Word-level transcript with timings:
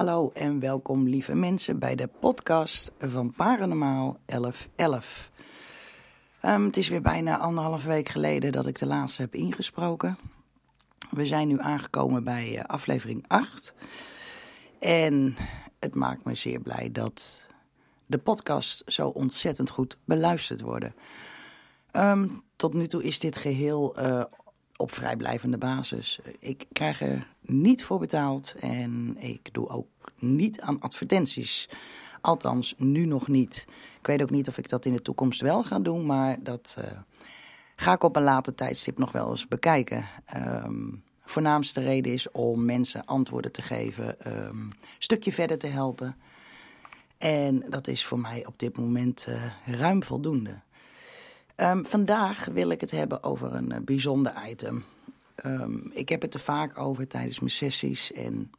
Hallo 0.00 0.30
en 0.34 0.60
welkom 0.60 1.08
lieve 1.08 1.34
mensen 1.34 1.78
bij 1.78 1.94
de 1.94 2.08
podcast 2.20 2.92
van 2.98 3.32
Paranormaal 3.32 4.16
1111. 4.24 5.30
Um, 6.44 6.64
het 6.64 6.76
is 6.76 6.88
weer 6.88 7.02
bijna 7.02 7.38
anderhalf 7.38 7.84
week 7.84 8.08
geleden 8.08 8.52
dat 8.52 8.66
ik 8.66 8.78
de 8.78 8.86
laatste 8.86 9.22
heb 9.22 9.34
ingesproken. 9.34 10.18
We 11.10 11.26
zijn 11.26 11.48
nu 11.48 11.58
aangekomen 11.58 12.24
bij 12.24 12.56
uh, 12.56 12.64
aflevering 12.64 13.24
8. 13.26 13.74
En 14.78 15.36
het 15.78 15.94
maakt 15.94 16.24
me 16.24 16.34
zeer 16.34 16.60
blij 16.60 16.92
dat 16.92 17.46
de 18.06 18.18
podcast 18.18 18.82
zo 18.86 19.08
ontzettend 19.08 19.70
goed 19.70 19.98
beluisterd 20.04 20.60
wordt. 20.60 20.86
Um, 21.92 22.42
tot 22.56 22.74
nu 22.74 22.86
toe 22.86 23.04
is 23.04 23.18
dit 23.18 23.36
geheel 23.36 24.00
uh, 24.00 24.24
op 24.80 24.92
vrijblijvende 24.92 25.58
basis. 25.58 26.20
Ik 26.38 26.66
krijg 26.72 27.00
er 27.00 27.26
niet 27.40 27.84
voor 27.84 27.98
betaald 27.98 28.54
en 28.60 29.16
ik 29.18 29.48
doe 29.52 29.68
ook 29.68 29.88
niet 30.18 30.60
aan 30.60 30.80
advertenties. 30.80 31.68
Althans, 32.20 32.74
nu 32.76 33.04
nog 33.04 33.28
niet. 33.28 33.66
Ik 33.98 34.06
weet 34.06 34.22
ook 34.22 34.30
niet 34.30 34.48
of 34.48 34.58
ik 34.58 34.68
dat 34.68 34.84
in 34.84 34.92
de 34.92 35.02
toekomst 35.02 35.40
wel 35.40 35.62
ga 35.62 35.78
doen, 35.78 36.06
maar 36.06 36.36
dat 36.42 36.76
uh, 36.78 36.84
ga 37.76 37.92
ik 37.92 38.02
op 38.02 38.16
een 38.16 38.22
later 38.22 38.54
tijdstip 38.54 38.98
nog 38.98 39.12
wel 39.12 39.30
eens 39.30 39.48
bekijken. 39.48 40.06
Um, 40.36 41.02
voornaamste 41.24 41.80
reden 41.80 42.12
is 42.12 42.30
om 42.30 42.64
mensen 42.64 43.04
antwoorden 43.04 43.52
te 43.52 43.62
geven, 43.62 44.14
een 44.18 44.72
stukje 44.98 45.32
verder 45.32 45.58
te 45.58 45.66
helpen. 45.66 46.16
En 47.18 47.64
dat 47.68 47.86
is 47.86 48.04
voor 48.04 48.18
mij 48.18 48.46
op 48.46 48.58
dit 48.58 48.78
moment 48.78 49.26
uh, 49.28 49.42
ruim 49.78 50.02
voldoende. 50.02 50.60
Um, 51.60 51.86
vandaag 51.86 52.44
wil 52.44 52.70
ik 52.70 52.80
het 52.80 52.90
hebben 52.90 53.22
over 53.22 53.54
een 53.54 53.72
uh, 53.72 53.78
bijzonder 53.80 54.48
item. 54.48 54.84
Um, 55.44 55.90
ik 55.92 56.08
heb 56.08 56.22
het 56.22 56.34
er 56.34 56.40
vaak 56.40 56.78
over 56.78 57.08
tijdens 57.08 57.38
mijn 57.38 57.50
sessies. 57.50 58.12
En 58.12 58.50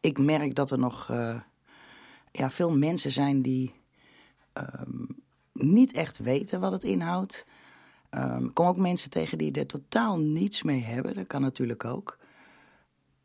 ik 0.00 0.18
merk 0.18 0.54
dat 0.54 0.70
er 0.70 0.78
nog 0.78 1.08
uh, 1.10 1.40
ja, 2.32 2.50
veel 2.50 2.76
mensen 2.76 3.12
zijn 3.12 3.42
die 3.42 3.74
um, 4.54 5.22
niet 5.52 5.92
echt 5.92 6.18
weten 6.18 6.60
wat 6.60 6.72
het 6.72 6.82
inhoudt. 6.82 7.46
ik 8.40 8.54
kom 8.54 8.66
ook 8.66 8.76
mensen 8.76 9.10
tegen 9.10 9.38
die 9.38 9.52
er 9.52 9.66
totaal 9.66 10.18
niets 10.18 10.62
mee 10.62 10.82
hebben. 10.82 11.14
Dat 11.14 11.26
kan 11.26 11.40
natuurlijk 11.40 11.84
ook. 11.84 12.18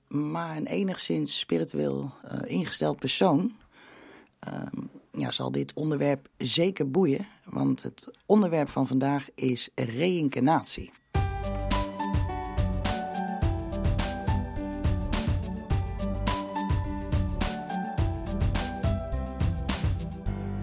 Maar 0.07 0.57
een 0.57 0.67
enigszins 0.67 1.39
spiritueel 1.39 2.13
uh, 2.25 2.39
ingesteld 2.43 2.99
persoon 2.99 3.55
ja, 5.21 5.31
zal 5.31 5.51
dit 5.51 5.73
onderwerp 5.73 6.29
zeker 6.37 6.91
boeien, 6.91 7.27
want 7.45 7.83
het 7.83 8.07
onderwerp 8.25 8.69
van 8.69 8.87
vandaag 8.87 9.29
is 9.35 9.69
reïncarnatie. 9.75 10.91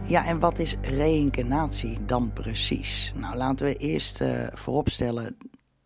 Ja, 0.06 0.24
en 0.24 0.38
wat 0.38 0.58
is 0.58 0.76
reïncarnatie 0.80 2.04
dan 2.04 2.32
precies? 2.32 3.12
Nou, 3.14 3.36
laten 3.36 3.66
we 3.66 3.76
eerst 3.76 4.20
uh, 4.20 4.46
vooropstellen 4.52 5.36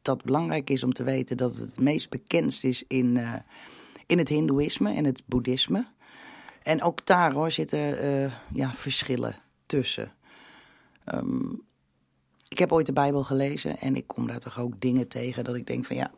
dat 0.02 0.16
het 0.16 0.24
belangrijk 0.24 0.70
is 0.70 0.84
om 0.84 0.92
te 0.92 1.04
weten 1.04 1.36
dat 1.36 1.56
het 1.56 1.60
het 1.60 1.80
meest 1.80 2.10
bekendst 2.10 2.64
is 2.64 2.84
in, 2.88 3.16
uh, 3.16 3.34
in 4.06 4.18
het 4.18 4.28
Hindoeïsme 4.28 4.94
en 4.94 5.04
het 5.04 5.22
Boeddhisme. 5.26 5.91
En 6.62 6.82
ook 6.82 7.06
daar 7.06 7.32
hoor, 7.32 7.50
zitten 7.50 8.04
uh, 8.04 8.32
ja, 8.52 8.72
verschillen 8.74 9.36
tussen. 9.66 10.12
Um, 11.14 11.62
ik 12.48 12.58
heb 12.58 12.72
ooit 12.72 12.86
de 12.86 12.92
Bijbel 12.92 13.24
gelezen 13.24 13.78
en 13.78 13.96
ik 13.96 14.06
kom 14.06 14.26
daar 14.26 14.38
toch 14.38 14.58
ook 14.58 14.80
dingen 14.80 15.08
tegen 15.08 15.44
dat 15.44 15.54
ik 15.54 15.66
denk 15.66 15.84
van 15.84 15.96
ja, 15.96 16.10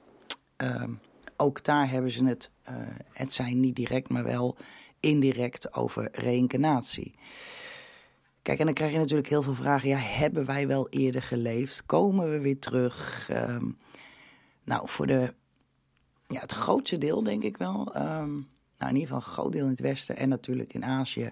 um, 0.57 1.01
ook 1.37 1.65
daar 1.65 1.91
hebben 1.91 2.11
ze 2.11 2.25
het, 2.25 2.51
uh, 2.71 2.77
het 3.13 3.33
zijn 3.33 3.61
niet 3.61 3.77
direct, 3.77 4.09
maar 4.09 4.25
wel 4.25 4.57
indirect 5.01 5.75
over 5.75 6.09
reïncarnatie. 6.13 7.15
Kijk, 8.43 8.59
en 8.59 8.65
dan 8.65 8.75
krijg 8.75 8.93
je 8.93 8.99
natuurlijk 8.99 9.29
heel 9.29 9.43
veel 9.43 9.55
vragen. 9.55 9.89
Ja, 9.89 9.99
hebben 9.99 10.45
wij 10.45 10.67
wel 10.67 10.89
eerder 10.89 11.23
geleefd? 11.23 11.87
Komen 11.87 12.31
we 12.31 12.41
weer 12.41 12.59
terug? 12.59 13.29
Um, 13.33 13.79
nou, 14.65 14.89
voor 14.89 15.07
de, 15.07 15.35
ja, 16.27 16.41
het 16.41 16.53
grootste 16.53 16.99
deel 16.99 17.23
denk 17.23 17.43
ik 17.43 17.57
wel 17.57 17.97
nou, 18.79 18.91
in 18.91 19.01
ieder 19.01 19.15
geval 19.15 19.17
een 19.17 19.35
groot 19.35 19.53
deel 19.53 19.65
in 19.65 19.71
het 19.71 19.81
Westen 19.81 20.17
en 20.17 20.29
natuurlijk 20.29 20.75
in 20.75 20.85
Azië, 20.85 21.31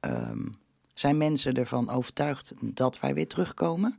um, 0.00 0.50
zijn 0.94 1.16
mensen 1.16 1.54
ervan 1.54 1.90
overtuigd 1.90 2.52
dat 2.60 3.00
wij 3.00 3.14
weer 3.14 3.28
terugkomen. 3.28 3.98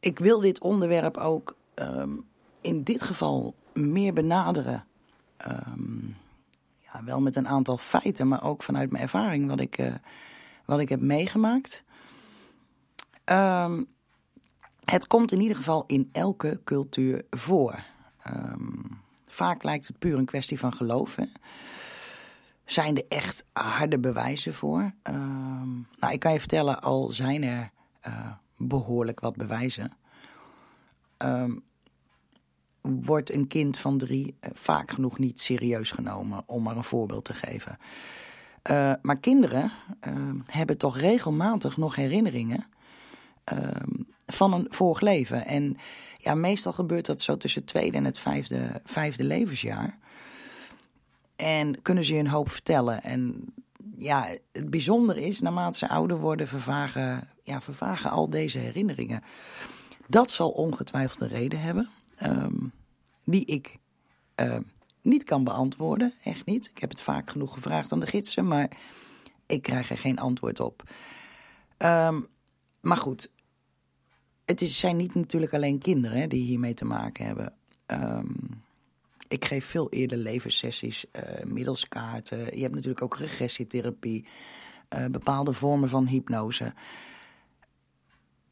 Ik 0.00 0.18
wil 0.18 0.40
dit 0.40 0.60
onderwerp 0.60 1.16
ook 1.16 1.56
um, 1.74 2.24
in 2.60 2.82
dit 2.82 3.02
geval 3.02 3.54
meer 3.72 4.12
benaderen. 4.12 4.84
Um, 5.48 6.16
ja, 6.78 7.04
wel 7.04 7.20
met 7.20 7.36
een 7.36 7.48
aantal 7.48 7.78
feiten, 7.78 8.28
maar 8.28 8.44
ook 8.44 8.62
vanuit 8.62 8.90
mijn 8.90 9.02
ervaring 9.02 9.48
wat 9.48 9.60
ik, 9.60 9.78
uh, 9.78 9.94
wat 10.64 10.80
ik 10.80 10.88
heb 10.88 11.00
meegemaakt. 11.00 11.84
het 14.84 15.06
komt 15.06 15.32
in 15.32 15.40
ieder 15.40 15.56
geval 15.56 15.84
in 15.86 16.08
elke 16.12 16.60
cultuur 16.64 17.24
voor. 17.30 17.84
Vaak 19.32 19.62
lijkt 19.62 19.86
het 19.86 19.98
puur 19.98 20.18
een 20.18 20.24
kwestie 20.24 20.58
van 20.58 20.72
geloof. 20.72 21.16
Zijn 22.64 22.96
er 22.96 23.04
echt 23.08 23.44
harde 23.52 23.98
bewijzen 23.98 24.54
voor? 24.54 24.92
Uh, 25.10 25.14
nou, 25.96 26.12
ik 26.12 26.20
kan 26.20 26.32
je 26.32 26.38
vertellen, 26.38 26.82
al 26.82 27.10
zijn 27.10 27.42
er 27.42 27.70
uh, 28.08 28.32
behoorlijk 28.56 29.20
wat 29.20 29.36
bewijzen. 29.36 29.92
Uh, 31.24 31.50
wordt 32.80 33.32
een 33.32 33.46
kind 33.46 33.78
van 33.78 33.98
drie 33.98 34.36
uh, 34.40 34.50
vaak 34.52 34.90
genoeg 34.90 35.18
niet 35.18 35.40
serieus 35.40 35.90
genomen, 35.90 36.42
om 36.46 36.62
maar 36.62 36.76
een 36.76 36.84
voorbeeld 36.84 37.24
te 37.24 37.34
geven. 37.34 37.78
Uh, 38.70 38.92
maar 39.02 39.20
kinderen 39.20 39.72
ehm, 40.00 40.36
hebben 40.46 40.78
toch 40.78 40.98
regelmatig 40.98 41.76
nog 41.76 41.94
herinneringen 41.94 42.66
ehm, 43.44 43.90
van 44.26 44.52
een 44.52 44.66
vorig 44.70 45.00
leven. 45.00 45.46
En 45.46 45.76
ja, 46.16 46.34
meestal 46.34 46.72
gebeurt 46.72 47.06
dat 47.06 47.22
zo 47.22 47.36
tussen 47.36 47.60
het 47.60 47.70
tweede 47.70 47.96
en 47.96 48.04
het 48.04 48.18
vijfde, 48.18 48.80
vijfde 48.84 49.24
levensjaar. 49.24 49.98
En 51.36 51.82
kunnen 51.82 52.04
ze 52.04 52.14
je 52.14 52.20
een 52.20 52.26
hoop 52.26 52.50
vertellen. 52.50 53.02
En 53.02 53.54
ja, 53.96 54.28
het 54.52 54.70
bijzondere 54.70 55.20
is, 55.20 55.40
naarmate 55.40 55.78
ze 55.78 55.88
ouder 55.88 56.18
worden, 56.18 56.48
vervagen, 56.48 57.28
ja, 57.42 57.60
vervagen 57.60 58.10
al 58.10 58.30
deze 58.30 58.58
herinneringen. 58.58 59.22
Dat 60.06 60.30
zal 60.30 60.50
ongetwijfeld 60.50 61.20
een 61.20 61.28
reden 61.28 61.60
hebben, 61.60 61.88
um, 62.22 62.72
die 63.24 63.44
ik 63.44 63.78
uh, 64.40 64.56
niet 65.02 65.24
kan 65.24 65.44
beantwoorden. 65.44 66.12
Echt 66.24 66.46
niet. 66.46 66.70
Ik 66.74 66.78
heb 66.78 66.90
het 66.90 67.02
vaak 67.02 67.30
genoeg 67.30 67.52
gevraagd 67.52 67.92
aan 67.92 68.00
de 68.00 68.06
gidsen, 68.06 68.48
maar 68.48 68.68
ik 69.46 69.62
krijg 69.62 69.90
er 69.90 69.98
geen 69.98 70.18
antwoord 70.18 70.60
op. 70.60 70.82
Um, 71.78 72.26
maar 72.80 72.96
goed, 72.96 73.30
het 74.60 74.70
zijn 74.70 74.96
niet 74.96 75.14
natuurlijk 75.14 75.54
alleen 75.54 75.78
kinderen 75.78 76.18
hè, 76.18 76.26
die 76.26 76.42
hiermee 76.42 76.74
te 76.74 76.84
maken 76.84 77.26
hebben. 77.26 77.52
Um, 77.86 78.62
ik 79.28 79.44
geef 79.44 79.64
veel 79.64 79.90
eerder 79.90 80.18
levenssessies 80.18 81.04
middels 81.44 81.88
kaarten. 81.88 82.38
Je 82.38 82.62
hebt 82.62 82.74
natuurlijk 82.74 83.02
ook 83.02 83.16
regressietherapie, 83.16 84.24
uh, 84.94 85.06
bepaalde 85.06 85.52
vormen 85.52 85.88
van 85.88 86.06
hypnose. 86.06 86.74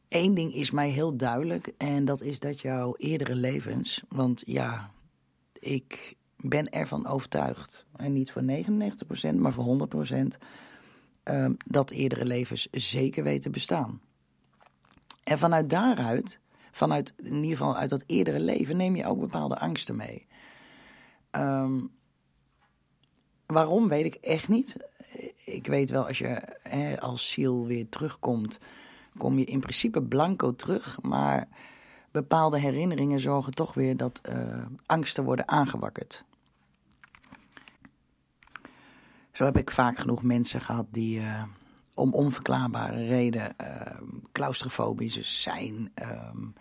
Eén 0.07 0.33
ding 0.33 0.53
is 0.53 0.71
mij 0.71 0.89
heel 0.89 1.17
duidelijk 1.17 1.73
en 1.77 2.05
dat 2.05 2.21
is 2.21 2.39
dat 2.39 2.59
jouw 2.59 2.93
eerdere 2.97 3.35
levens, 3.35 4.03
want 4.09 4.43
ja, 4.45 4.91
ik 5.59 6.15
ben 6.37 6.69
ervan 6.69 7.07
overtuigd, 7.07 7.85
en 7.95 8.13
niet 8.13 8.31
voor 8.31 8.41
99%, 8.41 9.35
maar 9.35 9.53
voor 9.53 9.63
100%, 9.63 10.37
uh, 11.23 11.49
dat 11.65 11.91
eerdere 11.91 12.25
levens 12.25 12.67
zeker 12.71 13.23
weten 13.23 13.51
bestaan. 13.51 14.01
En 15.23 15.39
vanuit 15.39 15.69
daaruit, 15.69 16.39
vanuit 16.71 17.13
in 17.17 17.33
ieder 17.33 17.57
geval 17.57 17.77
uit 17.77 17.89
dat 17.89 18.03
eerdere 18.05 18.39
leven, 18.39 18.77
neem 18.77 18.95
je 18.95 19.05
ook 19.05 19.19
bepaalde 19.19 19.59
angsten 19.59 19.95
mee. 19.95 20.27
Um, 21.31 21.91
waarom 23.45 23.87
weet 23.87 24.05
ik 24.05 24.15
echt 24.15 24.47
niet. 24.47 24.77
Ik 25.45 25.67
weet 25.67 25.89
wel, 25.89 26.07
als 26.07 26.17
je 26.17 26.57
hè, 26.61 27.01
als 27.01 27.31
ziel 27.31 27.65
weer 27.65 27.89
terugkomt, 27.89 28.59
kom 29.17 29.37
je 29.37 29.45
in 29.45 29.59
principe 29.59 30.01
blanco 30.01 30.55
terug. 30.55 31.01
Maar 31.01 31.47
bepaalde 32.11 32.59
herinneringen 32.59 33.19
zorgen 33.19 33.53
toch 33.53 33.73
weer 33.73 33.97
dat 33.97 34.21
uh, 34.29 34.65
angsten 34.85 35.23
worden 35.23 35.47
aangewakkerd. 35.47 36.23
Zo 39.31 39.45
heb 39.45 39.57
ik 39.57 39.71
vaak 39.71 39.97
genoeg 39.97 40.23
mensen 40.23 40.61
gehad 40.61 40.85
die. 40.89 41.19
Uh, 41.19 41.43
om 42.01 42.13
onverklaarbare 42.13 43.07
reden 43.07 43.55
claustrofobisch 44.31 45.41
zijn. 45.41 45.91
Um, 46.33 46.53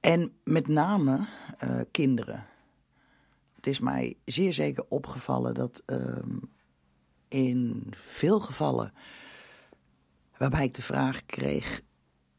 en 0.00 0.32
met 0.44 0.68
name 0.68 1.26
uh, 1.64 1.80
kinderen. 1.90 2.44
Het 3.54 3.66
is 3.66 3.80
mij 3.80 4.16
zeer 4.24 4.52
zeker 4.52 4.84
opgevallen 4.88 5.54
dat 5.54 5.82
um, 5.86 6.40
in 7.28 7.92
veel 7.96 8.40
gevallen 8.40 8.92
waarbij 10.38 10.64
ik 10.64 10.74
de 10.74 10.82
vraag 10.82 11.26
kreeg: 11.26 11.80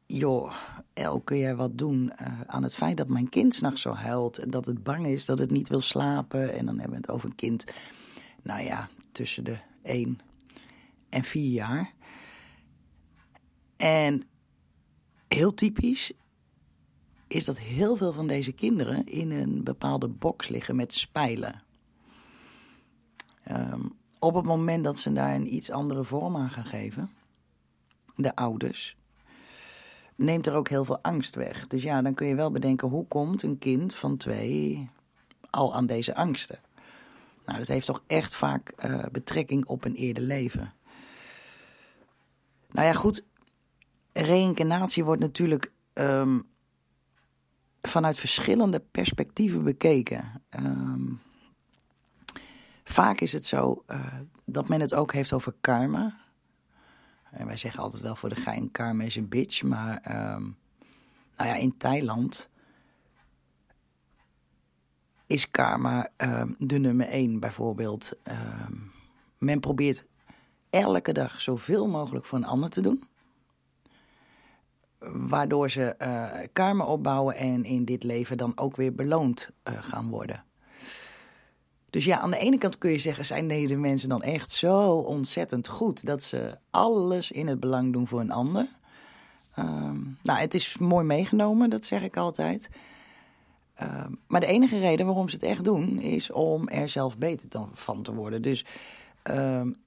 joh, 0.06 0.54
El, 0.94 1.19
kun 1.19 1.38
jij 1.38 1.56
wat 1.56 1.77
doen 1.77 2.12
uh, 2.21 2.42
aan 2.45 2.63
het 2.63 2.75
feit 2.75 2.98
dat 2.98 3.10
mijn 3.10 3.30
kind 3.30 3.56
s'nachts 3.56 3.81
zo 3.81 3.94
huilt 3.94 4.38
en 4.38 4.50
dat 4.50 4.66
het 4.66 4.83
bang 4.83 5.06
is, 5.06 5.25
dat 5.25 5.39
het 5.39 5.51
niet 5.51 5.69
wil 5.69 5.81
slapen? 5.81 6.54
En 6.54 6.66
dan 6.66 6.80
hebben 6.80 7.00
we 7.00 7.06
het 7.06 7.16
over 7.16 7.30
een 7.30 7.36
kind 7.36 7.66
nou 8.44 8.62
ja, 8.62 8.89
tussen 9.12 9.44
de 9.44 9.57
1 9.83 10.19
en 11.09 11.23
4 11.23 11.51
jaar. 11.51 11.94
En 13.77 14.23
heel 15.27 15.53
typisch 15.53 16.13
is 17.27 17.45
dat 17.45 17.59
heel 17.59 17.95
veel 17.95 18.13
van 18.13 18.27
deze 18.27 18.51
kinderen 18.51 19.06
in 19.06 19.31
een 19.31 19.63
bepaalde 19.63 20.07
box 20.07 20.47
liggen 20.47 20.75
met 20.75 20.94
spijlen. 20.94 21.63
Ehm, 23.44 23.81
op 24.19 24.33
het 24.35 24.45
moment 24.45 24.83
dat 24.83 25.00
ze 25.00 25.13
daar 25.13 25.35
een 25.35 25.53
iets 25.53 25.71
andere 25.71 26.03
vorm 26.03 26.38
aan 26.38 26.50
gaan 26.50 26.65
geven, 26.65 27.09
de 28.15 28.35
ouders, 28.35 28.97
neemt 30.15 30.47
er 30.47 30.56
ook 30.56 30.69
heel 30.69 30.85
veel 30.85 31.00
angst 31.01 31.35
weg. 31.35 31.67
Dus 31.67 31.83
ja, 31.83 32.01
dan 32.01 32.13
kun 32.13 32.27
je 32.27 32.35
wel 32.35 32.51
bedenken 32.51 32.88
hoe 32.88 33.07
komt 33.07 33.44
een 33.44 33.57
kind 33.57 33.95
van 33.95 34.17
twee 34.17 34.88
al 35.50 35.75
aan 35.75 35.85
deze 35.85 36.15
angsten. 36.15 36.59
Nou, 37.45 37.57
dat 37.57 37.67
heeft 37.67 37.85
toch 37.85 38.03
echt 38.07 38.35
vaak 38.35 38.73
uh, 38.85 39.03
betrekking 39.11 39.65
op 39.65 39.85
een 39.85 39.95
eerder 39.95 40.23
leven. 40.23 40.73
Nou 42.69 42.88
ja, 42.88 42.94
goed. 42.94 43.24
Reïncarnatie 44.13 45.04
wordt 45.04 45.21
natuurlijk 45.21 45.71
um, 45.94 46.48
vanuit 47.81 48.19
verschillende 48.19 48.80
perspectieven 48.80 49.63
bekeken. 49.63 50.42
Um, 50.50 51.21
vaak 52.83 53.19
is 53.19 53.33
het 53.33 53.45
zo 53.45 53.83
uh, 53.88 54.13
dat 54.45 54.69
men 54.69 54.81
het 54.81 54.94
ook 54.94 55.13
heeft 55.13 55.33
over 55.33 55.56
karma. 55.62 56.19
En 57.31 57.45
wij 57.45 57.57
zeggen 57.57 57.83
altijd 57.83 58.01
wel 58.01 58.16
voor 58.16 58.30
de 58.30 58.36
gein 58.36 58.71
karma 58.71 59.04
is 59.04 59.16
een 59.16 59.30
bitch. 59.30 59.63
Maar 59.63 60.16
um, 60.36 60.57
nou 61.36 61.50
ja, 61.50 61.56
in 61.56 61.77
Thailand 61.77 62.50
is 65.25 65.51
karma 65.51 66.10
de 66.57 66.80
nummer 66.80 67.07
één 67.07 67.39
bijvoorbeeld. 67.39 68.12
Men 69.38 69.60
probeert 69.60 70.07
elke 70.69 71.12
dag 71.12 71.42
zoveel 71.42 71.88
mogelijk 71.88 72.25
voor 72.25 72.38
een 72.38 72.45
ander 72.45 72.69
te 72.69 72.81
doen. 72.81 73.04
Waardoor 75.00 75.69
ze 75.69 75.95
uh, 76.01 76.48
karma 76.54 76.86
opbouwen 76.86 77.36
en 77.36 77.63
in 77.63 77.86
dit 77.86 78.04
leven 78.04 78.38
dan 78.38 78.51
ook 78.56 78.75
weer 78.75 78.95
beloond 78.95 79.51
uh, 79.69 79.74
gaan 79.81 80.10
worden. 80.10 80.44
Dus 81.89 82.06
ja, 82.06 82.19
aan 82.19 82.31
de 82.31 82.38
ene 82.38 82.57
kant 82.57 82.77
kun 82.77 82.92
je 82.92 83.00
zeggen, 83.00 83.25
zijn 83.25 83.48
deze 83.48 83.75
mensen 83.75 84.10
dan 84.10 84.21
echt 84.21 84.51
zo 84.51 84.92
ontzettend 84.92 85.68
goed 85.68 86.06
dat 86.06 86.24
ze 86.24 86.57
alles 86.69 87.31
in 87.31 87.48
het 87.48 87.60
belang 87.60 87.94
doen 87.94 88.07
voor 88.07 88.19
een 88.19 88.31
ander? 88.31 88.77
Um, 89.60 90.18
nou, 90.24 90.39
het 90.39 90.54
is 90.54 90.77
mooi 90.77 91.06
meegenomen, 91.06 91.69
dat 91.69 91.86
zeg 91.86 92.04
ik 92.04 92.18
altijd. 92.18 92.69
Um, 93.81 94.19
maar 94.27 94.39
de 94.39 94.48
enige 94.48 94.80
reden 94.80 95.06
waarom 95.06 95.30
ze 95.30 95.36
het 95.36 95.45
echt 95.45 95.63
doen, 95.63 96.00
is 96.00 96.31
om 96.31 96.68
er 96.68 96.89
zelf 96.89 97.18
beter 97.18 97.68
van 97.74 98.01
te 98.04 98.13
worden. 98.13 98.42
Dus 98.42 98.66
um, 99.24 99.77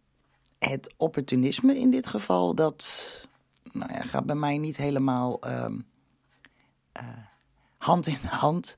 het 0.68 0.94
opportunisme 0.96 1.78
in 1.78 1.90
dit 1.90 2.06
geval, 2.06 2.54
dat 2.54 3.28
nou 3.72 3.92
ja, 3.92 4.00
gaat 4.00 4.26
bij 4.26 4.36
mij 4.36 4.58
niet 4.58 4.76
helemaal 4.76 5.40
uh, 5.46 5.66
hand 7.76 8.06
in 8.06 8.18
hand. 8.22 8.76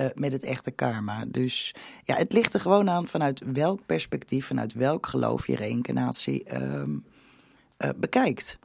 Uh, 0.00 0.06
met 0.14 0.32
het 0.32 0.42
echte 0.42 0.70
karma. 0.70 1.24
Dus 1.24 1.74
ja, 2.04 2.16
het 2.16 2.32
ligt 2.32 2.54
er 2.54 2.60
gewoon 2.60 2.90
aan 2.90 3.06
vanuit 3.06 3.42
welk 3.52 3.86
perspectief, 3.86 4.46
vanuit 4.46 4.72
welk 4.72 5.06
geloof 5.06 5.46
je 5.46 5.56
reïncarnatie 5.56 6.62
um, 6.62 7.04
uh, 7.78 7.90
bekijkt. 7.96 8.58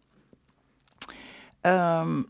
Um, 1.61 2.25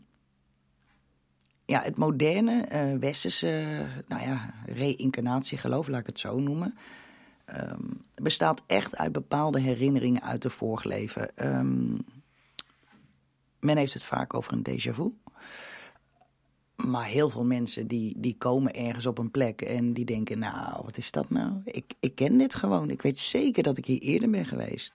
ja, 1.64 1.82
het 1.82 1.96
moderne, 1.96 2.66
westerse, 2.98 3.86
nou 4.08 4.22
ja, 4.22 4.54
reïncarnatiegeloof, 4.66 5.88
laat 5.88 6.00
ik 6.00 6.06
het 6.06 6.18
zo 6.18 6.38
noemen, 6.38 6.74
um, 7.56 8.04
bestaat 8.14 8.62
echt 8.66 8.96
uit 8.96 9.12
bepaalde 9.12 9.60
herinneringen 9.60 10.22
uit 10.22 10.42
de 10.42 10.50
vorige 10.50 10.88
leven. 10.88 11.30
men 13.60 13.76
heeft 13.76 13.94
het 13.94 14.04
vaak 14.04 14.34
over 14.34 14.52
een 14.52 14.66
déjà 14.70 14.94
vu. 14.94 15.12
Maar 16.86 17.04
heel 17.04 17.30
veel 17.30 17.44
mensen 17.44 17.86
die, 17.86 18.14
die 18.18 18.36
komen 18.38 18.74
ergens 18.74 19.06
op 19.06 19.18
een 19.18 19.30
plek 19.30 19.62
en 19.62 19.92
die 19.92 20.04
denken, 20.04 20.38
nou, 20.38 20.82
wat 20.84 20.96
is 20.96 21.10
dat 21.10 21.30
nou? 21.30 21.52
Ik, 21.64 21.94
ik 22.00 22.14
ken 22.14 22.38
dit 22.38 22.54
gewoon. 22.54 22.90
Ik 22.90 23.02
weet 23.02 23.18
zeker 23.18 23.62
dat 23.62 23.76
ik 23.76 23.84
hier 23.84 24.00
eerder 24.00 24.30
ben 24.30 24.46
geweest. 24.46 24.94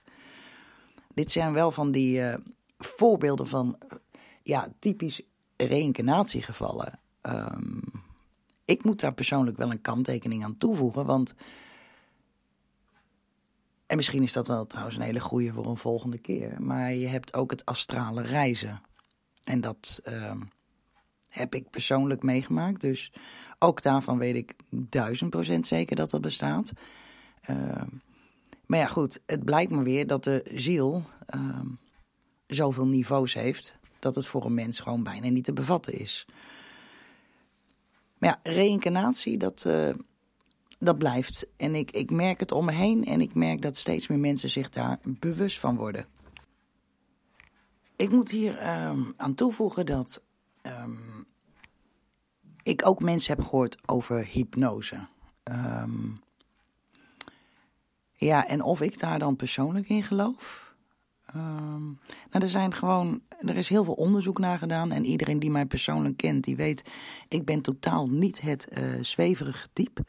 Dit 1.14 1.30
zijn 1.30 1.52
wel 1.52 1.70
van 1.70 1.90
die 1.90 2.18
uh, 2.18 2.34
voorbeelden 2.78 3.46
van, 3.46 3.78
ja, 4.42 4.68
typisch 4.78 5.22
reïncarnatiegevallen. 5.56 7.00
Um, 7.22 7.82
ik 8.64 8.84
moet 8.84 9.00
daar 9.00 9.14
persoonlijk 9.14 9.56
wel 9.56 9.70
een 9.70 9.80
kanttekening 9.80 10.44
aan 10.44 10.56
toevoegen, 10.56 11.06
want... 11.06 11.34
En 13.86 13.96
misschien 13.96 14.22
is 14.22 14.32
dat 14.32 14.46
wel 14.46 14.66
trouwens 14.66 14.96
een 14.96 15.02
hele 15.02 15.20
goede 15.20 15.52
voor 15.52 15.66
een 15.66 15.76
volgende 15.76 16.18
keer. 16.18 16.62
Maar 16.62 16.94
je 16.94 17.06
hebt 17.06 17.34
ook 17.34 17.50
het 17.50 17.64
astrale 17.64 18.22
reizen. 18.22 18.80
En 19.44 19.60
dat... 19.60 20.00
Um, 20.04 20.48
heb 21.36 21.54
ik 21.54 21.70
persoonlijk 21.70 22.22
meegemaakt. 22.22 22.80
Dus 22.80 23.12
ook 23.58 23.82
daarvan 23.82 24.18
weet 24.18 24.36
ik 24.36 24.54
duizend 24.70 25.30
procent 25.30 25.66
zeker 25.66 25.96
dat 25.96 26.10
dat 26.10 26.20
bestaat. 26.20 26.72
Uh, 27.50 27.82
maar 28.66 28.78
ja, 28.78 28.86
goed, 28.86 29.20
het 29.26 29.44
blijkt 29.44 29.70
me 29.70 29.82
weer 29.82 30.06
dat 30.06 30.24
de 30.24 30.50
ziel 30.54 31.02
uh, 31.34 31.60
zoveel 32.46 32.86
niveaus 32.86 33.34
heeft 33.34 33.74
dat 33.98 34.14
het 34.14 34.26
voor 34.26 34.44
een 34.44 34.54
mens 34.54 34.80
gewoon 34.80 35.02
bijna 35.02 35.28
niet 35.28 35.44
te 35.44 35.52
bevatten 35.52 35.92
is. 35.92 36.26
Maar 38.18 38.30
ja, 38.30 38.52
reïncarnatie, 38.52 39.38
dat, 39.38 39.64
uh, 39.66 39.88
dat 40.78 40.98
blijft. 40.98 41.46
En 41.56 41.74
ik, 41.74 41.90
ik 41.90 42.10
merk 42.10 42.40
het 42.40 42.52
om 42.52 42.64
me 42.64 42.72
heen 42.72 43.04
en 43.04 43.20
ik 43.20 43.34
merk 43.34 43.62
dat 43.62 43.76
steeds 43.76 44.06
meer 44.06 44.18
mensen 44.18 44.50
zich 44.50 44.70
daar 44.70 44.98
bewust 45.02 45.58
van 45.60 45.76
worden. 45.76 46.06
Ik 47.96 48.10
moet 48.10 48.30
hier 48.30 48.62
uh, 48.62 49.00
aan 49.16 49.34
toevoegen 49.34 49.86
dat 49.86 50.22
um, 50.62 51.26
ik 52.62 52.86
ook 52.86 53.00
mensen 53.00 53.36
heb 53.36 53.44
gehoord 53.44 53.78
over 53.86 54.26
hypnose. 54.26 55.06
Um, 55.44 56.14
ja, 58.12 58.46
en 58.46 58.62
of 58.62 58.80
ik 58.80 58.98
daar 58.98 59.18
dan 59.18 59.36
persoonlijk 59.36 59.88
in 59.88 60.02
geloof. 60.02 60.74
Nou, 61.32 61.96
er 62.30 62.48
zijn 62.48 62.74
gewoon, 62.74 63.22
er 63.40 63.56
is 63.56 63.68
heel 63.68 63.84
veel 63.84 63.94
onderzoek 63.94 64.38
naar 64.38 64.58
gedaan. 64.58 64.92
En 64.92 65.04
iedereen 65.04 65.38
die 65.38 65.50
mij 65.50 65.66
persoonlijk 65.66 66.16
kent, 66.16 66.44
die 66.44 66.56
weet, 66.56 66.90
ik 67.28 67.44
ben 67.44 67.60
totaal 67.60 68.08
niet 68.08 68.40
het 68.40 68.68
uh, 68.72 68.84
zweverige 69.00 69.68
type. 69.72 70.04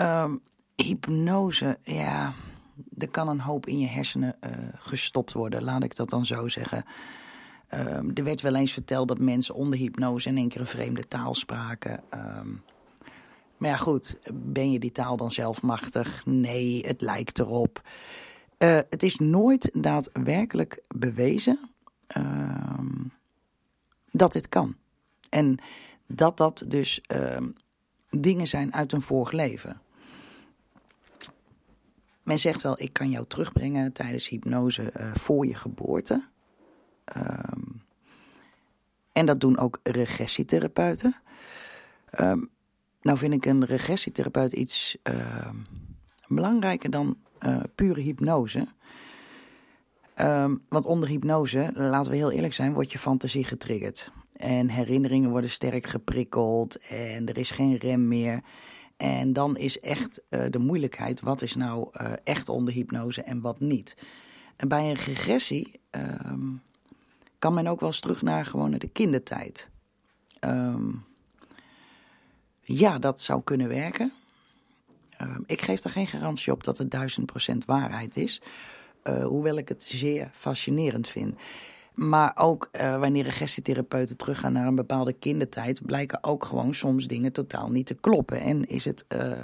Um, 0.00 0.40
hypnose, 0.76 1.78
ja, 1.82 2.32
er 2.98 3.08
kan 3.08 3.28
een 3.28 3.40
hoop 3.40 3.66
in 3.66 3.78
je 3.78 3.86
hersenen 3.86 4.36
uh, 4.40 4.50
gestopt 4.74 5.32
worden, 5.32 5.62
laat 5.62 5.82
ik 5.82 5.96
dat 5.96 6.10
dan 6.10 6.26
zo 6.26 6.48
zeggen. 6.48 6.84
Um, 7.74 8.10
er 8.14 8.24
werd 8.24 8.40
wel 8.40 8.54
eens 8.54 8.72
verteld 8.72 9.08
dat 9.08 9.18
mensen 9.18 9.54
onder 9.54 9.78
hypnose 9.78 10.28
in 10.28 10.36
één 10.36 10.48
keer 10.48 10.60
een 10.60 10.66
vreemde 10.66 11.08
taal 11.08 11.34
spraken. 11.34 12.02
Um, 12.14 12.62
maar 13.56 13.70
ja, 13.70 13.76
goed, 13.76 14.18
ben 14.32 14.72
je 14.72 14.78
die 14.78 14.92
taal 14.92 15.16
dan 15.16 15.30
zelf 15.30 15.62
machtig? 15.62 16.26
Nee, 16.26 16.86
het 16.86 17.00
lijkt 17.00 17.38
erop. 17.38 17.82
Uh, 18.58 18.76
het 18.90 19.02
is 19.02 19.18
nooit 19.18 19.70
daadwerkelijk 19.72 20.82
bewezen 20.94 21.58
dat 24.10 24.32
dit 24.32 24.48
kan. 24.48 24.76
En 25.30 25.58
dat 26.06 26.36
dat 26.36 26.64
dus 26.66 27.00
dingen 28.10 28.48
zijn 28.48 28.74
uit 28.74 28.92
een 28.92 29.02
vorig 29.02 29.32
leven. 29.32 29.80
Men 32.28 32.38
zegt 32.38 32.62
wel, 32.62 32.80
ik 32.80 32.92
kan 32.92 33.10
jou 33.10 33.26
terugbrengen 33.26 33.92
tijdens 33.92 34.28
hypnose 34.28 34.92
uh, 34.96 35.14
voor 35.14 35.46
je 35.46 35.54
geboorte. 35.54 36.28
Um, 37.16 37.82
en 39.12 39.26
dat 39.26 39.40
doen 39.40 39.58
ook 39.58 39.80
regressietherapeuten. 39.82 41.16
Um, 42.20 42.50
nou 43.02 43.18
vind 43.18 43.32
ik 43.32 43.44
een 43.44 43.64
regressietherapeut 43.64 44.52
iets 44.52 44.96
uh, 45.02 45.50
belangrijker 46.26 46.90
dan 46.90 47.16
uh, 47.40 47.60
pure 47.74 48.00
hypnose. 48.00 48.68
Want 50.68 50.84
onder 50.84 51.08
hypnose, 51.08 51.70
laten 51.74 52.10
we 52.10 52.16
heel 52.16 52.30
eerlijk 52.30 52.54
zijn, 52.54 52.72
wordt 52.72 52.92
je 52.92 52.98
fantasie 52.98 53.44
getriggerd. 53.44 54.12
En 54.32 54.68
herinneringen 54.68 55.30
worden 55.30 55.50
sterk 55.50 55.86
geprikkeld 55.86 56.76
en 56.76 57.28
er 57.28 57.38
is 57.38 57.50
geen 57.50 57.76
rem 57.76 58.08
meer. 58.08 58.42
En 58.98 59.32
dan 59.32 59.56
is 59.56 59.80
echt 59.80 60.22
uh, 60.30 60.44
de 60.50 60.58
moeilijkheid, 60.58 61.20
wat 61.20 61.42
is 61.42 61.54
nou 61.54 61.88
uh, 62.00 62.12
echt 62.24 62.48
onder 62.48 62.74
hypnose 62.74 63.22
en 63.22 63.40
wat 63.40 63.60
niet. 63.60 63.96
En 64.56 64.68
bij 64.68 64.88
een 64.88 64.94
regressie 64.94 65.80
um, 65.90 66.62
kan 67.38 67.54
men 67.54 67.66
ook 67.66 67.80
wel 67.80 67.88
eens 67.88 68.00
terug 68.00 68.22
naar 68.22 68.46
gewoon 68.46 68.70
de 68.70 68.88
kindertijd. 68.88 69.70
Um, 70.40 71.04
ja, 72.60 72.98
dat 72.98 73.20
zou 73.20 73.42
kunnen 73.42 73.68
werken. 73.68 74.12
Um, 75.20 75.44
ik 75.46 75.60
geef 75.60 75.80
daar 75.80 75.92
geen 75.92 76.06
garantie 76.06 76.52
op 76.52 76.64
dat 76.64 76.78
het 76.78 76.90
duizend 76.90 77.26
procent 77.26 77.64
waarheid 77.64 78.16
is. 78.16 78.42
Uh, 79.04 79.24
hoewel 79.24 79.56
ik 79.56 79.68
het 79.68 79.82
zeer 79.82 80.30
fascinerend 80.32 81.08
vind. 81.08 81.38
Maar 81.98 82.32
ook 82.34 82.68
uh, 82.72 82.98
wanneer 82.98 83.24
regressietherapeuten 83.24 84.16
teruggaan 84.16 84.52
naar 84.52 84.66
een 84.66 84.74
bepaalde 84.74 85.12
kindertijd, 85.12 85.86
blijken 85.86 86.24
ook 86.24 86.44
gewoon 86.44 86.74
soms 86.74 87.06
dingen 87.06 87.32
totaal 87.32 87.70
niet 87.70 87.86
te 87.86 87.94
kloppen. 87.94 88.40
En 88.40 88.68
is 88.68 88.84
het 88.84 89.04
uh, 89.08 89.42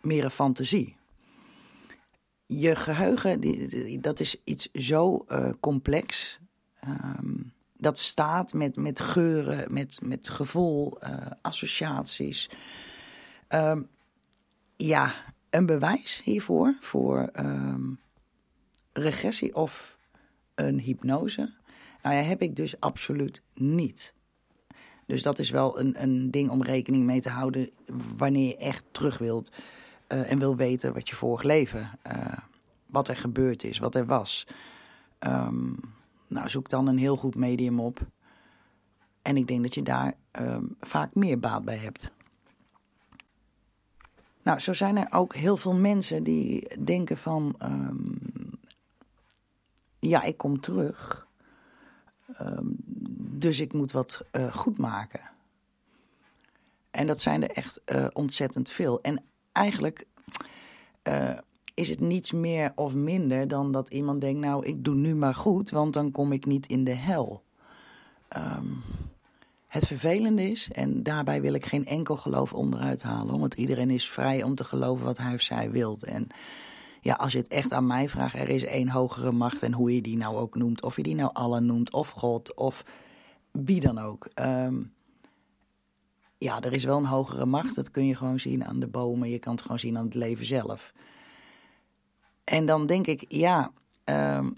meer 0.00 0.24
een 0.24 0.30
fantasie. 0.30 0.96
je 2.46 2.76
geheugen, 2.76 3.40
die, 3.40 4.00
dat 4.00 4.20
is 4.20 4.40
iets 4.44 4.72
zo 4.72 5.24
uh, 5.28 5.52
complex. 5.60 6.38
Um, 6.88 7.52
dat 7.76 7.98
staat 7.98 8.52
met, 8.52 8.76
met 8.76 9.00
geuren, 9.00 9.72
met, 9.72 9.98
met 10.02 10.28
gevoel, 10.28 10.98
associaties. 11.42 12.50
Um, 13.48 13.88
ja, 14.76 15.14
een 15.50 15.66
bewijs 15.66 16.20
hiervoor, 16.24 16.76
voor 16.80 17.30
um, 17.36 18.00
regressie 18.92 19.54
of 19.54 19.98
een 20.54 20.80
hypnose. 20.80 21.56
Nou 22.08 22.20
ja, 22.20 22.26
heb 22.26 22.42
ik 22.42 22.56
dus 22.56 22.80
absoluut 22.80 23.42
niet. 23.54 24.14
Dus 25.06 25.22
dat 25.22 25.38
is 25.38 25.50
wel 25.50 25.80
een, 25.80 26.02
een 26.02 26.30
ding 26.30 26.50
om 26.50 26.62
rekening 26.62 27.04
mee 27.04 27.20
te 27.20 27.28
houden 27.28 27.70
wanneer 28.16 28.46
je 28.46 28.56
echt 28.56 28.84
terug 28.90 29.18
wilt 29.18 29.52
uh, 30.08 30.30
en 30.30 30.38
wil 30.38 30.56
weten 30.56 30.94
wat 30.94 31.08
je 31.08 31.16
vorig 31.16 31.42
leven, 31.42 31.98
uh, 32.06 32.32
wat 32.86 33.08
er 33.08 33.16
gebeurd 33.16 33.64
is, 33.64 33.78
wat 33.78 33.94
er 33.94 34.06
was. 34.06 34.46
Um, 35.20 35.80
nou, 36.26 36.48
zoek 36.48 36.68
dan 36.68 36.86
een 36.86 36.98
heel 36.98 37.16
goed 37.16 37.34
medium 37.34 37.80
op. 37.80 38.00
En 39.22 39.36
ik 39.36 39.46
denk 39.46 39.62
dat 39.62 39.74
je 39.74 39.82
daar 39.82 40.14
um, 40.32 40.76
vaak 40.80 41.14
meer 41.14 41.38
baat 41.38 41.64
bij 41.64 41.78
hebt. 41.78 42.12
Nou, 44.42 44.58
zo 44.58 44.72
zijn 44.72 44.96
er 44.96 45.08
ook 45.10 45.34
heel 45.34 45.56
veel 45.56 45.74
mensen 45.74 46.22
die 46.22 46.84
denken 46.84 47.16
van... 47.16 47.54
Um, 47.62 48.20
ja, 49.98 50.22
ik 50.22 50.36
kom 50.36 50.60
terug. 50.60 51.27
Um, 52.42 52.76
dus 53.38 53.60
ik 53.60 53.72
moet 53.72 53.92
wat 53.92 54.24
uh, 54.32 54.52
goed 54.52 54.78
maken. 54.78 55.20
En 56.90 57.06
dat 57.06 57.20
zijn 57.20 57.42
er 57.42 57.50
echt 57.50 57.80
uh, 57.86 58.06
ontzettend 58.12 58.70
veel. 58.70 59.00
En 59.00 59.22
eigenlijk 59.52 60.06
uh, 61.08 61.38
is 61.74 61.88
het 61.88 62.00
niets 62.00 62.32
meer 62.32 62.72
of 62.74 62.94
minder 62.94 63.48
dan 63.48 63.72
dat 63.72 63.92
iemand 63.92 64.20
denkt: 64.20 64.40
Nou, 64.40 64.66
ik 64.66 64.84
doe 64.84 64.94
nu 64.94 65.14
maar 65.14 65.34
goed, 65.34 65.70
want 65.70 65.92
dan 65.92 66.10
kom 66.10 66.32
ik 66.32 66.46
niet 66.46 66.66
in 66.66 66.84
de 66.84 66.94
hel. 66.94 67.42
Um, 68.36 68.82
het 69.66 69.86
vervelende 69.86 70.50
is, 70.50 70.68
en 70.72 71.02
daarbij 71.02 71.40
wil 71.40 71.52
ik 71.52 71.66
geen 71.66 71.86
enkel 71.86 72.16
geloof 72.16 72.52
onderuit 72.52 73.02
halen, 73.02 73.38
want 73.38 73.54
iedereen 73.54 73.90
is 73.90 74.10
vrij 74.10 74.42
om 74.42 74.54
te 74.54 74.64
geloven 74.64 75.04
wat 75.04 75.18
hij 75.18 75.34
of 75.34 75.40
zij 75.40 75.70
wilt. 75.70 76.04
En 76.04 76.26
ja, 77.00 77.14
als 77.14 77.32
je 77.32 77.38
het 77.38 77.48
echt 77.48 77.72
aan 77.72 77.86
mij 77.86 78.08
vraagt, 78.08 78.34
er 78.34 78.48
is 78.48 78.64
één 78.64 78.88
hogere 78.88 79.32
macht 79.32 79.62
en 79.62 79.72
hoe 79.72 79.94
je 79.94 80.02
die 80.02 80.16
nou 80.16 80.36
ook 80.36 80.54
noemt, 80.54 80.82
of 80.82 80.96
je 80.96 81.02
die 81.02 81.14
nou 81.14 81.30
Allah 81.32 81.62
noemt, 81.62 81.92
of 81.92 82.10
God, 82.10 82.54
of 82.54 82.84
wie 83.52 83.80
dan 83.80 83.98
ook. 83.98 84.28
Um, 84.34 84.96
ja, 86.38 86.60
er 86.60 86.72
is 86.72 86.84
wel 86.84 86.96
een 86.96 87.04
hogere 87.04 87.46
macht. 87.46 87.74
Dat 87.74 87.90
kun 87.90 88.06
je 88.06 88.16
gewoon 88.16 88.40
zien 88.40 88.64
aan 88.64 88.80
de 88.80 88.88
bomen. 88.88 89.30
Je 89.30 89.38
kan 89.38 89.52
het 89.52 89.62
gewoon 89.62 89.78
zien 89.78 89.96
aan 89.96 90.04
het 90.04 90.14
leven 90.14 90.44
zelf. 90.44 90.92
En 92.44 92.66
dan 92.66 92.86
denk 92.86 93.06
ik, 93.06 93.24
ja, 93.28 93.72
um, 94.04 94.54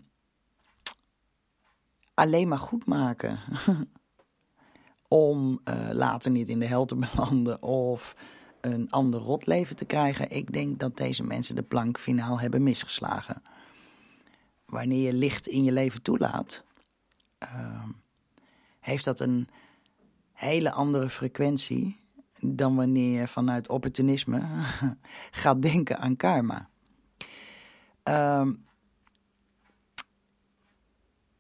alleen 2.15 2.49
maar 2.49 2.59
goed 2.59 2.87
maken. 2.87 3.39
Om 5.09 5.61
uh, 5.65 5.89
later 5.93 6.31
niet 6.31 6.49
in 6.49 6.59
de 6.59 6.67
hel 6.67 6.85
te 6.85 6.97
belanden 6.97 7.63
of 7.63 8.17
een 8.61 8.90
ander 8.90 9.21
rotleven 9.21 9.76
te 9.76 9.85
krijgen. 9.85 10.31
Ik 10.31 10.52
denk 10.52 10.79
dat 10.79 10.97
deze 10.97 11.23
mensen 11.23 11.55
de 11.55 11.62
plank 11.62 11.99
finaal 11.99 12.40
hebben 12.40 12.62
misgeslagen. 12.62 13.43
Wanneer 14.67 15.07
je 15.07 15.12
licht 15.12 15.47
in 15.47 15.64
je 15.64 15.73
leven 15.73 16.02
toelaat, 16.02 16.64
uh, 17.43 17.85
heeft 18.81 19.05
dat 19.05 19.21
een 19.21 19.49
hele 20.33 20.73
andere 20.73 21.11
frequentie 21.11 21.99
dan 22.40 22.75
wanneer 22.75 23.21
je 23.21 23.29
vanuit 23.29 23.69
opportunisme 23.69 24.64
gaat 25.43 25.62
denken 25.62 25.99
aan 25.99 26.17
karma. 26.17 26.69
Um, 28.05 28.64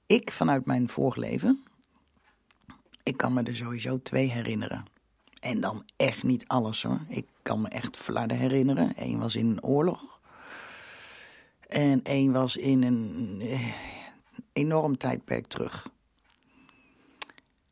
ik 0.06 0.32
vanuit 0.32 0.66
mijn 0.66 0.88
vorig 0.88 1.16
leven, 1.16 1.64
ik 3.02 3.16
kan 3.16 3.32
me 3.32 3.42
er 3.42 3.56
sowieso 3.56 4.02
twee 4.02 4.30
herinneren. 4.30 4.84
En 5.40 5.60
dan 5.60 5.84
echt 5.96 6.22
niet 6.22 6.48
alles 6.48 6.82
hoor. 6.82 7.00
Ik 7.08 7.26
kan 7.42 7.60
me 7.60 7.68
echt 7.68 7.96
flarden 7.96 8.36
herinneren. 8.36 8.92
Eén 8.96 9.18
was 9.18 9.36
in 9.36 9.46
een 9.46 9.62
oorlog. 9.62 10.20
En 11.68 12.02
één 12.02 12.32
was 12.32 12.56
in 12.56 12.82
een 12.82 13.38
eh, 13.40 13.74
enorm 14.52 14.96
tijdperk 14.96 15.46
terug. 15.46 15.88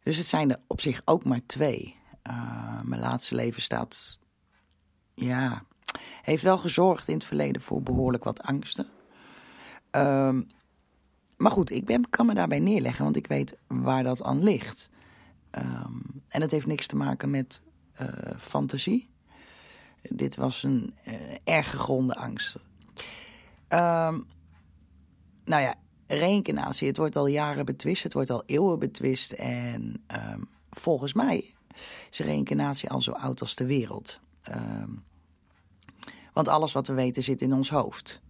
Dus 0.02 0.16
het 0.16 0.26
zijn 0.26 0.50
er 0.50 0.60
op 0.66 0.80
zich 0.80 1.02
ook 1.04 1.24
maar 1.24 1.40
twee. 1.46 1.96
Uh, 2.30 2.80
mijn 2.82 3.00
laatste 3.00 3.34
leven 3.34 3.62
staat. 3.62 4.18
Ja. 5.14 5.62
Heeft 6.22 6.42
wel 6.42 6.58
gezorgd 6.58 7.08
in 7.08 7.14
het 7.14 7.24
verleden 7.24 7.62
voor 7.62 7.82
behoorlijk 7.82 8.24
wat 8.24 8.42
angsten. 8.42 8.86
Uh, 9.92 10.38
maar 11.36 11.50
goed, 11.50 11.70
ik 11.70 11.84
ben, 11.84 12.10
kan 12.10 12.26
me 12.26 12.34
daarbij 12.34 12.58
neerleggen, 12.58 13.04
want 13.04 13.16
ik 13.16 13.26
weet 13.26 13.56
waar 13.66 14.02
dat 14.02 14.22
aan 14.22 14.42
ligt. 14.42 14.90
Um, 15.50 16.22
en 16.28 16.40
het 16.40 16.50
heeft 16.50 16.66
niks 16.66 16.86
te 16.86 16.96
maken 16.96 17.30
met 17.30 17.60
uh, 18.00 18.08
fantasie. 18.38 19.10
Dit 20.02 20.36
was 20.36 20.62
een 20.62 20.94
uh, 21.06 21.14
erg 21.44 21.70
gegronde 21.70 22.14
angst. 22.14 22.56
Um, 23.68 24.26
nou 25.44 25.62
ja, 25.62 25.74
reïncarnatie, 26.06 26.88
het 26.88 26.96
wordt 26.96 27.16
al 27.16 27.26
jaren 27.26 27.64
betwist, 27.64 28.02
het 28.02 28.12
wordt 28.12 28.30
al 28.30 28.42
eeuwen 28.46 28.78
betwist. 28.78 29.32
En 29.32 30.04
um, 30.32 30.48
volgens 30.70 31.12
mij 31.12 31.54
is 32.10 32.18
reïncarnatie 32.18 32.90
al 32.90 33.00
zo 33.00 33.12
oud 33.12 33.40
als 33.40 33.54
de 33.54 33.66
wereld. 33.66 34.20
Want 36.32 36.48
alles 36.48 36.72
wat 36.72 36.86
we 36.86 36.92
weten 36.92 37.22
zit 37.22 37.40
in 37.40 37.52
ons 37.52 37.70
hoofd. 37.70 38.20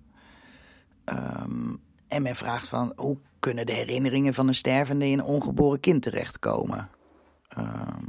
En 2.08 2.22
men 2.22 2.36
vraagt 2.36 2.68
van 2.68 2.92
hoe 2.96 3.18
kunnen 3.38 3.66
de 3.66 3.72
herinneringen 3.72 4.34
van 4.34 4.48
een 4.48 4.54
stervende 4.54 5.06
in 5.06 5.18
een 5.18 5.24
ongeboren 5.24 5.80
kind 5.80 6.02
terechtkomen? 6.02 6.88
Um, 7.58 8.04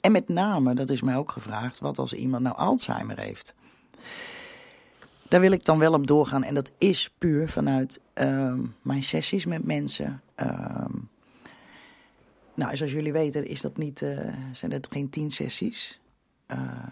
en 0.00 0.12
met 0.12 0.28
name, 0.28 0.74
dat 0.74 0.90
is 0.90 1.02
mij 1.02 1.16
ook 1.16 1.30
gevraagd, 1.30 1.78
wat 1.78 1.98
als 1.98 2.12
iemand 2.12 2.42
nou 2.42 2.56
Alzheimer 2.56 3.18
heeft? 3.18 3.54
Daar 5.28 5.40
wil 5.40 5.52
ik 5.52 5.64
dan 5.64 5.78
wel 5.78 5.92
op 5.92 6.06
doorgaan. 6.06 6.42
En 6.42 6.54
dat 6.54 6.72
is 6.78 7.10
puur 7.18 7.48
vanuit 7.48 8.00
um, 8.14 8.74
mijn 8.82 9.02
sessies 9.02 9.44
met 9.44 9.64
mensen. 9.64 10.22
Um, 10.36 11.08
nou, 12.54 12.76
zoals 12.76 12.92
jullie 12.92 13.12
weten 13.12 13.46
is 13.46 13.60
dat 13.60 13.76
niet, 13.76 14.00
uh, 14.00 14.34
zijn 14.52 14.72
het 14.72 14.86
geen 14.90 15.10
tien 15.10 15.30
sessies. 15.30 16.00
Uh, 16.48 16.86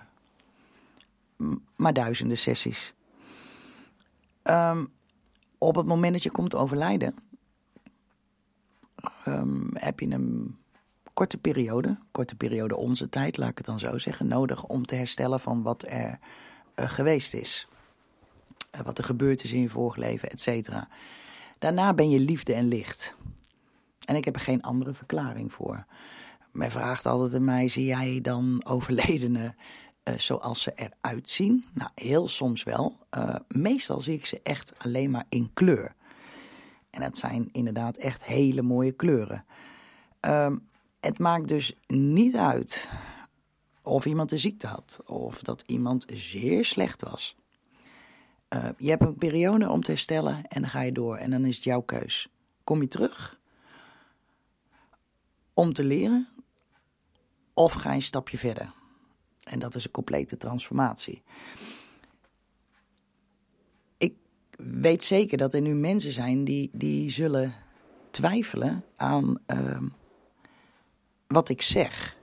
maar 1.76 1.92
duizenden 1.92 2.38
sessies. 2.38 2.94
Op 5.58 5.74
het 5.74 5.86
moment 5.86 6.12
dat 6.12 6.22
je 6.22 6.30
komt 6.30 6.54
overlijden, 6.54 7.14
heb 9.72 10.00
je 10.00 10.10
een 10.10 10.57
korte 11.18 11.38
periode, 11.38 11.98
korte 12.10 12.34
periode 12.34 12.76
onze 12.76 13.08
tijd, 13.08 13.36
laat 13.36 13.50
ik 13.50 13.56
het 13.56 13.66
dan 13.66 13.78
zo 13.78 13.98
zeggen, 13.98 14.26
nodig 14.26 14.64
om 14.64 14.86
te 14.86 14.94
herstellen 14.94 15.40
van 15.40 15.62
wat 15.62 15.84
er 15.86 16.18
uh, 16.76 16.88
geweest 16.88 17.34
is. 17.34 17.68
Eh, 18.70 18.80
wat 18.80 18.98
er 18.98 19.04
gebeurd 19.04 19.44
is 19.44 19.52
in 19.52 19.60
je 19.60 19.68
vorig 19.68 19.96
leven, 19.96 20.30
et 20.30 20.40
cetera. 20.40 20.88
Daarna 21.58 21.94
ben 21.94 22.10
je 22.10 22.20
liefde 22.20 22.54
en 22.54 22.68
licht. 22.68 23.14
En 24.04 24.16
ik 24.16 24.24
heb 24.24 24.34
er 24.34 24.40
geen 24.40 24.62
andere 24.62 24.94
verklaring 24.94 25.52
voor. 25.52 25.84
Men 26.52 26.70
vraagt 26.70 27.06
altijd 27.06 27.34
aan 27.34 27.44
mij: 27.44 27.68
zie 27.68 27.84
jij 27.84 28.20
dan 28.22 28.64
overledenen 28.66 29.56
uh, 30.04 30.14
zoals 30.18 30.62
ze 30.62 30.72
eruit 30.74 31.28
zien? 31.28 31.64
Nou, 31.72 31.90
heel 31.94 32.28
soms 32.28 32.62
wel. 32.62 32.98
Meestal 33.48 34.00
zie 34.00 34.14
ik 34.14 34.26
ze 34.26 34.40
echt 34.42 34.74
alleen 34.78 35.10
maar 35.10 35.26
in 35.28 35.50
kleur. 35.54 35.94
En 36.90 37.00
dat 37.00 37.18
zijn 37.18 37.48
inderdaad 37.52 37.96
echt 37.96 38.24
hele 38.24 38.62
mooie 38.62 38.92
kleuren. 38.92 39.44
Uh, 40.26 40.46
het 41.00 41.18
maakt 41.18 41.48
dus 41.48 41.74
niet 41.86 42.36
uit 42.36 42.90
of 43.82 44.06
iemand 44.06 44.32
een 44.32 44.38
ziekte 44.38 44.66
had 44.66 45.00
of 45.06 45.42
dat 45.42 45.62
iemand 45.66 46.04
zeer 46.08 46.64
slecht 46.64 47.02
was. 47.02 47.36
Uh, 48.54 48.68
je 48.76 48.90
hebt 48.90 49.02
een 49.02 49.18
periode 49.18 49.68
om 49.68 49.82
te 49.82 49.90
herstellen 49.90 50.46
en 50.48 50.60
dan 50.60 50.70
ga 50.70 50.80
je 50.80 50.92
door 50.92 51.16
en 51.16 51.30
dan 51.30 51.44
is 51.44 51.54
het 51.54 51.64
jouw 51.64 51.80
keus. 51.80 52.28
Kom 52.64 52.80
je 52.80 52.88
terug 52.88 53.40
om 55.54 55.72
te 55.72 55.84
leren 55.84 56.28
of 57.54 57.72
ga 57.72 57.88
je 57.88 57.96
een 57.96 58.02
stapje 58.02 58.38
verder? 58.38 58.72
En 59.42 59.58
dat 59.58 59.74
is 59.74 59.84
een 59.84 59.90
complete 59.90 60.36
transformatie. 60.36 61.22
Ik 63.98 64.14
weet 64.56 65.02
zeker 65.04 65.38
dat 65.38 65.54
er 65.54 65.60
nu 65.60 65.74
mensen 65.74 66.12
zijn 66.12 66.44
die, 66.44 66.70
die 66.72 67.10
zullen 67.10 67.54
twijfelen 68.10 68.84
aan 68.96 69.38
uh, 69.46 69.80
wat 71.28 71.48
ik 71.48 71.62
zeg. 71.62 72.16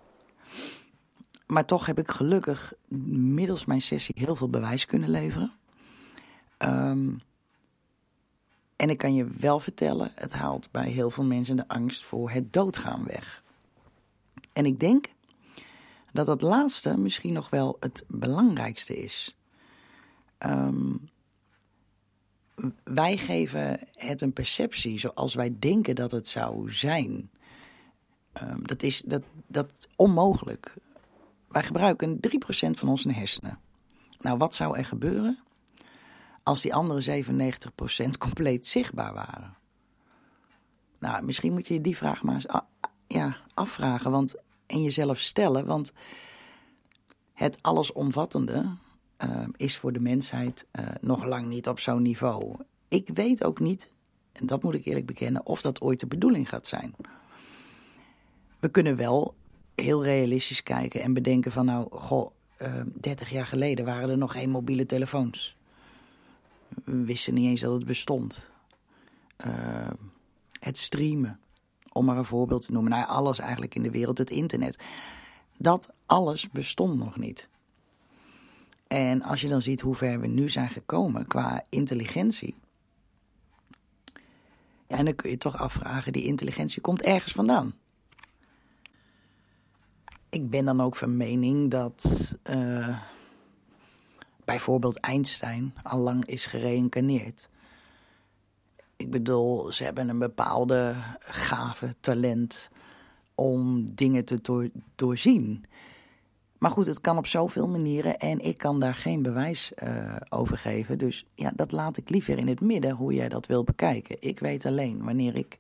Maar 1.47 1.65
toch 1.65 1.85
heb 1.85 1.99
ik 1.99 2.11
gelukkig 2.11 2.73
middels 2.87 3.65
mijn 3.65 3.81
sessie 3.81 4.15
heel 4.17 4.35
veel 4.35 4.49
bewijs 4.49 4.85
kunnen 4.85 5.09
leveren. 5.09 5.51
Um, 6.57 7.21
en 8.75 8.89
ik 8.89 8.97
kan 8.97 9.13
je 9.13 9.27
wel 9.37 9.59
vertellen, 9.59 10.11
het 10.15 10.33
haalt 10.33 10.71
bij 10.71 10.89
heel 10.89 11.09
veel 11.09 11.23
mensen 11.23 11.55
de 11.55 11.67
angst 11.67 12.03
voor 12.03 12.29
het 12.29 12.53
doodgaan 12.53 13.05
weg. 13.05 13.43
En 14.53 14.65
ik 14.65 14.79
denk 14.79 15.05
dat 16.11 16.25
dat 16.25 16.41
laatste 16.41 16.97
misschien 16.97 17.33
nog 17.33 17.49
wel 17.49 17.77
het 17.79 18.03
belangrijkste 18.07 18.97
is. 18.97 19.37
Um, 20.39 21.09
wij 22.83 23.17
geven 23.17 23.79
het 23.91 24.21
een 24.21 24.33
perceptie 24.33 24.99
zoals 24.99 25.33
wij 25.35 25.55
denken 25.59 25.95
dat 25.95 26.11
het 26.11 26.27
zou 26.27 26.71
zijn. 26.73 27.29
Ehm, 28.35 28.59
dat, 28.61 28.83
is, 28.83 29.01
dat, 29.05 29.23
dat 29.47 29.71
onmogelijk. 29.95 30.73
Wij 31.47 31.63
gebruiken 31.63 32.19
3% 32.19 32.69
van 32.69 32.89
onze 32.89 33.11
hersenen. 33.11 33.59
Nou, 34.19 34.37
wat 34.37 34.55
zou 34.55 34.77
er 34.77 34.85
gebeuren 34.85 35.39
als 36.43 36.61
die 36.61 36.73
andere 36.73 37.23
97% 38.05 38.09
compleet 38.17 38.67
zichtbaar 38.67 39.13
waren? 39.13 39.55
Nou, 40.99 41.23
misschien 41.23 41.53
moet 41.53 41.67
je 41.67 41.81
die 41.81 41.97
vraag 41.97 42.23
maar 42.23 42.35
eens 42.35 42.47
ja, 43.07 43.37
afvragen 43.53 44.11
want, 44.11 44.35
en 44.65 44.83
jezelf 44.83 45.19
stellen. 45.19 45.65
Want 45.65 45.93
het 47.33 47.57
allesomvattende 47.61 48.75
uh, 49.17 49.47
is 49.55 49.77
voor 49.77 49.93
de 49.93 49.99
mensheid 49.99 50.65
uh, 50.71 50.87
nog 51.01 51.25
lang 51.25 51.47
niet 51.47 51.67
op 51.67 51.79
zo'n 51.79 52.01
niveau. 52.01 52.55
Ik 52.87 53.09
weet 53.13 53.43
ook 53.43 53.59
niet, 53.59 53.91
en 54.31 54.45
dat 54.45 54.63
moet 54.63 54.73
ik 54.73 54.85
eerlijk 54.85 55.05
bekennen, 55.05 55.45
of 55.45 55.61
dat 55.61 55.81
ooit 55.81 55.99
de 55.99 56.07
bedoeling 56.07 56.49
gaat 56.49 56.67
zijn. 56.67 56.95
We 58.65 58.71
kunnen 58.71 58.95
wel 58.95 59.35
heel 59.75 60.03
realistisch 60.03 60.63
kijken 60.63 61.01
en 61.01 61.13
bedenken 61.13 61.51
van 61.51 61.65
nou, 61.65 61.87
goh, 61.91 62.31
uh, 62.61 62.67
ehm, 62.67 62.87
30 62.93 63.29
jaar 63.29 63.45
geleden 63.45 63.85
waren 63.85 64.09
er 64.09 64.17
nog 64.17 64.31
geen 64.31 64.49
mobiele 64.49 64.85
telefoons. 64.85 65.57
We 66.83 67.03
wisten 67.03 67.33
niet 67.33 67.45
eens 67.45 67.61
dat 67.61 67.73
het 67.73 67.85
bestond. 67.85 68.49
Ehm, 69.35 69.93
het 70.59 70.77
streamen, 70.77 71.39
om 71.91 72.05
maar 72.05 72.17
een 72.17 72.25
voorbeeld 72.25 72.65
te 72.65 72.71
noemen. 72.71 72.91
Nou, 72.91 73.07
alles 73.07 73.39
eigenlijk 73.39 73.75
in 73.75 73.83
de 73.83 73.91
wereld, 73.91 74.17
het 74.17 74.29
internet. 74.29 74.83
Dat 75.57 75.89
alles 76.05 76.49
bestond 76.49 76.97
nog 76.97 77.17
niet. 77.17 77.47
En 78.87 79.21
als 79.21 79.41
je 79.41 79.47
dan 79.47 79.61
ziet 79.61 79.81
hoe 79.81 79.95
ver 79.95 80.19
we 80.19 80.27
nu 80.27 80.49
zijn 80.49 80.69
gekomen 80.69 81.27
qua 81.27 81.63
intelligentie. 81.69 82.55
Ja, 84.87 84.97
en 84.97 85.05
dan 85.05 85.15
kun 85.15 85.29
je 85.29 85.37
toch 85.37 85.57
afvragen, 85.57 86.13
die 86.13 86.23
intelligentie 86.23 86.81
komt 86.81 87.01
ergens 87.01 87.33
vandaan. 87.33 87.75
Ik 90.35 90.49
ben 90.49 90.65
dan 90.65 90.81
ook 90.81 90.95
van 90.95 91.17
mening 91.17 91.71
dat 91.71 92.35
uh, 92.49 92.97
bijvoorbeeld 94.45 94.99
Einstein 94.99 95.73
al 95.83 95.99
lang 95.99 96.25
is 96.25 96.45
gereïncarneerd. 96.45 97.49
Ik 98.95 99.11
bedoel, 99.11 99.71
ze 99.71 99.83
hebben 99.83 100.09
een 100.09 100.19
bepaalde 100.19 100.93
gave, 101.19 101.95
talent 101.99 102.69
om 103.35 103.85
dingen 103.93 104.25
te 104.25 104.69
doorzien. 104.95 105.65
Maar 106.57 106.71
goed, 106.71 106.85
het 106.85 107.01
kan 107.01 107.17
op 107.17 107.27
zoveel 107.27 107.67
manieren 107.67 108.17
en 108.19 108.39
ik 108.39 108.57
kan 108.57 108.79
daar 108.79 108.95
geen 108.95 109.21
bewijs 109.21 109.71
uh, 109.83 110.15
over 110.29 110.57
geven. 110.57 110.97
Dus 110.97 111.25
ja, 111.35 111.51
dat 111.55 111.71
laat 111.71 111.97
ik 111.97 112.09
liever 112.09 112.37
in 112.37 112.47
het 112.47 112.61
midden 112.61 112.91
hoe 112.91 113.13
jij 113.13 113.29
dat 113.29 113.45
wil 113.45 113.63
bekijken. 113.63 114.17
Ik 114.19 114.39
weet 114.39 114.65
alleen 114.65 115.03
wanneer 115.03 115.35
ik 115.35 115.57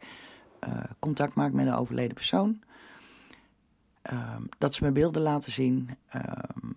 uh, 0.67 0.83
contact 0.99 1.35
maak 1.35 1.51
met 1.51 1.67
een 1.67 1.75
overleden 1.75 2.13
persoon, 2.13 2.59
uh, 4.11 4.35
dat 4.57 4.73
ze 4.73 4.83
me 4.83 4.91
beelden 4.91 5.21
laten 5.21 5.51
zien. 5.51 5.89
Ehm, 6.09 6.71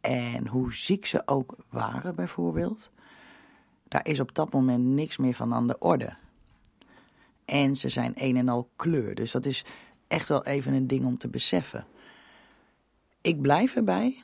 en 0.00 0.46
hoe 0.46 0.74
ziek 0.74 1.06
ze 1.06 1.22
ook 1.26 1.56
waren, 1.68 2.14
bijvoorbeeld. 2.14 2.90
Daar 3.88 4.06
is 4.06 4.20
op 4.20 4.34
dat 4.34 4.52
moment 4.52 4.84
niks 4.84 5.16
meer 5.16 5.34
van 5.34 5.54
aan 5.54 5.66
de 5.66 5.78
orde. 5.78 6.16
En 7.44 7.76
ze 7.76 7.88
zijn 7.88 8.12
een 8.14 8.36
en 8.36 8.48
al 8.48 8.70
kleur. 8.76 9.14
Dus 9.14 9.30
dat 9.30 9.46
is 9.46 9.64
echt 10.08 10.28
wel 10.28 10.44
even 10.44 10.72
een 10.72 10.86
ding 10.86 11.04
om 11.04 11.18
te 11.18 11.28
beseffen. 11.28 11.86
Ik 13.20 13.40
blijf 13.40 13.76
erbij. 13.76 14.22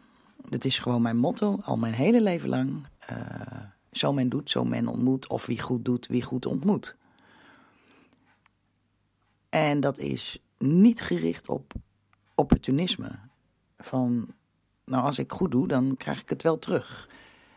Dat 0.48 0.64
is 0.64 0.78
gewoon 0.78 1.02
mijn 1.02 1.16
motto, 1.16 1.58
al 1.62 1.76
mijn 1.76 1.92
hele 1.92 2.22
leven 2.22 2.48
lang. 2.48 2.86
Uh, 3.10 3.16
zo 3.92 4.12
men 4.12 4.28
doet, 4.28 4.50
zo 4.50 4.64
men 4.64 4.88
ontmoet. 4.88 5.26
Of 5.26 5.46
wie 5.46 5.60
goed 5.60 5.84
doet, 5.84 6.06
wie 6.06 6.22
goed 6.22 6.46
ontmoet. 6.46 6.96
En 9.48 9.80
dat 9.80 9.98
is 9.98 10.42
niet 10.62 11.00
gericht 11.00 11.48
op 11.48 11.72
opportunisme. 12.34 13.18
Van, 13.78 14.34
nou 14.84 15.04
als 15.04 15.18
ik 15.18 15.32
goed 15.32 15.50
doe, 15.50 15.68
dan 15.68 15.96
krijg 15.96 16.20
ik 16.20 16.28
het 16.28 16.42
wel 16.42 16.58
terug. 16.58 17.08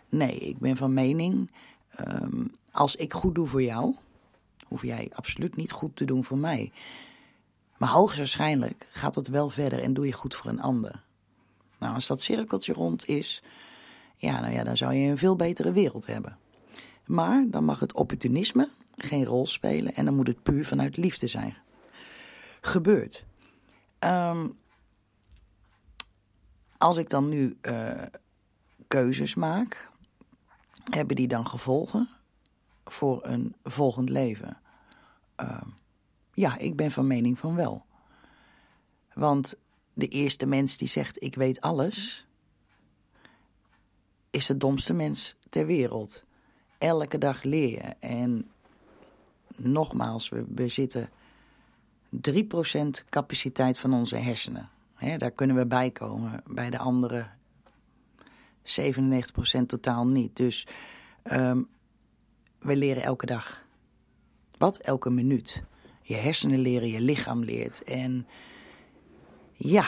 Nee, 0.10 0.38
ik 0.40 0.58
ben 0.58 0.78
van 0.78 0.94
mening, 0.94 1.52
um, 2.08 2.52
als 2.72 2.96
ik 2.96 3.14
goed 3.14 3.36
doe 3.36 3.48
voor 3.48 3.64
jou, 3.64 3.96
hoef 4.68 4.82
jij 4.82 5.12
absoluut 5.14 5.56
niet 5.56 5.72
goed 5.72 5.96
te 5.96 6.06
doen 6.06 6.24
voor 6.24 6.38
mij. 6.38 6.72
Maar 7.78 7.90
hoogstwaarschijnlijk 7.90 8.88
gaat 8.90 9.16
het 9.16 9.28
wel 9.28 9.50
verder 9.50 9.80
en 9.80 9.94
doe 9.94 10.06
je 10.06 10.14
goed 10.14 10.36
voor 10.36 10.52
een 10.52 10.62
ander. 10.62 11.04
Nou, 11.80 11.94
als 11.94 12.08
dat 12.08 12.22
cirkeltje 12.22 12.74
rond 12.74 13.08
is, 13.08 13.44
ja, 14.16 14.40
nou 14.40 14.54
ja, 14.54 14.64
dan 14.64 14.78
zou 14.78 14.94
je 14.94 15.10
een 15.10 15.18
veel 15.18 15.36
betere 15.36 15.72
wereld 15.72 16.06
hebben. 16.06 16.38
Maar 17.06 17.46
dan 17.50 17.64
mag 17.64 17.80
het 17.80 17.94
opportunisme 17.94 18.70
geen 18.96 19.26
rol 19.26 19.48
spelen 19.48 19.96
en 19.96 20.06
dan 20.06 20.16
moet 20.16 20.28
het 20.28 20.44
puur 20.44 20.66
vanuit 20.66 20.98
liefde 20.98 21.28
zijn. 21.28 21.58
Gebeurt. 22.66 23.26
Um, 24.00 24.58
als 26.78 26.98
ik 26.98 27.10
dan 27.10 27.30
nu 27.30 27.58
uh, 27.62 28.04
keuzes 28.88 29.36
maak, 29.36 29.90
hebben 30.92 31.16
die 31.16 31.28
dan 31.28 31.48
gevolgen 31.48 32.10
voor 32.86 33.26
een 33.26 33.56
volgend 33.64 34.10
leven? 34.10 34.58
Uh, 35.42 35.62
ja, 36.34 36.58
ik 36.58 36.76
ben 36.76 36.92
van 36.92 37.08
mening 37.08 37.40
van 37.40 37.56
wel. 37.56 37.86
Want 39.14 39.56
de 39.94 40.08
eerste 40.08 40.46
mens 40.46 40.78
die 40.78 40.88
zegt 40.88 41.24
ik 41.24 41.36
weet 41.36 41.62
alles, 41.62 42.28
is 44.30 44.46
de 44.46 44.58
domste 44.58 44.94
mens 44.94 45.36
ter 45.50 45.66
wereld. 45.66 46.24
Elke 46.78 47.18
dag 47.18 47.44
leer 47.44 47.70
je. 47.70 47.96
En 48.00 48.52
nogmaals, 49.56 50.30
we 50.30 50.44
bezitten 50.48 51.10
3% 52.22 53.10
capaciteit 53.10 53.80
van 53.80 53.94
onze 53.94 54.16
hersenen. 54.16 54.70
daar 55.18 55.32
kunnen 55.32 55.56
we 55.56 55.66
bij 55.66 55.92
komen. 55.92 56.44
Bij 56.48 56.70
de 56.70 56.78
andere 56.78 57.28
97% 58.64 59.66
totaal 59.68 60.08
niet. 60.08 60.36
Dus 60.36 60.68
um, 61.32 61.68
we 62.60 62.76
leren 62.76 63.04
elke 63.04 63.26
dag. 63.26 63.64
Wat? 64.58 64.78
Elke 64.78 65.10
minuut. 65.10 65.64
Je 66.02 66.16
hersenen 66.16 66.60
leren, 66.60 66.88
je 66.88 67.02
lichaam 67.02 67.44
leert. 67.44 67.84
En 67.84 68.28
ja, 69.54 69.86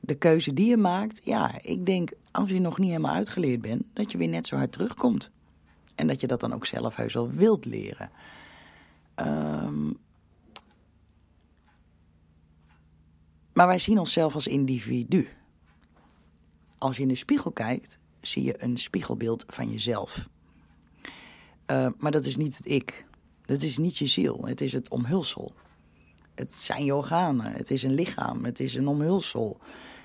de 0.00 0.14
keuze 0.14 0.52
die 0.52 0.68
je 0.68 0.76
maakt, 0.76 1.20
ja, 1.24 1.58
ik 1.62 1.86
denk 1.86 2.12
als 2.30 2.50
je 2.50 2.58
nog 2.58 2.78
niet 2.78 2.88
helemaal 2.88 3.14
uitgeleerd 3.14 3.60
bent, 3.60 3.82
dat 3.92 4.12
je 4.12 4.18
weer 4.18 4.28
net 4.28 4.46
zo 4.46 4.56
hard 4.56 4.72
terugkomt. 4.72 5.30
En 5.94 6.06
dat 6.06 6.20
je 6.20 6.26
dat 6.26 6.40
dan 6.40 6.54
ook 6.54 6.66
zelf 6.66 6.96
heus 6.96 7.14
wel 7.14 7.30
wilt 7.30 7.64
leren. 7.64 8.10
Um, 9.16 9.98
maar 13.52 13.66
wij 13.66 13.78
zien 13.78 13.98
onszelf 13.98 14.34
als 14.34 14.46
individu. 14.46 15.28
Als 16.78 16.96
je 16.96 17.02
in 17.02 17.08
de 17.08 17.14
spiegel 17.14 17.52
kijkt, 17.52 17.98
zie 18.20 18.42
je 18.42 18.62
een 18.62 18.76
spiegelbeeld 18.76 19.44
van 19.46 19.70
jezelf. 19.70 20.28
Uh, 21.66 21.88
maar 21.98 22.10
dat 22.10 22.24
is 22.24 22.36
niet 22.36 22.56
het 22.56 22.68
ik. 22.68 23.06
Dat 23.44 23.62
is 23.62 23.78
niet 23.78 23.98
je 23.98 24.06
ziel. 24.06 24.40
Het 24.44 24.60
is 24.60 24.72
het 24.72 24.90
omhulsel. 24.90 25.52
Het 26.34 26.54
zijn 26.54 26.84
je 26.84 26.94
organen. 26.94 27.52
Het 27.52 27.70
is 27.70 27.82
een 27.82 27.94
lichaam. 27.94 28.44
Het 28.44 28.60
is 28.60 28.74
een 28.74 28.88
omhulsel. 28.88 29.58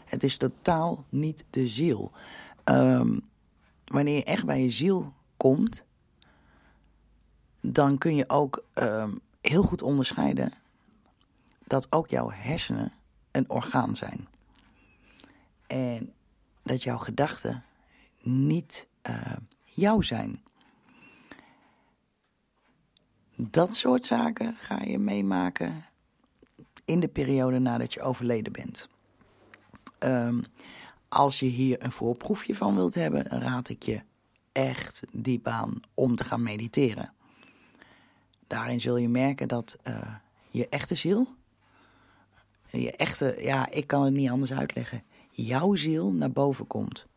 Het 0.06 0.24
is 0.24 0.38
totaal 0.38 1.06
niet 1.10 1.46
de 1.50 1.68
ziel. 1.68 2.12
Um, 2.66 3.22
wanneer 3.86 4.16
je 4.16 4.24
echt 4.24 4.46
bij 4.46 4.62
je 4.62 4.70
ziel 4.70 5.14
komt, 5.38 5.84
dan 7.62 7.98
kun 7.98 8.16
je 8.16 8.30
ook 8.30 8.64
um, 8.74 9.20
heel 9.42 9.64
goed 9.64 9.82
onderscheiden 9.82 10.54
dat 11.64 11.88
ook 11.90 12.08
jouw 12.08 12.30
hersenen 12.32 12.92
een 13.38 13.50
orgaan 13.50 13.96
zijn. 13.96 14.28
En 15.68 16.14
dat 16.64 16.84
jouw 16.84 16.98
gedachten 16.98 17.64
niet 18.22 18.88
uh, 19.10 19.34
jou 19.64 20.04
zijn. 20.04 20.42
Dat 23.36 23.76
soort 23.76 24.06
zaken 24.06 24.56
ga 24.56 24.82
je 24.82 25.00
meemaken 25.00 25.86
in 26.86 27.00
de 27.00 27.08
periode 27.08 27.60
nadat 27.60 27.94
je 27.94 28.02
overleden 28.02 28.54
bent. 28.54 28.90
Um, 30.00 30.44
als 31.08 31.40
je 31.40 31.46
hier 31.46 31.84
een 31.84 31.92
voorproefje 31.92 32.56
van 32.56 32.76
wilt 32.76 32.94
hebben, 32.94 33.24
raad 33.24 33.70
ik 33.70 33.84
je 33.84 34.02
echt 34.52 35.04
diep 35.12 35.48
aan 35.48 35.82
om 35.94 36.16
te 36.16 36.24
gaan 36.24 36.44
mediteren. 36.44 37.14
Daarin 38.48 38.82
zul 38.82 38.98
je 38.98 39.10
merken 39.10 39.48
dat 39.48 39.78
uh, 39.88 40.16
je 40.50 40.70
echte 40.70 40.96
ziel, 40.96 41.28
je 42.82 42.92
echte, 42.92 43.36
ja, 43.40 43.70
ik 43.72 43.88
kan 43.88 44.04
het 44.04 44.14
niet 44.14 44.30
anders 44.30 44.54
uitleggen, 44.54 45.04
jouw 45.30 45.76
ziel 45.76 46.12
naar 46.12 46.32
boven 46.32 46.68
komt. 46.68 47.08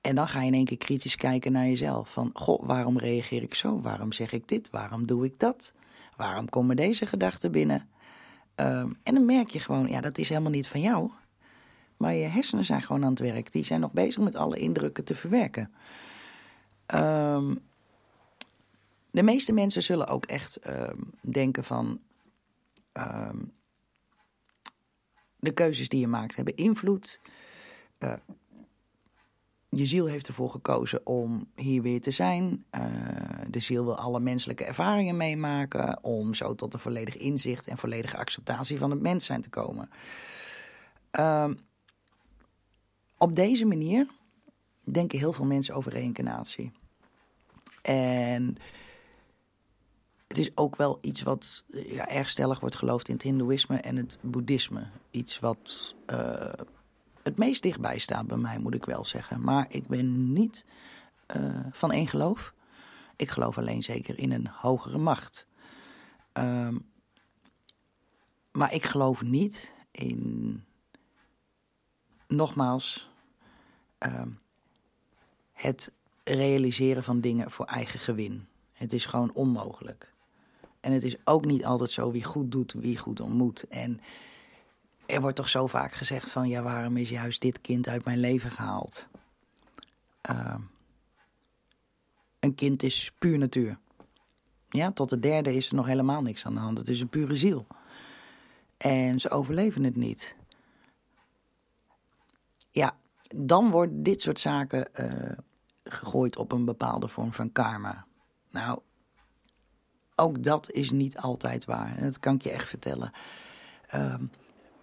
En 0.00 0.14
dan 0.14 0.28
ga 0.28 0.40
je 0.40 0.46
in 0.46 0.54
één 0.54 0.64
keer 0.64 0.78
kritisch 0.78 1.16
kijken 1.16 1.52
naar 1.52 1.66
jezelf. 1.66 2.12
Van, 2.12 2.30
goh, 2.34 2.66
waarom 2.66 2.98
reageer 2.98 3.42
ik 3.42 3.54
zo? 3.54 3.80
Waarom 3.80 4.12
zeg 4.12 4.32
ik 4.32 4.48
dit? 4.48 4.70
Waarom 4.70 5.06
doe 5.06 5.24
ik 5.24 5.38
dat? 5.38 5.72
Waarom 6.16 6.48
komen 6.48 6.76
deze 6.76 7.06
gedachten 7.06 7.52
binnen? 7.52 7.88
Um, 8.56 8.96
en 9.02 9.14
dan 9.14 9.24
merk 9.24 9.48
je 9.48 9.60
gewoon, 9.60 9.88
ja, 9.88 10.00
dat 10.00 10.18
is 10.18 10.28
helemaal 10.28 10.50
niet 10.50 10.68
van 10.68 10.80
jou. 10.80 11.10
Maar 11.96 12.14
je 12.14 12.26
hersenen 12.26 12.64
zijn 12.64 12.82
gewoon 12.82 13.04
aan 13.04 13.10
het 13.10 13.18
werk. 13.18 13.52
Die 13.52 13.64
zijn 13.64 13.80
nog 13.80 13.92
bezig 13.92 14.22
met 14.22 14.34
alle 14.34 14.58
indrukken 14.58 15.04
te 15.04 15.14
verwerken. 15.14 15.72
Ehm, 16.86 17.54
de 19.10 19.22
meeste 19.22 19.52
mensen 19.52 19.82
zullen 19.82 20.06
ook 20.06 20.24
echt 20.24 20.56
ehm, 20.56 20.98
denken 21.20 21.64
van. 21.64 22.00
Ehm, 22.92 23.36
de 25.42 25.52
keuzes 25.52 25.88
die 25.88 26.00
je 26.00 26.06
maakt 26.06 26.36
hebben 26.36 26.56
invloed. 26.56 27.20
Uh, 27.98 28.12
je 29.68 29.86
ziel 29.86 30.06
heeft 30.06 30.28
ervoor 30.28 30.50
gekozen 30.50 31.06
om 31.06 31.50
hier 31.54 31.82
weer 31.82 32.00
te 32.00 32.10
zijn. 32.10 32.64
Uh, 32.74 32.84
de 33.48 33.60
ziel 33.60 33.84
wil 33.84 33.96
alle 33.96 34.20
menselijke 34.20 34.64
ervaringen 34.64 35.16
meemaken. 35.16 36.04
Om 36.04 36.34
zo 36.34 36.54
tot 36.54 36.74
een 36.74 36.80
volledig 36.80 37.16
inzicht 37.16 37.66
en 37.66 37.78
volledige 37.78 38.16
acceptatie 38.16 38.78
van 38.78 38.90
het 38.90 39.00
mens 39.00 39.24
zijn 39.24 39.40
te 39.40 39.48
komen. 39.48 39.90
Uh, 41.18 41.50
op 43.18 43.36
deze 43.36 43.64
manier 43.64 44.06
denken 44.84 45.18
heel 45.18 45.32
veel 45.32 45.44
mensen 45.46 45.74
over 45.74 45.92
reïncarnatie. 45.92 46.72
En 47.82 48.56
het 50.32 50.40
is 50.40 50.56
ook 50.56 50.76
wel 50.76 50.98
iets 51.00 51.22
wat 51.22 51.64
ja, 51.72 52.08
erg 52.08 52.28
stellig 52.28 52.60
wordt 52.60 52.74
geloofd 52.74 53.08
in 53.08 53.14
het 53.14 53.22
Hindoeïsme 53.22 53.76
en 53.76 53.96
het 53.96 54.18
Boeddhisme. 54.20 54.86
Iets 55.10 55.38
wat 55.38 55.94
uh, 56.06 56.52
het 57.22 57.38
meest 57.38 57.62
dichtbij 57.62 57.98
staat 57.98 58.26
bij 58.26 58.36
mij, 58.36 58.58
moet 58.58 58.74
ik 58.74 58.84
wel 58.84 59.04
zeggen. 59.04 59.40
Maar 59.40 59.66
ik 59.68 59.86
ben 59.86 60.32
niet 60.32 60.64
uh, 61.36 61.66
van 61.70 61.92
één 61.92 62.06
geloof. 62.06 62.54
Ik 63.16 63.28
geloof 63.28 63.58
alleen 63.58 63.82
zeker 63.82 64.18
in 64.18 64.32
een 64.32 64.46
hogere 64.46 64.98
macht. 64.98 65.46
Um, 66.32 66.90
maar 68.52 68.72
ik 68.72 68.84
geloof 68.84 69.22
niet 69.22 69.74
in, 69.90 70.64
nogmaals, 72.26 73.10
um, 73.98 74.38
het 75.52 75.92
realiseren 76.24 77.02
van 77.02 77.20
dingen 77.20 77.50
voor 77.50 77.66
eigen 77.66 77.98
gewin. 78.00 78.46
Het 78.72 78.92
is 78.92 79.06
gewoon 79.06 79.32
onmogelijk. 79.32 80.12
En 80.82 80.92
het 80.92 81.02
is 81.02 81.16
ook 81.24 81.44
niet 81.44 81.64
altijd 81.64 81.90
zo 81.90 82.10
wie 82.10 82.24
goed 82.24 82.52
doet, 82.52 82.72
wie 82.72 82.98
goed 82.98 83.20
ontmoet. 83.20 83.68
En 83.68 84.00
er 85.06 85.20
wordt 85.20 85.36
toch 85.36 85.48
zo 85.48 85.66
vaak 85.66 85.92
gezegd 85.92 86.30
van... 86.30 86.48
ja, 86.48 86.62
waarom 86.62 86.96
is 86.96 87.08
juist 87.08 87.40
dit 87.40 87.60
kind 87.60 87.88
uit 87.88 88.04
mijn 88.04 88.18
leven 88.18 88.50
gehaald? 88.50 89.08
Uh, 90.30 90.54
een 92.40 92.54
kind 92.54 92.82
is 92.82 93.12
puur 93.18 93.38
natuur. 93.38 93.78
Ja, 94.68 94.92
tot 94.92 95.08
de 95.08 95.18
derde 95.18 95.54
is 95.54 95.68
er 95.68 95.74
nog 95.74 95.86
helemaal 95.86 96.22
niks 96.22 96.46
aan 96.46 96.54
de 96.54 96.60
hand. 96.60 96.78
Het 96.78 96.88
is 96.88 97.00
een 97.00 97.08
pure 97.08 97.36
ziel. 97.36 97.66
En 98.76 99.20
ze 99.20 99.30
overleven 99.30 99.84
het 99.84 99.96
niet. 99.96 100.36
Ja, 102.70 102.96
dan 103.34 103.70
wordt 103.70 103.92
dit 103.94 104.20
soort 104.20 104.40
zaken 104.40 104.88
uh, 105.00 105.38
gegooid 105.84 106.36
op 106.36 106.52
een 106.52 106.64
bepaalde 106.64 107.08
vorm 107.08 107.32
van 107.32 107.52
karma. 107.52 108.06
Nou, 108.50 108.80
ook 110.22 110.42
dat 110.42 110.70
is 110.70 110.90
niet 110.90 111.16
altijd 111.18 111.64
waar. 111.64 111.96
En 111.96 112.04
dat 112.04 112.18
kan 112.18 112.34
ik 112.34 112.42
je 112.42 112.50
echt 112.50 112.68
vertellen. 112.68 113.12
Uh, 113.94 114.14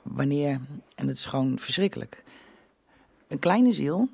wanneer, 0.02 0.62
en 0.96 1.08
het 1.08 1.16
is 1.16 1.26
gewoon 1.26 1.60
verschrikkelijk. 1.60 2.24
Een 3.28 3.40
kleine 3.40 3.74
ziel, 3.74 4.10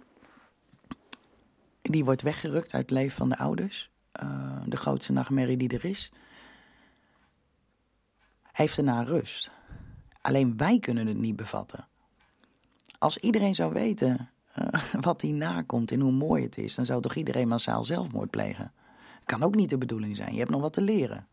die 1.81 2.05
wordt 2.05 2.21
weggerukt 2.21 2.73
uit 2.73 2.81
het 2.81 2.91
leven 2.91 3.17
van 3.17 3.29
de 3.29 3.37
ouders. 3.37 3.89
Uh, 4.23 4.61
de 4.65 4.77
grootste 4.77 5.11
nachtmerrie 5.11 5.57
die 5.57 5.69
er 5.69 5.85
is. 5.85 6.11
Heeft 8.51 8.75
daarna 8.75 9.03
rust. 9.03 9.51
Alleen 10.21 10.57
wij 10.57 10.79
kunnen 10.79 11.07
het 11.07 11.17
niet 11.17 11.35
bevatten. 11.35 11.87
Als 12.97 13.17
iedereen 13.17 13.55
zou 13.55 13.73
weten 13.73 14.29
uh, 14.59 14.83
wat 15.07 15.21
hierna 15.21 15.61
komt 15.61 15.91
en 15.91 15.99
hoe 15.99 16.11
mooi 16.11 16.43
het 16.43 16.57
is, 16.57 16.75
dan 16.75 16.85
zou 16.85 17.01
toch 17.01 17.15
iedereen 17.15 17.47
massaal 17.47 17.83
zelfmoord 17.83 18.29
plegen. 18.29 18.71
Kan 19.25 19.43
ook 19.43 19.55
niet 19.55 19.69
de 19.69 19.77
bedoeling 19.77 20.15
zijn. 20.15 20.33
Je 20.33 20.39
hebt 20.39 20.51
nog 20.51 20.61
wat 20.61 20.73
te 20.73 20.81
leren. 20.81 21.27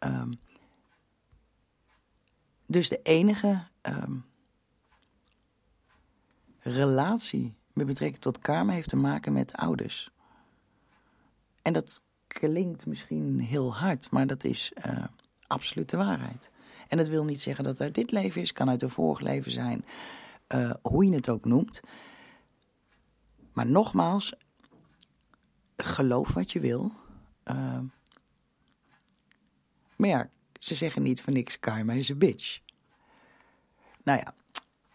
Um, 0.00 0.32
dus 2.66 2.88
de 2.88 3.00
enige 3.02 3.62
um, 3.82 4.24
relatie 6.58 7.54
met 7.72 7.86
betrekking 7.86 8.22
tot 8.22 8.38
karma 8.38 8.72
heeft 8.72 8.88
te 8.88 8.96
maken 8.96 9.32
met 9.32 9.52
ouders. 9.52 10.10
En 11.62 11.72
dat 11.72 12.02
klinkt 12.26 12.86
misschien 12.86 13.40
heel 13.40 13.74
hard, 13.74 14.10
maar 14.10 14.26
dat 14.26 14.44
is 14.44 14.72
uh, 14.86 15.04
absoluut 15.46 15.90
de 15.90 15.96
waarheid. 15.96 16.50
En 16.88 16.98
dat 16.98 17.08
wil 17.08 17.24
niet 17.24 17.42
zeggen 17.42 17.64
dat 17.64 17.72
het 17.72 17.82
uit 17.82 17.94
dit 17.94 18.10
leven 18.10 18.42
is, 18.42 18.52
kan 18.52 18.70
uit 18.70 18.82
een 18.82 18.90
vorig 18.90 19.20
leven 19.20 19.50
zijn, 19.50 19.84
uh, 20.54 20.70
hoe 20.82 21.04
je 21.04 21.14
het 21.14 21.28
ook 21.28 21.44
noemt. 21.44 21.80
Maar 23.52 23.66
nogmaals, 23.66 24.34
geloof 25.76 26.32
wat 26.32 26.52
je 26.52 26.60
wil. 26.60 26.92
Uh, 27.44 27.80
maar 29.96 30.08
ja, 30.08 30.30
ze 30.58 30.74
zeggen 30.74 31.02
niet 31.02 31.22
van 31.22 31.32
niks, 31.32 31.58
karma 31.58 31.92
is 31.92 32.08
een 32.08 32.18
bitch. 32.18 32.60
Nou 34.02 34.18
ja, 34.18 34.34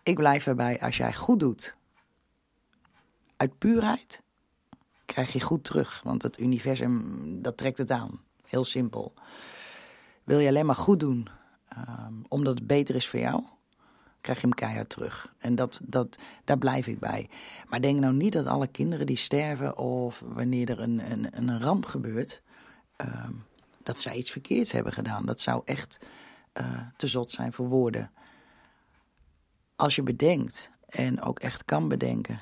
ik 0.03 0.15
blijf 0.15 0.47
erbij, 0.47 0.81
als 0.81 0.97
jij 0.97 1.13
goed 1.13 1.39
doet, 1.39 1.77
uit 3.37 3.57
puurheid, 3.57 4.21
krijg 5.05 5.33
je 5.33 5.41
goed 5.41 5.63
terug. 5.63 6.01
Want 6.03 6.21
het 6.21 6.39
universum, 6.39 7.41
dat 7.41 7.57
trekt 7.57 7.77
het 7.77 7.91
aan. 7.91 8.21
Heel 8.45 8.63
simpel. 8.63 9.13
Wil 10.23 10.39
je 10.39 10.47
alleen 10.47 10.65
maar 10.65 10.75
goed 10.75 10.99
doen, 10.99 11.27
um, 11.77 12.25
omdat 12.27 12.57
het 12.57 12.67
beter 12.67 12.95
is 12.95 13.07
voor 13.07 13.19
jou, 13.19 13.43
krijg 14.21 14.41
je 14.41 14.47
hem 14.47 14.55
keihard 14.55 14.89
terug. 14.89 15.33
En 15.37 15.55
dat, 15.55 15.79
dat, 15.83 16.17
daar 16.43 16.57
blijf 16.57 16.87
ik 16.87 16.99
bij. 16.99 17.29
Maar 17.67 17.81
denk 17.81 17.99
nou 17.99 18.13
niet 18.13 18.33
dat 18.33 18.45
alle 18.45 18.67
kinderen 18.67 19.05
die 19.05 19.17
sterven 19.17 19.77
of 19.77 20.23
wanneer 20.25 20.69
er 20.69 20.79
een, 20.79 21.11
een, 21.11 21.27
een 21.31 21.61
ramp 21.61 21.85
gebeurt, 21.85 22.41
um, 22.97 23.45
dat 23.83 23.99
zij 23.99 24.15
iets 24.15 24.31
verkeerds 24.31 24.71
hebben 24.71 24.93
gedaan. 24.93 25.25
Dat 25.25 25.39
zou 25.39 25.61
echt 25.65 25.99
uh, 26.61 26.81
te 26.95 27.07
zot 27.07 27.29
zijn 27.29 27.53
voor 27.53 27.67
woorden. 27.67 28.11
Als 29.75 29.95
je 29.95 30.03
bedenkt 30.03 30.71
en 30.87 31.21
ook 31.21 31.39
echt 31.39 31.65
kan 31.65 31.87
bedenken, 31.87 32.39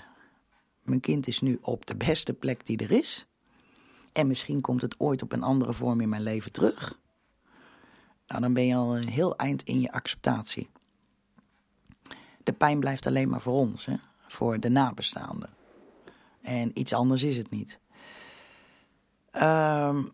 mijn 0.81 0.99
kind 0.99 1.27
is 1.27 1.41
nu 1.41 1.59
op 1.61 1.85
de 1.85 1.95
beste 1.95 2.33
plek 2.33 2.65
die 2.65 2.77
er 2.77 2.91
is. 2.91 3.27
En 4.11 4.27
misschien 4.27 4.61
komt 4.61 4.81
het 4.81 4.99
ooit 4.99 5.21
op 5.21 5.31
een 5.31 5.43
andere 5.43 5.73
vorm 5.73 6.01
in 6.01 6.09
mijn 6.09 6.23
leven 6.23 6.51
terug. 6.51 6.99
Nou, 8.27 8.41
dan 8.41 8.53
ben 8.53 8.65
je 8.65 8.75
al 8.75 8.97
een 8.97 9.09
heel 9.09 9.35
eind 9.35 9.63
in 9.63 9.79
je 9.79 9.91
acceptatie 9.91 10.69
de 12.47 12.53
pijn 12.53 12.79
blijft 12.79 13.05
alleen 13.05 13.29
maar 13.29 13.41
voor 13.41 13.53
ons, 13.53 13.85
hè? 13.85 13.95
voor 14.27 14.59
de 14.59 14.69
nabestaanden. 14.69 15.49
En 16.41 16.71
iets 16.73 16.93
anders 16.93 17.23
is 17.23 17.37
het 17.37 17.49
niet. 17.49 17.79
Um, 19.35 20.11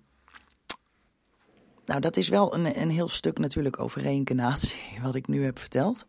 nou, 1.86 2.00
dat 2.00 2.18
is 2.18 2.30
wel 2.30 2.54
een, 2.54 2.82
een 2.82 2.90
heel 2.90 3.08
stuk 3.08 3.38
natuurlijk 3.38 3.80
over 3.80 4.02
reïncarnatie, 4.02 4.80
wat 5.04 5.16
ik 5.16 5.28
nu 5.28 5.44
heb 5.44 5.60
verteld. 5.60 6.06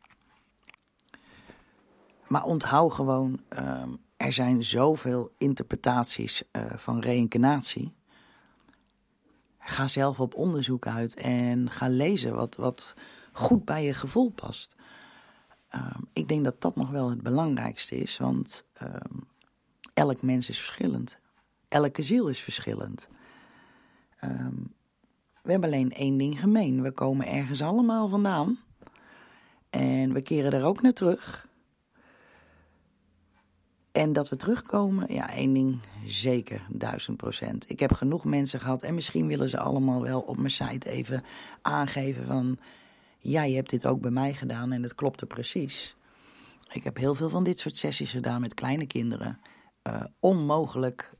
Maar 2.26 2.44
onthoud 2.44 2.92
gewoon, 2.92 3.40
um, 3.58 3.98
er 4.16 4.32
zijn 4.32 4.62
zoveel 4.62 5.32
interpretaties 5.38 6.42
uh, 6.52 6.62
van 6.74 7.00
reïncarnatie. 7.00 7.92
Ga 9.58 9.86
zelf 9.86 10.20
op 10.20 10.34
onderzoek 10.34 10.86
uit 10.86 11.14
en 11.14 11.70
ga 11.70 11.88
lezen 11.88 12.34
wat, 12.34 12.56
wat 12.56 12.94
goed 13.32 13.64
bij 13.64 13.84
je 13.84 13.94
gevoel 13.94 14.30
past. 14.30 14.73
Um, 15.74 16.08
ik 16.12 16.28
denk 16.28 16.44
dat 16.44 16.60
dat 16.60 16.76
nog 16.76 16.90
wel 16.90 17.10
het 17.10 17.22
belangrijkste 17.22 17.96
is, 17.96 18.18
want 18.18 18.64
um, 18.82 19.26
elk 19.94 20.22
mens 20.22 20.48
is 20.48 20.58
verschillend. 20.58 21.18
Elke 21.68 22.02
ziel 22.02 22.28
is 22.28 22.38
verschillend. 22.40 23.08
Um, 24.24 24.72
we 25.42 25.50
hebben 25.50 25.68
alleen 25.68 25.92
één 25.92 26.16
ding 26.16 26.40
gemeen. 26.40 26.82
We 26.82 26.90
komen 26.90 27.26
ergens 27.26 27.62
allemaal 27.62 28.08
vandaan. 28.08 28.58
En 29.70 30.12
we 30.12 30.20
keren 30.20 30.52
er 30.52 30.64
ook 30.64 30.82
naar 30.82 30.92
terug. 30.92 31.48
En 33.92 34.12
dat 34.12 34.28
we 34.28 34.36
terugkomen, 34.36 35.12
ja, 35.12 35.30
één 35.30 35.52
ding 35.52 35.78
zeker, 36.06 36.66
duizend 36.68 37.16
procent. 37.16 37.70
Ik 37.70 37.80
heb 37.80 37.92
genoeg 37.92 38.24
mensen 38.24 38.60
gehad 38.60 38.82
en 38.82 38.94
misschien 38.94 39.26
willen 39.26 39.48
ze 39.48 39.58
allemaal 39.58 40.02
wel 40.02 40.20
op 40.20 40.36
mijn 40.36 40.50
site 40.50 40.90
even 40.90 41.24
aangeven 41.62 42.26
van 42.26 42.58
ja, 43.24 43.42
je 43.42 43.54
hebt 43.54 43.70
dit 43.70 43.86
ook 43.86 44.00
bij 44.00 44.10
mij 44.10 44.34
gedaan 44.34 44.72
en 44.72 44.82
het 44.82 44.94
klopte 44.94 45.26
precies. 45.26 45.96
Ik 46.72 46.84
heb 46.84 46.96
heel 46.96 47.14
veel 47.14 47.28
van 47.28 47.44
dit 47.44 47.58
soort 47.58 47.76
sessies 47.76 48.10
gedaan 48.10 48.40
met 48.40 48.54
kleine 48.54 48.86
kinderen. 48.86 49.40
Uh, 49.88 50.04
onmogelijk, 50.20 51.10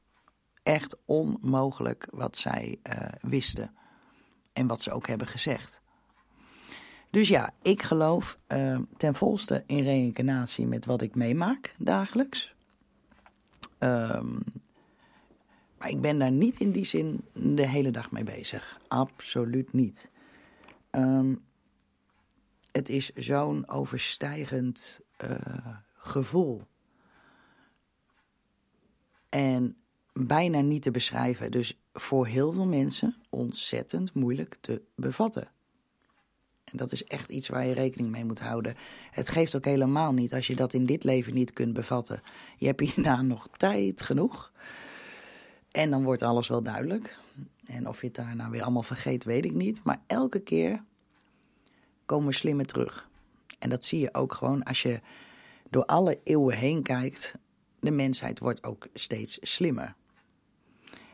echt 0.63 0.97
onmogelijk 1.05 2.09
wat 2.11 2.37
zij 2.37 2.81
uh, 2.91 3.09
wisten. 3.21 3.75
En 4.53 4.67
wat 4.67 4.83
ze 4.83 4.93
ook 4.93 5.07
hebben 5.07 5.27
gezegd. 5.27 5.81
Dus 7.11 7.29
ja, 7.29 7.55
ik 7.63 7.83
geloof 7.83 8.39
uh, 8.49 8.79
ten 8.97 9.15
volste 9.15 9.63
in 9.67 9.83
reïncarnatie 9.83 10.67
met 10.67 10.85
wat 10.85 11.03
ik 11.03 11.15
meemaak 11.15 11.75
dagelijks. 11.79 12.55
Um, 13.79 14.43
maar 15.79 15.89
ik 15.89 16.01
ben 16.01 16.19
daar 16.19 16.31
niet 16.31 16.61
in 16.61 16.71
die 16.73 16.85
zin 16.85 17.25
de 17.33 17.69
hele 17.69 17.91
dag 17.91 18.11
mee 18.11 18.25
bezig. 18.25 18.81
Absoluut 18.89 19.73
niet. 19.73 20.11
Um, 20.91 21.45
het 22.75 22.89
is 22.89 23.13
zo'n 23.13 23.69
overstijgend 23.69 25.01
uh, 25.25 25.69
gevoel. 25.95 26.63
En 29.29 29.77
bijna 30.13 30.61
niet 30.61 30.83
te 30.83 30.91
beschrijven. 30.91 31.51
Dus 31.51 31.81
voor 31.93 32.27
heel 32.27 32.53
veel 32.53 32.67
mensen 32.67 33.17
ontzettend 33.29 34.15
moeilijk 34.15 34.57
te 34.61 34.83
bevatten. 34.95 35.49
En 36.65 36.77
dat 36.77 36.93
is 36.93 37.05
echt 37.05 37.29
iets 37.29 37.49
waar 37.49 37.67
je 37.67 37.75
rekening 37.75 38.11
mee 38.11 38.25
moet 38.25 38.41
houden. 38.41 38.75
Het 39.11 39.29
geeft 39.29 39.57
ook 39.57 39.65
helemaal 39.65 40.13
niet 40.13 40.35
als 40.35 40.47
je 40.47 40.57
dat 40.57 40.73
in 40.73 40.87
dit 40.87 41.05
leven 41.05 41.35
niet 41.35 41.53
kunt 41.53 41.73
bevatten. 41.73 42.23
Je 42.57 42.67
hebt 42.67 42.81
hierna 42.81 43.23
nog 43.33 43.49
tijd 43.57 44.03
genoeg. 44.03 44.53
En 45.71 45.91
dan 45.91 46.05
wordt 46.05 46.23
alles 46.23 46.49
wel 46.49 46.63
duidelijk. 46.63 47.19
En 47.67 47.89
of 47.89 48.01
je 48.01 48.07
het 48.07 48.17
daar 48.17 48.37
nou 48.37 48.51
weer 48.51 48.63
allemaal 48.63 48.83
vergeet, 48.83 49.25
weet 49.25 49.45
ik 49.45 49.55
niet. 49.55 49.83
Maar 49.85 50.03
elke 50.07 50.41
keer 50.41 50.85
komen 52.07 52.35
slimmer 52.35 52.67
terug. 52.67 53.09
En 53.59 53.71
dat 53.71 53.85
zie 53.85 54.01
je 54.01 54.15
ook 54.15 54.33
gewoon 54.33 54.63
als 54.63 54.83
je 54.83 55.01
door 55.71 55.85
alle 55.85 56.21
eeuwen 56.25 56.57
heen 56.57 56.83
kijkt. 56.83 57.35
De 57.81 57.91
mensheid 57.91 58.39
wordt 58.39 58.65
ook 58.65 58.87
steeds 58.95 59.39
slimmer. 59.43 59.95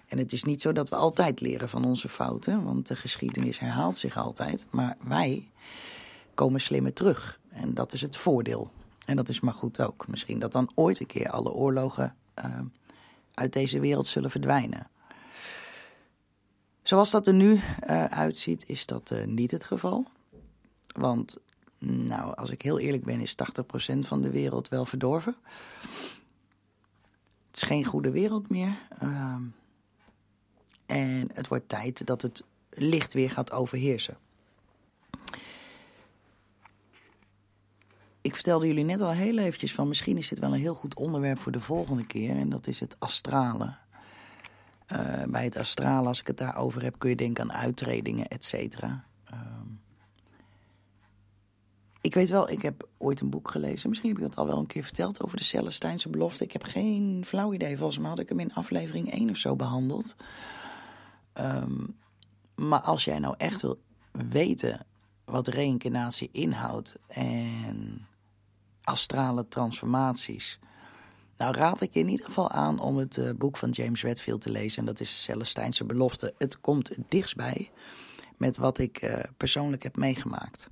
En 0.07 0.19
het 0.19 0.33
is 0.33 0.45
niet 0.45 0.63
zo 0.63 0.73
dat 0.73 0.89
we 0.89 0.97
altijd 0.97 1.41
leren 1.41 1.69
van 1.69 1.85
onze 1.85 2.09
fouten, 2.09 2.65
want 2.65 2.87
de 2.87 2.97
geschiedenis 2.97 3.59
herhaalt 3.59 3.99
zich 3.99 4.17
altijd. 4.17 4.67
Maar 4.71 4.97
wij 5.03 5.51
komen 6.35 6.61
slimmer 6.61 6.93
terug. 6.93 7.41
En 7.49 7.75
dat 7.75 7.93
is 7.93 8.01
het 8.01 8.17
voordeel. 8.17 8.71
En 9.07 9.17
dat 9.17 9.29
is 9.29 9.41
maar 9.41 9.55
goed 9.55 9.81
ook. 9.81 10.09
Misschien 10.09 10.39
dat 10.39 10.53
dan 10.53 10.71
ooit 10.75 11.01
een 11.01 11.07
keer 11.07 11.31
alle 11.31 11.53
oorlogen 11.53 12.17
uh, 12.39 12.45
uit 13.35 13.53
deze 13.53 13.81
wereld 13.81 14.07
zullen 14.07 14.31
verdwijnen. 14.31 14.91
Zoals 16.83 17.11
dat 17.11 17.27
er 17.27 17.35
nu 17.35 17.53
uh, 17.53 18.05
uitziet, 18.05 18.65
is 18.67 18.87
dat 18.87 19.11
uh, 19.13 19.25
niet 19.25 19.51
het 19.51 19.65
geval. 19.65 20.07
Want, 20.93 21.39
nou, 21.79 22.35
als 22.37 22.51
ik 22.51 22.63
heel 22.63 22.79
eerlijk 22.79 23.05
ben, 23.05 23.21
is 23.21 23.35
80% 23.95 23.99
van 23.99 24.21
de 24.23 24.31
wereld 24.31 24.69
wel 24.69 24.85
verdorven. 24.85 25.37
Het 27.51 27.57
is 27.57 27.63
geen 27.63 27.85
goede 27.85 28.11
wereld 28.11 28.49
meer. 28.49 28.79
Uh, 29.03 29.35
en 30.87 31.31
het 31.33 31.49
wordt 31.49 31.69
tijd 31.69 32.07
dat 32.07 32.23
het 32.23 32.45
licht 32.71 33.13
weer 33.13 33.31
gaat 33.31 33.53
overheersen. 33.53 34.17
Ik 38.21 38.35
vertelde 38.35 38.67
jullie 38.67 38.85
net 38.85 39.01
al 39.01 39.11
heel 39.11 39.39
eventjes 39.39 39.75
van 39.75 39.89
misschien 39.89 40.17
is 40.17 40.29
dit 40.29 40.39
wel 40.39 40.53
een 40.53 40.61
heel 40.61 40.75
goed 40.75 40.95
onderwerp 40.95 41.39
voor 41.39 41.53
de 41.53 41.61
volgende 41.61 42.07
keer. 42.07 42.37
En 42.37 42.49
dat 42.49 42.67
is 42.67 42.81
het 42.81 42.97
astrale. 42.99 43.75
Uh, 44.93 45.23
bij 45.25 45.45
het 45.45 45.57
astrale, 45.57 46.09
als 46.09 46.21
ik 46.21 46.27
het 46.27 46.39
daarover 46.39 46.83
heb, 46.83 46.95
kun 46.99 47.11
je 47.11 47.17
denken 47.17 47.45
aan 47.45 47.53
uitredingen, 47.53 48.29
et 48.29 48.45
cetera. 48.45 49.05
Uh, 49.33 49.39
ik 52.01 52.15
weet 52.15 52.31
wel, 52.31 52.51
ik 52.51 52.63
heb 52.63 52.89
ooit 52.99 53.21
een 53.21 53.31
boek 53.31 53.51
gelezen. 53.51 53.89
Misschien 53.89 54.11
heb 54.11 54.19
ik 54.19 54.29
dat 54.29 54.37
al 54.37 54.47
wel 54.47 54.59
een 54.59 54.67
keer 54.67 54.85
verteld 54.85 55.23
over 55.23 55.37
de 55.37 55.45
Celestijnse 55.45 56.09
belofte. 56.09 56.45
Ik 56.45 56.53
heb 56.53 56.63
geen 56.63 57.23
flauw 57.27 57.53
idee. 57.53 57.77
Volgens 57.77 57.99
mij 57.99 58.09
had 58.09 58.19
ik 58.19 58.29
hem 58.29 58.41
in 58.41 58.55
aflevering 58.55 59.13
1 59.13 59.31
of 59.31 59.37
zo 59.37 59.57
behandeld. 59.57 60.17
Um, 61.35 61.97
maar 62.55 62.81
als 62.81 63.05
jij 63.05 63.19
nou 63.19 63.35
echt 63.39 63.63
wil 63.63 63.81
weten 64.11 64.87
wat 65.25 65.47
reïncarnatie 65.47 66.29
inhoudt 66.33 66.99
en 67.07 68.07
astrale 68.83 69.49
transformaties. 69.49 70.59
Nou 71.37 71.55
raad 71.55 71.81
ik 71.81 71.95
je 71.95 72.01
in 72.01 72.09
ieder 72.09 72.27
geval 72.27 72.51
aan 72.51 72.79
om 72.79 72.97
het 72.97 73.17
uh, 73.17 73.31
boek 73.31 73.57
van 73.57 73.71
James 73.71 74.03
Redfield 74.03 74.41
te 74.41 74.51
lezen. 74.51 74.79
En 74.79 74.85
dat 74.85 75.01
is 75.01 75.23
Celestijnse 75.23 75.85
Belofte. 75.85 76.35
Het 76.39 76.61
komt 76.61 76.91
dichtstbij 77.09 77.71
met 78.37 78.57
wat 78.57 78.79
ik 78.79 79.03
uh, 79.03 79.19
persoonlijk 79.37 79.83
heb 79.83 79.97
meegemaakt. 79.97 80.69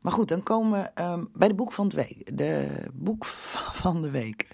Maar 0.00 0.12
goed, 0.12 0.28
dan 0.28 0.42
komen 0.42 0.90
we 0.94 1.02
um, 1.02 1.28
bij 1.32 1.48
de 1.48 1.54
boek 1.54 1.72
van 1.72 1.88
de 1.88 1.96
week. 1.96 2.36
De 2.36 2.68
boek 2.92 3.24
van 3.82 4.02
de 4.02 4.10
week. 4.10 4.48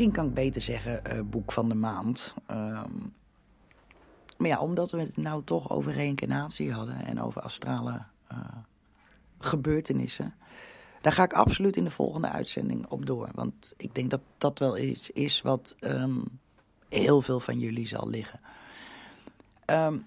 Misschien 0.00 0.20
kan 0.20 0.30
ik 0.30 0.34
beter 0.44 0.62
zeggen 0.62 1.02
uh, 1.12 1.20
boek 1.22 1.52
van 1.52 1.68
de 1.68 1.74
maand. 1.74 2.34
Um, 2.50 3.14
maar 4.38 4.48
ja, 4.48 4.60
omdat 4.60 4.90
we 4.90 5.00
het 5.00 5.16
nou 5.16 5.44
toch 5.44 5.70
over 5.70 5.92
reïncarnatie 5.92 6.72
hadden 6.72 7.04
en 7.04 7.20
over 7.20 7.42
astrale 7.42 8.02
uh, 8.32 8.38
gebeurtenissen. 9.38 10.34
Daar 11.00 11.12
ga 11.12 11.22
ik 11.22 11.32
absoluut 11.32 11.76
in 11.76 11.84
de 11.84 11.90
volgende 11.90 12.28
uitzending 12.28 12.86
op 12.86 13.06
door. 13.06 13.28
Want 13.34 13.74
ik 13.76 13.94
denk 13.94 14.10
dat 14.10 14.20
dat 14.38 14.58
wel 14.58 14.78
iets 14.78 15.10
is 15.10 15.42
wat 15.42 15.76
um, 15.80 16.24
heel 16.88 17.22
veel 17.22 17.40
van 17.40 17.58
jullie 17.58 17.86
zal 17.86 18.08
liggen. 18.08 18.40
Um, 19.66 20.06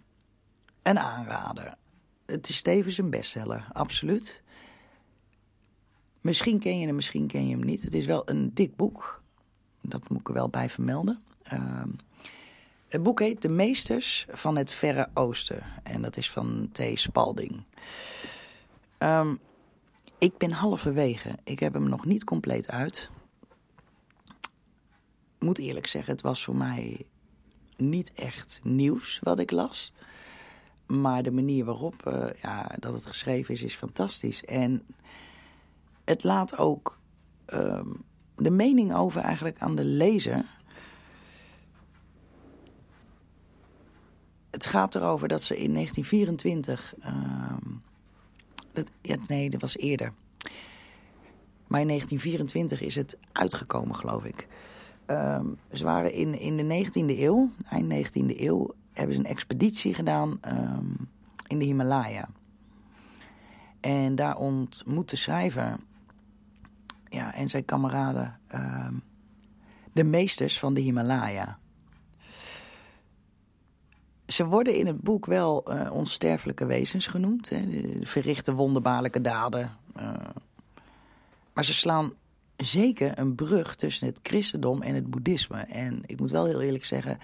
een 0.84 1.00
aanrader. 1.00 1.76
Het 2.26 2.50
is 2.50 2.62
tevens 2.62 2.98
een 2.98 3.10
bestseller, 3.10 3.68
absoluut. 3.72 4.44
Misschien 6.22 6.60
ken 6.60 6.80
je 6.80 6.86
hem, 6.86 6.96
misschien 6.96 7.28
ken 7.28 7.48
je 7.48 7.56
hem 7.56 7.66
niet. 7.66 7.82
Het 7.82 7.94
is 7.94 8.06
wel 8.06 8.30
een 8.30 8.54
dik 8.54 8.76
boek. 8.76 9.22
Dat 9.84 10.10
moet 10.10 10.20
ik 10.20 10.28
er 10.28 10.34
wel 10.34 10.50
bij 10.50 10.70
vermelden. 10.70 11.24
Um, 11.54 11.96
het 12.88 13.04
boek 13.04 13.20
heet 13.20 13.42
De 13.42 13.50
Meesters 13.50 14.26
van 14.30 14.58
het 14.58 14.72
Verre 14.72 15.10
Oosten. 15.14 15.64
En 15.84 16.02
dat 16.02 16.18
is 16.18 16.32
van 16.32 16.70
T. 16.72 16.82
Spalding. 16.94 17.64
Um, 19.00 19.40
ik 20.18 20.38
ben 20.38 20.52
halverwege. 20.52 21.38
Ik 21.44 21.60
heb 21.60 21.74
hem 21.74 21.90
nog 21.90 22.06
niet 22.06 22.24
compleet 22.24 22.68
uit. 22.68 23.10
Ik 25.38 25.50
moet 25.50 25.58
eerlijk 25.58 25.88
zeggen, 25.88 26.14
het 26.14 26.22
was 26.22 26.44
voor 26.44 26.56
mij 26.56 27.06
niet 27.78 28.14
echt 28.14 28.60
nieuws 28.64 29.20
wat 29.24 29.40
ik 29.40 29.52
las. 29.52 29.94
Maar 30.88 31.24
de 31.24 31.32
manier 31.32 31.66
waarop 31.66 32.08
uh, 32.08 32.26
ja, 32.42 32.76
dat 32.80 32.94
het 32.94 33.06
geschreven 33.06 33.54
is, 33.54 33.62
is 33.62 33.76
fantastisch. 33.76 34.46
En 34.46 34.86
het 36.06 36.24
laat 36.24 36.58
ook 36.58 37.00
um, 37.48 38.04
de 38.38 38.52
mening 38.52 38.94
over 38.94 39.22
eigenlijk 39.22 39.60
aan 39.60 39.76
de 39.76 39.84
lezer 39.84 40.46
het 44.54 44.66
gaat 44.66 44.96
erover 44.96 45.28
dat 45.28 45.44
ze 45.44 45.58
in 45.58 45.74
1924. 45.74 46.96
Uh, 47.00 47.12
dat, 48.74 48.90
nee, 49.28 49.50
dat 49.50 49.62
was 49.62 49.78
eerder. 49.78 50.14
Maar 51.68 51.82
in 51.82 51.88
1924 51.88 52.82
is 52.82 52.96
het 52.96 53.18
uitgekomen, 53.32 53.96
geloof 53.96 54.24
ik. 54.24 54.48
Um, 55.08 55.58
ze 55.72 55.84
waren 55.84 56.14
in, 56.14 56.40
in 56.40 56.58
de 56.58 56.86
19e 56.86 57.20
eeuw, 57.20 57.52
eind 57.70 58.08
19e 58.08 58.40
eeuw, 58.40 58.74
hebben 58.92 59.16
ze 59.16 59.22
een 59.22 59.28
expeditie 59.28 59.94
gedaan 59.94 60.40
um, 60.48 61.10
in 61.48 61.60
de 61.60 61.66
Himalaya. 61.66 62.30
En 63.80 64.16
daar 64.16 64.38
ontmoet 64.38 65.10
de 65.10 65.16
schrijver 65.16 65.78
ja, 67.14 67.34
en 67.34 67.50
zijn 67.50 67.66
kameraden 67.66 68.40
um, 68.56 69.04
de 69.94 70.04
meesters 70.04 70.60
van 70.60 70.74
de 70.74 70.82
Himalaya 70.82 71.60
ze 74.28 74.46
worden 74.46 74.76
in 74.76 74.88
het 74.88 75.02
boek 75.02 75.26
wel 75.26 75.74
uh, 75.74 75.92
onsterfelijke 75.92 76.66
wezens 76.66 77.08
genoemd. 77.08 77.50
Hè? 77.50 77.62
Verrichten 78.02 78.56
wonderbaarlijke 78.56 79.22
daden. 79.22 79.72
Uh, 79.98 80.14
maar 81.54 81.66
ze 81.66 81.74
slaan 81.74 82.14
zeker 82.58 83.20
een 83.20 83.36
brug 83.36 83.76
tussen 83.76 84.08
het 84.08 84.20
christendom 84.24 84.82
en 84.82 84.96
het 84.96 85.10
boeddhisme. 85.10 85.58
En 85.58 86.02
ik 86.06 86.20
moet 86.20 86.32
wel 86.32 86.46
heel 86.46 86.62
eerlijk 86.62 86.86
zeggen, 86.86 87.18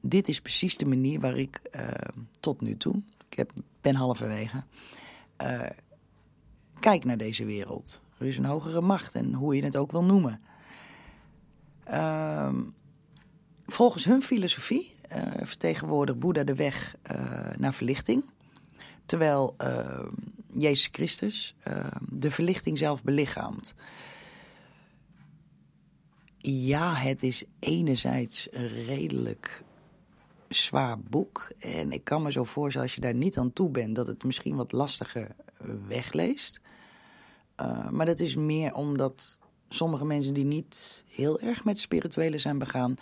dit 0.00 0.28
is 0.28 0.40
precies 0.40 0.76
de 0.76 0.86
manier 0.86 1.20
waar 1.20 1.38
ik 1.38 1.60
uh, 1.72 1.88
tot 2.40 2.60
nu 2.60 2.76
toe, 2.76 3.02
ik 3.30 3.36
heb, 3.36 3.52
ben 3.80 3.94
halverwege, 3.94 4.62
kijk 6.80 7.04
naar 7.04 7.16
deze 7.16 7.44
wereld. 7.44 8.00
Er 8.18 8.26
is 8.26 8.38
een 8.38 8.44
hogere 8.44 8.80
macht 8.80 9.14
en 9.14 9.34
hoe 9.34 9.56
je 9.56 9.64
het 9.64 9.76
ook 9.76 9.92
wil 9.92 10.04
noemen. 10.04 10.40
Ehm, 11.84 12.62
volgens 13.66 14.04
hun 14.04 14.22
filosofie 14.22 14.96
uh, 15.12 15.22
vertegenwoordigt 15.42 16.18
Boeddha 16.18 16.44
de 16.44 16.54
weg 16.54 16.96
uh, 17.12 17.50
naar 17.56 17.74
verlichting. 17.74 18.24
Terwijl 19.06 19.54
uh, 19.62 20.02
Jezus 20.52 20.88
Christus 20.92 21.54
de 22.08 22.30
verlichting 22.30 22.78
zelf 22.78 23.04
belichaamt. 23.04 23.74
Ja, 26.38 26.94
het 26.94 27.22
is 27.22 27.44
enerzijds 27.58 28.48
een 28.50 28.68
redelijk 28.68 29.62
zwaar 30.48 31.00
boek. 31.00 31.50
En 31.58 31.92
ik 31.92 32.04
kan 32.04 32.22
me 32.22 32.32
zo 32.32 32.44
voorstellen, 32.44 32.86
als 32.86 32.94
je 32.96 33.00
daar 33.00 33.14
niet 33.14 33.38
aan 33.38 33.52
toe 33.52 33.70
bent, 33.70 33.94
dat 33.94 34.06
het 34.06 34.24
misschien 34.24 34.56
wat 34.56 34.72
lastiger 34.72 35.36
wegleest. 35.86 36.60
Maar 37.90 38.06
dat 38.06 38.20
is 38.20 38.34
meer 38.34 38.74
omdat 38.74 39.38
sommige 39.68 40.04
mensen 40.04 40.34
die 40.34 40.44
niet 40.44 41.04
heel 41.08 41.40
erg 41.40 41.64
met 41.64 41.80
spirituele 41.80 42.38
zijn 42.38 42.58
begaan, 42.58 42.96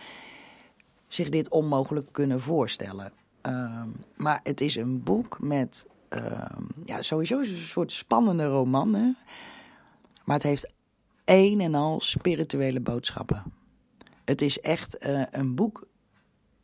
zich 1.08 1.28
dit 1.28 1.48
onmogelijk 1.48 2.12
kunnen 2.12 2.40
voorstellen. 2.40 3.12
Um, 3.42 3.94
maar 4.16 4.40
het 4.42 4.60
is 4.60 4.76
een 4.76 5.02
boek 5.02 5.40
met, 5.40 5.86
um, 6.08 6.68
ja, 6.84 7.02
sowieso 7.02 7.40
is 7.40 7.48
het 7.48 7.56
een 7.56 7.62
soort 7.62 7.92
spannende 7.92 8.46
roman. 8.46 8.94
Hè? 8.94 9.12
Maar 10.24 10.36
het 10.36 10.42
heeft 10.42 10.72
een 11.24 11.60
en 11.60 11.74
al 11.74 12.00
spirituele 12.00 12.80
boodschappen. 12.80 13.42
Het 14.24 14.42
is 14.42 14.60
echt 14.60 15.06
uh, 15.06 15.22
een 15.30 15.54
boek 15.54 15.86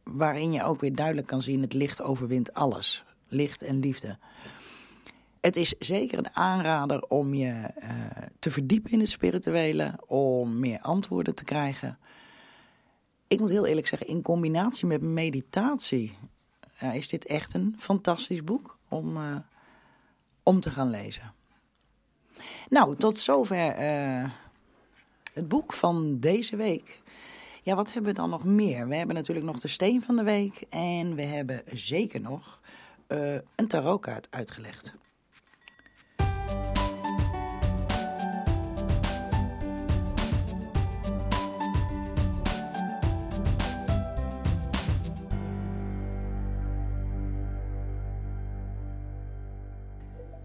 waarin 0.03 0.53
je 0.53 0.65
ook 0.65 0.81
weer 0.81 0.95
duidelijk 0.95 1.27
kan 1.27 1.43
zien: 1.43 1.61
het 1.61 1.73
licht 1.73 2.03
overwint 2.03 2.55
alles. 2.55 3.05
Licht 3.29 3.63
en 3.63 3.79
liefde. 3.79 4.19
Het 5.43 5.57
is 5.57 5.75
zeker 5.79 6.19
een 6.19 6.37
aanrader 6.37 7.03
om 7.03 7.35
je 7.35 7.71
uh, 7.83 7.91
te 8.39 8.51
verdiepen 8.51 8.91
in 8.91 9.01
het 9.01 9.11
spirituele, 9.11 9.99
om 10.07 10.59
meer 10.59 10.81
antwoorden 10.81 11.35
te 11.35 11.45
krijgen 11.45 11.99
ik 13.33 13.41
moet 13.41 13.51
heel 13.51 13.67
eerlijk 13.67 13.87
zeggen, 13.87 14.07
in 14.07 14.23
combinatie 14.23 14.87
met 14.87 15.03
meditatie 15.03 16.17
ja, 16.79 16.93
is 16.93 17.09
dit 17.09 17.27
echt 17.27 17.55
een 17.55 17.75
fantastisch 17.79 18.45
boek 18.45 18.79
om, 18.89 19.17
uh, 19.17 19.37
om 20.43 20.61
te 20.61 20.71
gaan 20.71 20.91
lezen. 20.91 21.35
Nou, 22.69 22.97
tot 22.97 23.19
zover 23.19 23.77
het 25.33 25.49
boek 25.49 25.73
van 25.73 26.19
deze 26.21 26.57
week. 26.57 27.01
Ja, 27.63 27.75
wat 27.75 27.93
hebben 27.93 28.13
we 28.13 28.21
dan 28.21 28.31
nog 28.31 28.45
meer? 28.45 28.89
We 28.89 28.95
hebben 28.95 29.15
natuurlijk 29.15 29.47
nog 29.47 29.59
de 29.59 29.69
steen 29.69 30.03
van 30.03 30.17
de 30.17 30.23
week 30.23 30.65
en 30.69 31.15
we 31.15 31.23
hebben 31.23 31.63
zeker 31.73 32.21
nog 32.21 32.61
een 33.07 33.69
tarotkaart 33.69 34.27
uitgelegd. 34.31 34.95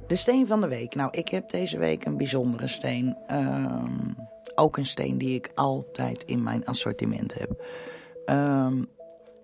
De 0.08 0.16
steen 0.16 0.48
van 0.48 0.62
de 0.62 0.68
week. 0.68 0.96
Nou, 0.96 1.10
ik 1.12 1.28
heb 1.28 1.50
deze 1.50 1.78
week 1.78 2.06
een 2.06 2.18
bijzondere 2.18 2.68
steen. 2.68 3.18
Um, 3.32 4.16
ook 4.56 4.78
een 4.78 4.86
steen 4.86 5.18
die 5.18 5.36
ik 5.36 5.52
altijd 5.56 6.24
in 6.24 6.44
mijn 6.44 6.66
assortiment 6.66 7.40
heb. 7.40 7.66
Um, 8.26 8.86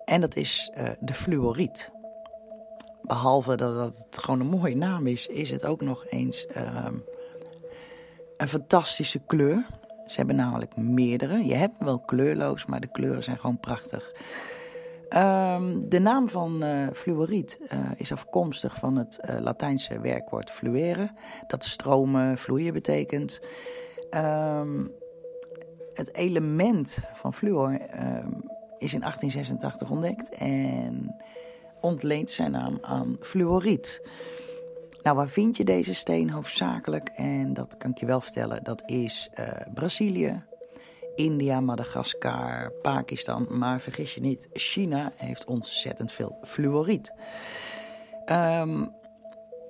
en 0.06 0.21
dat 0.21 0.36
is 0.36 0.71
uh, 0.78 0.89
de 0.99 1.13
fluoriet. 1.13 1.91
Behalve 3.02 3.56
dat 3.56 3.97
het 3.97 4.17
gewoon 4.23 4.39
een 4.39 4.47
mooie 4.47 4.76
naam 4.76 5.08
is, 5.08 5.28
is 5.28 5.49
het 5.49 5.65
ook 5.65 5.82
nog 5.82 6.06
eens 6.10 6.47
um, 6.58 7.04
een 8.38 8.47
fantastische 8.47 9.19
kleur. 9.19 9.67
Ze 10.06 10.15
hebben 10.15 10.36
namelijk 10.36 10.76
meerdere. 10.76 11.45
Je 11.45 11.56
hebt 11.56 11.78
wel 11.80 11.99
kleurloos, 11.99 12.65
maar 12.65 12.80
de 12.80 12.91
kleuren 12.91 13.23
zijn 13.23 13.39
gewoon 13.39 13.60
prachtig. 13.60 14.12
Um, 15.15 15.89
de 15.89 15.99
naam 15.99 16.30
van 16.30 16.63
uh, 16.63 16.88
fluoriet 16.93 17.60
uh, 17.73 17.80
is 17.95 18.12
afkomstig 18.12 18.76
van 18.76 18.95
het 18.95 19.19
uh, 19.30 19.39
Latijnse 19.39 19.99
werkwoord 19.99 20.52
fluere, 20.52 21.10
dat 21.47 21.63
stromen, 21.63 22.38
vloeien 22.38 22.73
betekent. 22.73 23.39
Um, 24.12 24.91
het 25.93 26.15
element 26.15 26.97
van 27.13 27.34
fluor 27.34 27.69
um, 27.69 28.43
is 28.78 28.93
in 28.93 28.99
1886 28.99 29.89
ontdekt 29.89 30.30
en 30.30 31.15
ontleent 31.82 32.32
zijn 32.32 32.52
naam 32.52 32.78
aan 32.82 33.17
fluoriet. 33.19 34.08
Nou, 35.04 35.15
waar 35.15 35.30
vind 35.30 35.58
je 35.58 35.63
deze 35.63 35.93
steen 35.93 36.30
hoofdzakelijk? 36.30 37.10
En 37.10 37.54
dat 37.54 37.78
kan 37.78 37.91
ik 37.91 37.97
je 37.97 38.06
wel 38.06 38.21
vertellen, 38.21 38.63
dat 38.63 38.84
is 38.86 39.30
Brazilië, 39.73 40.43
India, 41.15 41.60
Madagaskar, 41.60 42.71
Pakistan. 42.82 43.47
Maar 43.49 43.82
vergis 43.82 44.15
je 44.15 44.21
niet, 44.21 44.47
China 44.54 45.12
heeft 45.15 45.45
ontzettend 45.45 46.12
veel 46.12 46.38
fluoriet. 46.43 47.13
Um, 48.32 48.91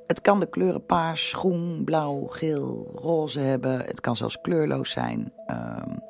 het 0.08 0.22
kan 0.22 0.40
de 0.40 0.50
kleuren 0.50 0.86
paars, 0.86 1.34
groen, 1.34 1.82
blauw, 1.84 2.28
geel, 2.28 2.92
roze 2.96 3.40
hebben. 3.40 3.80
Het 3.80 4.00
kan 4.02 4.16
zelfs 4.16 4.42
kleurloos 4.42 4.92
zijn. 4.92 5.34
Um, 5.48 6.02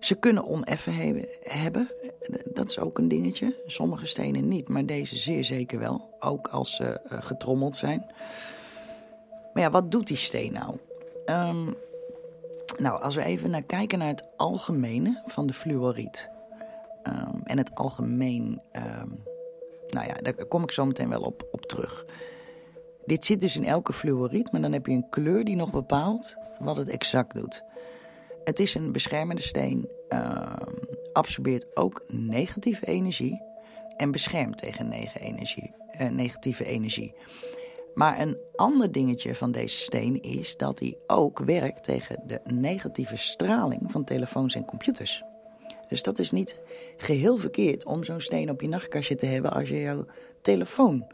ze 0.00 0.14
kunnen 0.14 0.46
oneffen 0.46 0.94
hebben. 1.42 1.88
Dat 2.44 2.68
is 2.70 2.78
ook 2.78 2.98
een 2.98 3.08
dingetje. 3.08 3.62
Sommige 3.66 4.06
stenen 4.06 4.48
niet, 4.48 4.68
maar 4.68 4.86
deze 4.86 5.16
zeer 5.16 5.44
zeker 5.44 5.78
wel. 5.78 6.16
Ook 6.20 6.48
als 6.48 6.76
ze 6.76 7.00
uh, 7.12 7.18
getrommeld 7.22 7.76
zijn. 7.76 8.06
Maar 9.52 9.62
ja, 9.62 9.70
wat 9.70 9.90
doet 9.90 10.06
die 10.06 10.16
steen 10.16 10.52
nou? 10.52 10.76
Um, 11.26 11.76
nou, 12.78 13.02
als 13.02 13.14
we 13.14 13.24
even 13.24 13.50
naar 13.50 13.66
kijken 13.66 13.98
naar 13.98 14.08
het 14.08 14.28
algemene 14.36 15.22
van 15.26 15.46
de 15.46 15.52
fluoriet. 15.52 16.30
Um, 17.06 17.40
en 17.44 17.58
het 17.58 17.74
algemeen, 17.74 18.60
um, 18.72 19.22
nou 19.88 20.06
ja, 20.06 20.14
daar 20.14 20.46
kom 20.46 20.62
ik 20.62 20.70
zo 20.70 20.86
meteen 20.86 21.08
wel 21.08 21.22
op, 21.22 21.48
op 21.52 21.62
terug. 21.66 22.06
Dit 23.04 23.24
zit 23.24 23.40
dus 23.40 23.56
in 23.56 23.64
elke 23.64 23.92
fluoriet, 23.92 24.52
maar 24.52 24.60
dan 24.60 24.72
heb 24.72 24.86
je 24.86 24.92
een 24.92 25.08
kleur 25.08 25.44
die 25.44 25.56
nog 25.56 25.70
bepaalt 25.70 26.36
wat 26.58 26.76
het 26.76 26.88
exact 26.88 27.34
doet. 27.34 27.64
Het 28.44 28.58
is 28.58 28.74
een 28.74 28.92
beschermende 28.92 29.42
steen, 29.42 29.88
um, 30.08 30.78
absorbeert 31.12 31.76
ook 31.76 32.04
negatieve 32.08 32.86
energie 32.86 33.42
en 33.96 34.10
beschermt 34.10 34.58
tegen 34.58 34.92
energie, 35.20 35.74
uh, 36.00 36.08
negatieve 36.08 36.64
energie. 36.64 37.14
Maar 37.94 38.20
een 38.20 38.38
ander 38.54 38.92
dingetje 38.92 39.34
van 39.34 39.52
deze 39.52 39.76
steen 39.76 40.22
is 40.22 40.56
dat 40.56 40.78
hij 40.78 40.96
ook 41.06 41.38
werkt 41.38 41.84
tegen 41.84 42.22
de 42.26 42.40
negatieve 42.44 43.16
straling 43.16 43.92
van 43.92 44.04
telefoons 44.04 44.54
en 44.54 44.64
computers. 44.64 45.22
Dus 45.88 46.02
dat 46.02 46.18
is 46.18 46.30
niet 46.30 46.62
geheel 46.96 47.36
verkeerd 47.36 47.84
om 47.84 48.04
zo'n 48.04 48.20
steen 48.20 48.50
op 48.50 48.60
je 48.60 48.68
nachtkastje 48.68 49.14
te 49.14 49.26
hebben 49.26 49.52
als 49.52 49.68
je 49.68 49.80
jouw 49.80 50.06
telefoon 50.42 51.06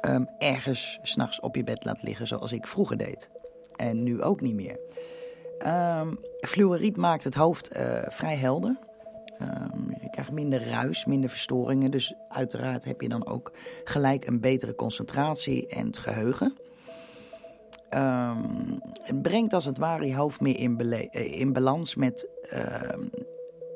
um, 0.00 0.28
ergens 0.38 0.98
s'nachts 1.02 1.40
op 1.40 1.56
je 1.56 1.64
bed 1.64 1.84
laat 1.84 2.02
liggen, 2.02 2.26
zoals 2.26 2.52
ik 2.52 2.66
vroeger 2.66 2.96
deed. 2.96 3.28
En 3.76 4.02
nu 4.02 4.22
ook 4.22 4.40
niet 4.40 4.54
meer. 4.54 4.78
Um, 5.66 6.18
fluoriet 6.40 6.96
maakt 6.96 7.24
het 7.24 7.34
hoofd 7.34 7.76
uh, 7.76 7.98
vrij 8.08 8.36
helder. 8.36 8.78
Um, 9.42 9.96
je 10.00 10.10
krijgt 10.10 10.30
minder 10.30 10.68
ruis, 10.68 11.04
minder 11.04 11.30
verstoringen. 11.30 11.90
Dus 11.90 12.14
uiteraard 12.28 12.84
heb 12.84 13.00
je 13.00 13.08
dan 13.08 13.26
ook 13.26 13.52
gelijk 13.84 14.26
een 14.26 14.40
betere 14.40 14.74
concentratie 14.74 15.66
en 15.66 15.86
het 15.86 15.98
geheugen. 15.98 16.58
Um, 17.94 18.80
het 19.02 19.22
brengt 19.22 19.52
als 19.52 19.64
het 19.64 19.78
ware 19.78 20.06
je 20.06 20.16
hoofd 20.16 20.40
meer 20.40 20.58
in, 20.58 20.80
eh, 20.80 21.40
in 21.40 21.52
balans 21.52 21.94
met... 21.94 22.28
Uh, 22.52 22.92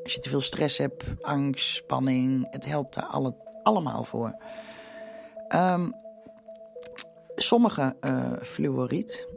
als 0.02 0.12
je 0.12 0.18
te 0.18 0.28
veel 0.28 0.40
stress 0.40 0.78
hebt, 0.78 1.04
angst, 1.20 1.74
spanning. 1.74 2.46
Het 2.50 2.66
helpt 2.66 2.94
daar 2.94 3.04
alle, 3.04 3.34
allemaal 3.62 4.04
voor. 4.04 4.36
Sommige 7.34 7.96
uh, 8.00 8.32
fluoriet... 8.42 9.28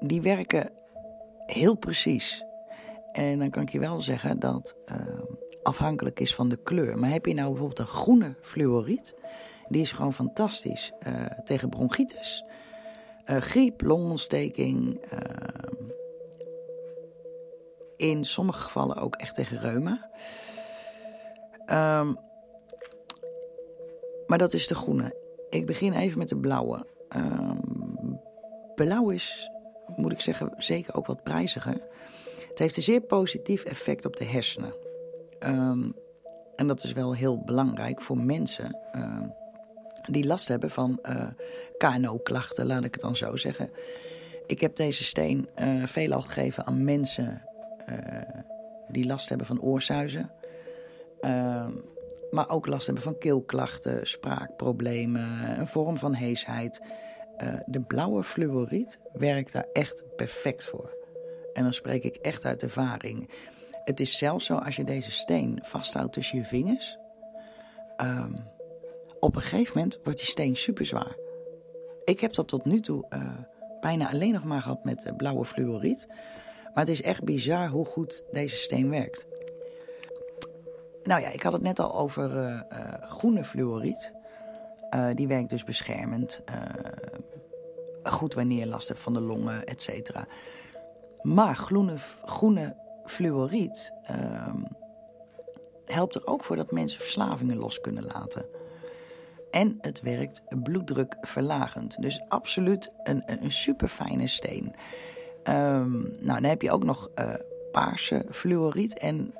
die 0.00 0.22
werken 0.22 0.70
heel 1.46 1.74
precies... 1.74 2.46
En 3.18 3.38
dan 3.38 3.50
kan 3.50 3.62
ik 3.62 3.68
je 3.68 3.78
wel 3.78 4.00
zeggen 4.00 4.38
dat 4.38 4.76
uh, 4.86 4.96
afhankelijk 5.62 6.20
is 6.20 6.34
van 6.34 6.48
de 6.48 6.56
kleur. 6.62 6.98
Maar 6.98 7.10
heb 7.10 7.26
je 7.26 7.34
nou 7.34 7.48
bijvoorbeeld 7.48 7.78
een 7.78 7.86
groene 7.86 8.34
fluoriet, 8.40 9.14
die 9.68 9.82
is 9.82 9.92
gewoon 9.92 10.14
fantastisch 10.14 10.92
uh, 11.06 11.24
tegen 11.44 11.68
bronchitis, 11.68 12.44
uh, 13.26 13.36
griep, 13.36 13.80
longontsteking. 13.80 15.00
in 17.96 18.24
sommige 18.24 18.62
gevallen 18.62 18.96
ook 18.96 19.16
echt 19.16 19.34
tegen 19.34 19.58
reuma. 19.58 20.10
Ehm, 21.66 22.14
maar 24.26 24.38
dat 24.38 24.52
is 24.52 24.66
de 24.66 24.74
groene. 24.74 25.16
Ik 25.50 25.66
begin 25.66 25.92
even 25.92 26.18
met 26.18 26.28
de 26.28 26.36
blauwe. 26.36 26.86
Blauw 28.74 29.10
is, 29.10 29.50
moet 29.96 30.12
ik 30.12 30.20
zeggen, 30.20 30.54
zeker 30.56 30.94
ook 30.94 31.06
wat 31.06 31.22
prijziger. 31.22 31.86
Het 32.58 32.66
heeft 32.66 32.78
een 32.78 32.92
zeer 32.94 33.00
positief 33.00 33.64
effect 33.64 34.04
op 34.04 34.16
de 34.16 34.24
hersenen. 34.24 34.74
Um, 35.40 35.94
en 36.56 36.66
dat 36.66 36.84
is 36.84 36.92
wel 36.92 37.14
heel 37.14 37.42
belangrijk 37.44 38.00
voor 38.00 38.18
mensen 38.18 38.78
uh, 38.94 39.20
die 40.06 40.26
last 40.26 40.48
hebben 40.48 40.70
van 40.70 40.98
uh, 41.02 41.22
eh, 41.22 41.28
KNO-klachten, 41.76 42.66
laat 42.66 42.84
ik 42.84 42.92
het 42.92 43.02
dan 43.02 43.16
zo 43.16 43.36
zeggen. 43.36 43.70
Ik 44.46 44.60
heb 44.60 44.76
deze 44.76 45.04
steen 45.04 45.48
uh, 45.58 45.86
veelal 45.86 46.20
gegeven 46.20 46.66
aan 46.66 46.84
mensen 46.84 47.42
die 48.88 49.06
last 49.06 49.28
hebben 49.28 49.46
van 49.46 49.60
oorzuizen. 49.60 50.30
Ehm, 51.20 51.72
maar 52.30 52.48
ook 52.50 52.66
last 52.66 52.86
hebben 52.86 53.04
van 53.04 53.18
keelklachten, 53.18 54.06
spraakproblemen, 54.06 55.58
een 55.58 55.66
vorm 55.66 55.98
van 55.98 56.14
heesheid. 56.14 56.82
de 57.66 57.80
blauwe 57.80 58.22
fluoriet 58.22 58.98
werkt 59.12 59.52
daar 59.52 59.68
echt 59.72 60.04
perfect 60.16 60.64
voor. 60.64 60.97
En 61.58 61.64
dan 61.64 61.72
spreek 61.72 62.04
ik 62.04 62.16
echt 62.16 62.44
uit 62.44 62.62
ervaring. 62.62 63.30
Het 63.84 64.00
is 64.00 64.18
zelfs 64.18 64.44
zo 64.44 64.56
als 64.56 64.76
je 64.76 64.84
deze 64.84 65.10
steen 65.10 65.58
vasthoudt 65.62 66.12
tussen 66.12 66.38
je 66.38 66.44
vingers. 66.44 66.98
Um, 68.00 68.34
op 69.20 69.34
een 69.34 69.42
gegeven 69.42 69.72
moment 69.74 69.98
wordt 70.02 70.18
die 70.18 70.28
steen 70.28 70.56
super 70.56 70.86
zwaar. 70.86 71.16
Ik 72.04 72.20
heb 72.20 72.32
dat 72.32 72.48
tot 72.48 72.64
nu 72.64 72.80
toe 72.80 73.06
uh, 73.10 73.38
bijna 73.80 74.10
alleen 74.10 74.32
nog 74.32 74.44
maar 74.44 74.62
gehad 74.62 74.84
met 74.84 75.12
blauwe 75.16 75.44
fluoriet. 75.44 76.06
Maar 76.74 76.84
het 76.84 76.88
is 76.88 77.02
echt 77.02 77.24
bizar 77.24 77.68
hoe 77.68 77.84
goed 77.84 78.24
deze 78.30 78.56
steen 78.56 78.90
werkt. 78.90 79.26
Nou 81.02 81.20
ja, 81.20 81.28
ik 81.28 81.42
had 81.42 81.52
het 81.52 81.62
net 81.62 81.78
al 81.78 81.94
over 81.94 82.36
uh, 82.36 82.60
groene 83.00 83.44
fluoriet. 83.44 84.12
die 85.14 85.28
werkt 85.28 85.50
dus 85.50 85.64
beschermend. 85.64 86.42
goed 88.02 88.34
wanneer 88.34 88.58
je 88.58 88.66
last 88.66 88.88
hebt 88.88 89.00
van 89.00 89.12
de 89.12 89.20
longen, 89.20 89.64
et 89.64 89.82
cetera. 89.82 90.26
Maar 91.34 91.56
groene, 91.56 91.94
groene 92.24 92.76
fluoriet 93.04 93.92
uh, 94.10 94.54
helpt 95.84 96.14
er 96.14 96.26
ook 96.26 96.44
voor 96.44 96.56
dat 96.56 96.70
mensen 96.70 97.00
verslavingen 97.00 97.56
los 97.56 97.80
kunnen 97.80 98.04
laten. 98.04 98.46
En 99.50 99.78
het 99.80 100.00
werkt 100.00 100.42
bloeddrukverlagend. 100.62 102.02
Dus 102.02 102.22
absoluut 102.28 102.92
een, 103.02 103.22
een 103.26 103.52
super 103.52 103.88
fijne 103.88 104.26
steen. 104.26 104.74
Um, 105.44 106.00
nou, 106.20 106.40
dan 106.40 106.44
heb 106.44 106.62
je 106.62 106.70
ook 106.70 106.84
nog 106.84 107.10
uh, 107.14 107.34
paarse 107.72 108.24
fluoriet. 108.30 108.98
En 108.98 109.34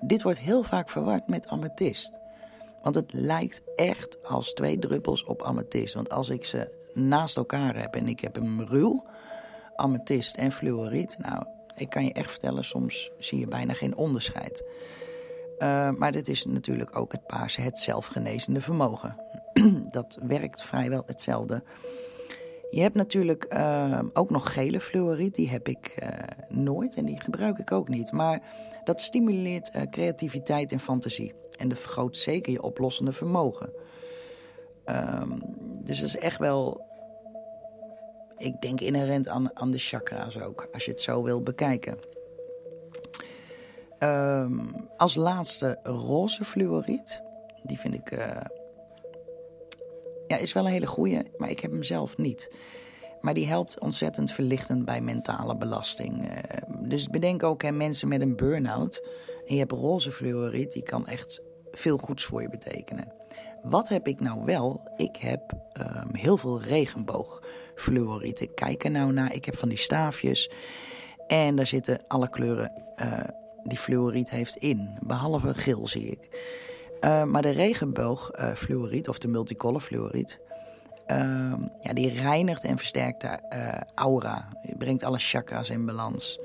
dit 0.00 0.22
wordt 0.22 0.38
heel 0.38 0.62
vaak 0.62 0.88
verward 0.88 1.28
met 1.28 1.46
amethyst. 1.46 2.18
Want 2.82 2.94
het 2.94 3.12
lijkt 3.12 3.62
echt 3.76 4.24
als 4.24 4.52
twee 4.52 4.78
druppels 4.78 5.24
op 5.24 5.42
amethyst. 5.42 5.94
Want 5.94 6.10
als 6.10 6.28
ik 6.28 6.44
ze 6.44 6.90
naast 6.94 7.36
elkaar 7.36 7.76
heb 7.76 7.94
en 7.94 8.08
ik 8.08 8.20
heb 8.20 8.34
hem 8.34 8.60
ruw, 8.60 9.04
amethyst 9.80 10.36
en 10.36 10.52
fluoriet, 10.52 11.16
nou, 11.18 11.44
ik 11.76 11.88
kan 11.88 12.04
je 12.04 12.12
echt 12.12 12.30
vertellen, 12.30 12.64
soms 12.64 13.10
zie 13.18 13.38
je 13.38 13.46
bijna 13.46 13.72
geen 13.72 13.96
onderscheid. 13.96 14.64
Uh, 15.58 15.90
maar 15.90 16.12
dit 16.12 16.28
is 16.28 16.44
natuurlijk 16.44 16.96
ook 16.98 17.12
het 17.12 17.26
paarse, 17.26 17.60
het 17.60 17.78
zelfgenezende 17.78 18.60
vermogen. 18.60 19.16
dat 19.90 20.18
werkt 20.22 20.62
vrijwel 20.62 21.02
hetzelfde. 21.06 21.62
Je 22.70 22.80
hebt 22.80 22.94
natuurlijk 22.94 23.46
uh, 23.52 23.98
ook 24.12 24.30
nog 24.30 24.52
gele 24.52 24.80
fluoriet, 24.80 25.34
die 25.34 25.48
heb 25.48 25.68
ik 25.68 25.96
uh, 26.02 26.08
nooit 26.48 26.94
en 26.94 27.04
die 27.04 27.20
gebruik 27.20 27.58
ik 27.58 27.72
ook 27.72 27.88
niet. 27.88 28.12
Maar 28.12 28.42
dat 28.84 29.00
stimuleert 29.00 29.70
creativiteit 29.90 30.72
en 30.72 30.80
fantasie. 30.80 31.34
En 31.58 31.68
dat 31.68 31.78
vergroot 31.78 32.16
zeker 32.16 32.52
je 32.52 32.62
oplossende 32.62 33.12
vermogen. 33.12 33.72
Um, 34.86 35.42
dus 35.84 36.00
dat 36.00 36.08
is 36.08 36.16
echt 36.16 36.38
wel 36.38 36.89
ik 38.40 38.60
denk 38.60 38.80
inherent 38.80 39.28
aan, 39.28 39.56
aan 39.56 39.70
de 39.70 39.78
chakra's 39.78 40.40
ook, 40.40 40.68
als 40.72 40.84
je 40.84 40.90
het 40.90 41.00
zo 41.00 41.22
wil 41.22 41.42
bekijken. 41.42 41.98
Um, 43.98 44.88
als 44.96 45.14
laatste 45.14 45.78
roze 45.82 46.44
fluoriet. 46.44 47.22
Die 47.62 47.78
vind 47.78 47.94
ik. 47.94 48.10
Uh, 48.10 48.40
ja, 50.26 50.36
is 50.36 50.52
wel 50.52 50.64
een 50.64 50.72
hele 50.72 50.86
goeie, 50.86 51.22
maar 51.36 51.50
ik 51.50 51.60
heb 51.60 51.70
hem 51.70 51.82
zelf 51.82 52.16
niet. 52.16 52.52
Maar 53.20 53.34
die 53.34 53.46
helpt 53.46 53.80
ontzettend 53.80 54.32
verlichtend 54.32 54.84
bij 54.84 55.00
mentale 55.00 55.56
belasting. 55.56 56.24
Uh, 56.24 56.38
dus 56.88 57.08
bedenk 57.08 57.42
ook, 57.42 57.62
hè, 57.62 57.70
mensen 57.70 58.08
met 58.08 58.20
een 58.20 58.36
burn-out. 58.36 59.06
En 59.46 59.54
je 59.54 59.60
hebt 59.60 59.72
roze 59.72 60.12
fluoriet, 60.12 60.72
die 60.72 60.82
kan 60.82 61.06
echt 61.06 61.42
veel 61.70 61.98
goeds 61.98 62.24
voor 62.24 62.42
je 62.42 62.48
betekenen. 62.48 63.12
Wat 63.62 63.88
heb 63.88 64.06
ik 64.06 64.20
nou 64.20 64.44
wel? 64.44 64.90
Ik 64.96 65.16
heb 65.16 65.52
um, 65.80 66.14
heel 66.14 66.36
veel 66.36 66.60
regenboogfluoriet. 66.60 68.40
Ik 68.40 68.54
kijk 68.54 68.84
er 68.84 68.90
nou 68.90 69.12
naar. 69.12 69.34
Ik 69.34 69.44
heb 69.44 69.56
van 69.56 69.68
die 69.68 69.78
staafjes. 69.78 70.50
En 71.26 71.56
daar 71.56 71.66
zitten 71.66 72.00
alle 72.08 72.28
kleuren 72.30 72.72
uh, 72.96 73.18
die 73.64 73.78
fluoriet 73.78 74.30
heeft 74.30 74.56
in. 74.56 74.98
Behalve 75.00 75.54
geel 75.54 75.88
zie 75.88 76.06
ik. 76.06 76.28
Uh, 77.00 77.24
maar 77.24 77.42
de 77.42 77.50
regenboogfluoriet, 77.50 79.08
of 79.08 79.18
de 79.18 79.28
multicolor 79.28 79.80
fluoriet... 79.80 80.40
Uh, 81.06 81.54
ja, 81.80 81.92
die 81.92 82.10
reinigt 82.10 82.64
en 82.64 82.76
versterkt 82.76 83.20
de 83.20 83.38
uh, 83.54 83.80
aura. 83.94 84.48
Brengt 84.78 85.02
alle 85.02 85.18
chakras 85.18 85.70
in 85.70 85.86
balans. 85.86 86.40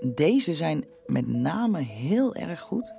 Deze 0.00 0.54
zijn 0.54 0.84
met 1.06 1.26
name 1.26 1.78
heel 1.78 2.34
erg 2.34 2.60
goed 2.60 2.94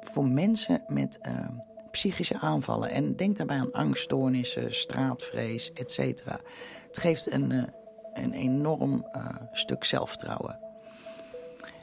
voor 0.00 0.26
mensen 0.26 0.84
met 0.86 1.18
uh, 1.22 1.48
psychische 1.94 2.38
aanvallen. 2.38 2.90
En 2.90 3.16
denk 3.16 3.36
daarbij 3.36 3.56
aan 3.56 3.72
angststoornissen, 3.72 4.74
straatvrees, 4.74 5.72
etc. 5.72 5.98
Het 6.86 6.98
geeft 6.98 7.32
een, 7.32 7.50
uh, 7.50 7.62
een 8.12 8.32
enorm 8.32 9.06
uh, 9.16 9.26
stuk 9.52 9.84
zelfvertrouwen. 9.84 10.58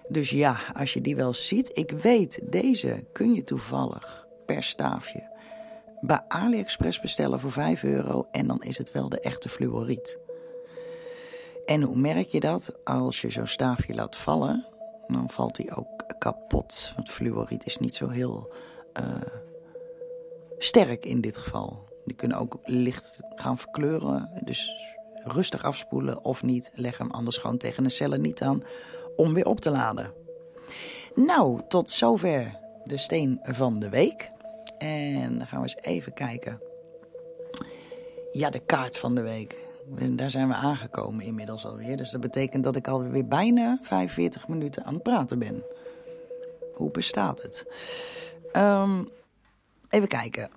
Dus 0.08 0.30
ja, 0.30 0.60
als 0.74 0.94
je 0.94 1.02
die 1.02 1.16
wel 1.16 1.34
ziet, 1.34 1.72
ik 1.74 1.92
weet, 1.92 2.40
deze 2.44 3.06
kun 3.12 3.34
je 3.34 3.44
toevallig 3.44 4.28
per 4.46 4.64
staafje 4.64 5.30
bij 6.02 6.22
AliExpress 6.28 7.00
bestellen 7.00 7.40
voor 7.40 7.52
5 7.52 7.84
euro. 7.84 8.28
En 8.32 8.48
dan 8.48 8.62
is 8.62 8.78
het 8.78 8.92
wel 8.92 9.10
de 9.10 9.20
echte 9.20 9.50
fluoriet. 9.50 10.20
En 11.66 11.82
hoe 11.82 11.98
merk 11.98 12.28
je 12.28 12.40
dat? 12.40 12.76
Als 12.84 13.22
je 13.22 13.30
zo'n 13.30 13.48
staafje 13.48 13.94
laat 13.94 14.16
vallen, 14.16 14.66
dan 15.08 15.30
valt 15.30 15.58
hij 15.58 15.76
ook 15.76 16.16
kapot. 16.18 16.94
Want 16.96 17.10
fluoriet 17.10 17.66
is 17.66 17.78
niet 17.78 17.96
zo 17.96 18.10
heel 18.10 18.54
uh, 19.00 19.06
sterk 20.64 21.06
in 21.06 21.22
dit 21.22 21.38
geval. 21.38 21.90
Die 22.06 22.16
kunnen 22.16 22.38
ook 22.38 22.58
licht 22.64 23.20
gaan 23.36 23.58
verkleuren. 23.58 24.42
Dus 24.44 24.72
rustig 25.24 25.64
afspoelen 25.64 26.24
of 26.24 26.44
niet. 26.44 26.72
Leg 26.74 26.98
hem 26.98 27.12
anders 27.12 27.38
gewoon 27.38 27.58
tegen 27.58 27.84
een 27.84 27.92
cellen 27.92 28.22
niet 28.22 28.42
aan 28.42 28.64
om 29.16 29.34
weer 29.34 29.46
op 29.46 29.60
te 29.60 29.70
laden. 29.70 30.14
Nou, 31.16 31.62
tot 31.68 31.90
zover 31.90 32.60
de 32.84 32.98
steen 32.98 33.40
van 33.44 33.80
de 33.80 33.90
week. 33.90 34.32
En 34.78 35.38
dan 35.38 35.48
gaan 35.48 35.62
we 35.62 35.68
eens 35.68 35.82
even 35.82 36.14
kijken. 36.14 36.62
Ja, 38.32 38.50
de 38.50 38.60
kaart 38.60 38.98
van 38.98 39.16
de 39.16 39.22
week. 39.22 39.70
En 39.98 40.16
daar 40.16 40.30
zijn 40.30 40.48
we 40.48 40.54
aangekomen 40.54 41.26
inmiddels 41.26 41.66
alweer. 41.66 41.98
Dus 41.98 42.12
dat 42.12 42.22
betekent 42.22 42.64
dat 42.64 42.76
ik 42.76 42.88
alweer 42.88 43.28
bijna 43.28 43.80
45 43.82 44.48
minuten 44.48 44.84
aan 44.84 44.94
het 44.94 45.04
praten 45.04 45.40
ben. 45.40 45.64
Hoe 46.74 46.92
bestaat 46.92 47.42
het? 47.42 47.66
Um, 48.54 49.10
even 49.92 50.08
kijken. 50.08 50.50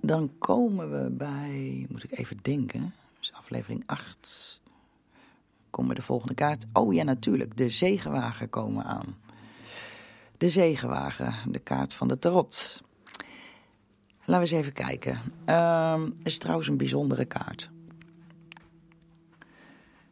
Dan 0.00 0.38
komen 0.38 0.90
we 0.90 1.10
bij, 1.10 1.86
moet 1.88 2.04
ik 2.04 2.18
even 2.18 2.36
denken, 2.42 2.94
dus 3.18 3.32
aflevering 3.32 3.82
8. 3.86 4.60
Komen 5.70 5.94
de 5.94 6.02
volgende 6.02 6.34
kaart. 6.34 6.66
Oh 6.72 6.94
ja, 6.94 7.02
natuurlijk, 7.02 7.56
de 7.56 7.70
zegenwagen 7.70 8.50
komen 8.50 8.84
aan. 8.84 9.16
De 10.38 10.50
zegenwagen, 10.50 11.52
de 11.52 11.58
kaart 11.58 11.92
van 11.92 12.08
de 12.08 12.18
tarot. 12.18 12.82
Laten 14.26 14.48
we 14.48 14.54
eens 14.54 14.64
even 14.64 14.72
kijken. 14.72 15.20
Het 15.44 16.12
is 16.22 16.38
trouwens 16.38 16.68
een 16.68 16.76
bijzondere 16.76 17.24
kaart. 17.24 17.70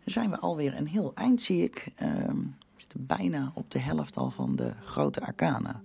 Dan 0.04 0.12
zijn 0.12 0.30
we 0.30 0.38
alweer 0.38 0.76
een 0.76 0.86
heel 0.86 1.12
eind, 1.14 1.42
zie 1.42 1.62
ik. 1.62 1.92
Um, 2.02 2.56
we 2.74 2.80
zitten 2.80 3.06
bijna 3.06 3.52
op 3.54 3.70
de 3.70 3.78
helft 3.78 4.16
al 4.16 4.30
van 4.30 4.56
de 4.56 4.72
grote 4.80 5.20
arcana. 5.20 5.82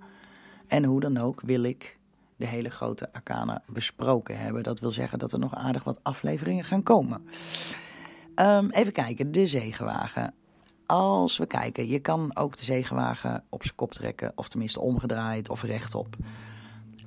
En 0.68 0.84
hoe 0.84 1.00
dan 1.00 1.18
ook 1.18 1.42
wil 1.42 1.64
ik 1.64 1.98
de 2.36 2.46
hele 2.46 2.70
grote 2.70 3.14
arcana 3.14 3.64
besproken 3.68 4.40
hebben. 4.40 4.64
Dat 4.64 4.80
wil 4.80 4.92
zeggen 4.92 5.20
dat 5.20 5.32
er 5.32 5.40
nog 5.40 5.56
aardig 5.56 5.84
wat 5.84 6.00
afleveringen 6.04 6.64
gaan 6.64 6.84
komen. 6.84 7.28
Um, 8.36 8.70
even 8.70 8.94
kijken, 8.94 9.32
de 9.32 9.46
zegenwagen. 9.46 10.34
als 10.86 11.38
we 11.38 11.46
kijken, 11.46 11.88
je 11.88 12.00
kan 12.00 12.36
ook 12.36 12.58
de 12.58 12.66
zegenwagen 12.66 13.44
op 13.50 13.64
zijn 13.64 13.76
kop 13.76 13.94
trekken, 13.94 14.32
of 14.36 14.48
tenminste 14.48 14.80
omgedraaid 14.80 15.50
of 15.50 15.64
rechtop. 15.64 16.16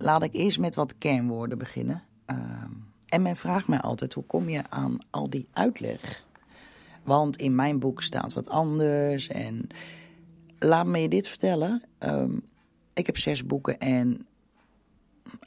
Laat 0.02 0.22
ik 0.22 0.34
eerst 0.34 0.58
met 0.58 0.74
wat 0.74 0.98
kernwoorden 0.98 1.58
beginnen. 1.58 2.02
Ehm, 2.26 2.70
en 3.08 3.22
men 3.22 3.36
vraagt 3.36 3.68
mij 3.68 3.80
altijd: 3.80 4.14
hoe 4.14 4.24
kom 4.24 4.48
je 4.48 4.62
aan 4.68 4.98
al 5.10 5.30
die 5.30 5.48
uitleg? 5.52 6.24
Want 7.02 7.36
in 7.36 7.54
mijn 7.54 7.78
boek 7.78 8.02
staat 8.02 8.32
wat 8.32 8.48
anders. 8.48 9.28
En 9.28 9.66
laat 10.58 10.86
me 10.86 10.98
je 10.98 11.08
dit 11.08 11.28
vertellen. 11.28 11.82
Ehm, 11.98 12.32
ik 12.92 13.06
heb 13.06 13.18
zes 13.18 13.46
boeken 13.46 13.78
en 13.78 14.26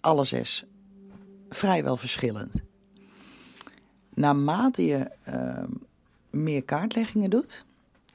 alle 0.01 0.23
zes 0.23 0.65
vrijwel 1.49 1.97
verschillend. 1.97 2.61
Naarmate 4.13 4.85
je 4.85 5.11
ehm, 5.23 5.71
meer 6.29 6.63
kaartleggingen 6.63 7.29
doet 7.29 7.65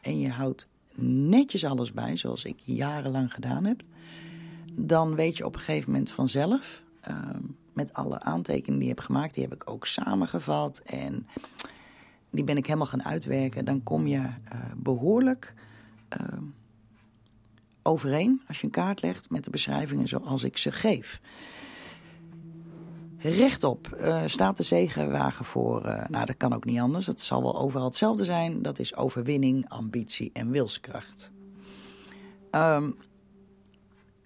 en 0.01 0.19
je 0.19 0.29
houdt 0.29 0.67
netjes 1.05 1.65
alles 1.65 1.93
bij, 1.93 2.17
zoals 2.17 2.45
ik 2.45 2.59
jarenlang 2.65 3.35
gedaan 3.35 3.65
heb, 3.65 3.83
dan 4.87 5.15
weet 5.15 5.37
je 5.37 5.47
op 5.47 5.55
een 5.55 5.61
gegeven 5.61 5.91
moment 5.91 6.11
vanzelf, 6.11 6.85
ehm, 7.01 7.41
met 7.73 7.93
alle 7.93 8.21
aantekeningen 8.21 8.79
die 8.79 8.89
je 8.89 8.95
hebt 8.95 9.07
gemaakt, 9.07 9.35
die 9.35 9.43
heb 9.43 9.55
ik 9.55 9.71
ook 9.71 9.87
samengevat 9.87 10.79
en 10.79 11.27
die 12.31 12.45
ben 12.45 12.57
ik 12.57 12.67
helemaal 12.67 12.87
gaan 12.87 13.05
uitwerken. 13.05 13.65
Dan 13.65 13.83
kom 13.83 14.07
je 14.07 14.19
uh, 14.19 14.33
behoorlijk 14.77 15.55
uh, 16.21 16.39
overeen 17.83 18.43
als 18.49 18.59
je 18.59 18.65
een 18.65 18.71
kaart 18.71 19.03
legt 19.03 19.31
met 19.31 19.45
de 19.45 19.51
beschrijvingen 19.51 20.09
zoals 20.09 20.43
ik 20.43 20.57
ze 20.57 20.73
geef. 20.73 21.21
Rechtop 23.19 23.97
uh, 24.01 24.23
staat 24.27 24.57
de 24.57 24.63
zegenwagen 24.63 25.45
voor, 25.45 25.87
uh, 25.87 26.05
nou 26.09 26.27
dat 26.27 26.37
kan 26.37 26.55
ook 26.55 26.65
niet 26.65 26.81
anders, 26.81 27.07
dat 27.07 27.21
zal 27.21 27.43
wel 27.43 27.59
overal 27.59 27.87
hetzelfde 27.87 28.25
zijn. 28.25 28.63
Dat 28.63 28.79
is 28.79 28.97
overwinning, 28.97 29.69
ambitie 29.69 30.31
en 30.33 30.51
wilskracht. 30.51 31.33
Um, 32.51 32.97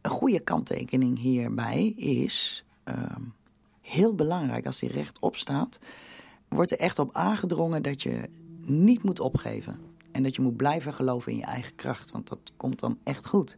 een 0.02 0.10
goede 0.10 0.40
kanttekening 0.40 1.18
hierbij 1.18 1.86
is, 1.96 2.64
um, 2.84 3.34
heel 3.80 4.14
belangrijk 4.14 4.66
als 4.66 4.78
die 4.78 4.90
rechtop 4.90 5.36
staat, 5.36 5.78
wordt 6.48 6.70
er 6.70 6.78
echt 6.78 6.98
op 6.98 7.14
aangedrongen 7.14 7.82
dat 7.82 8.02
je 8.02 8.28
niet 8.60 9.02
moet 9.02 9.20
opgeven. 9.20 9.80
En 10.10 10.22
dat 10.22 10.34
je 10.34 10.42
moet 10.42 10.56
blijven 10.56 10.92
geloven 10.92 11.32
in 11.32 11.38
je 11.38 11.44
eigen 11.44 11.74
kracht, 11.74 12.10
want 12.10 12.28
dat 12.28 12.52
komt 12.56 12.80
dan 12.80 12.98
echt 13.02 13.26
goed. 13.26 13.56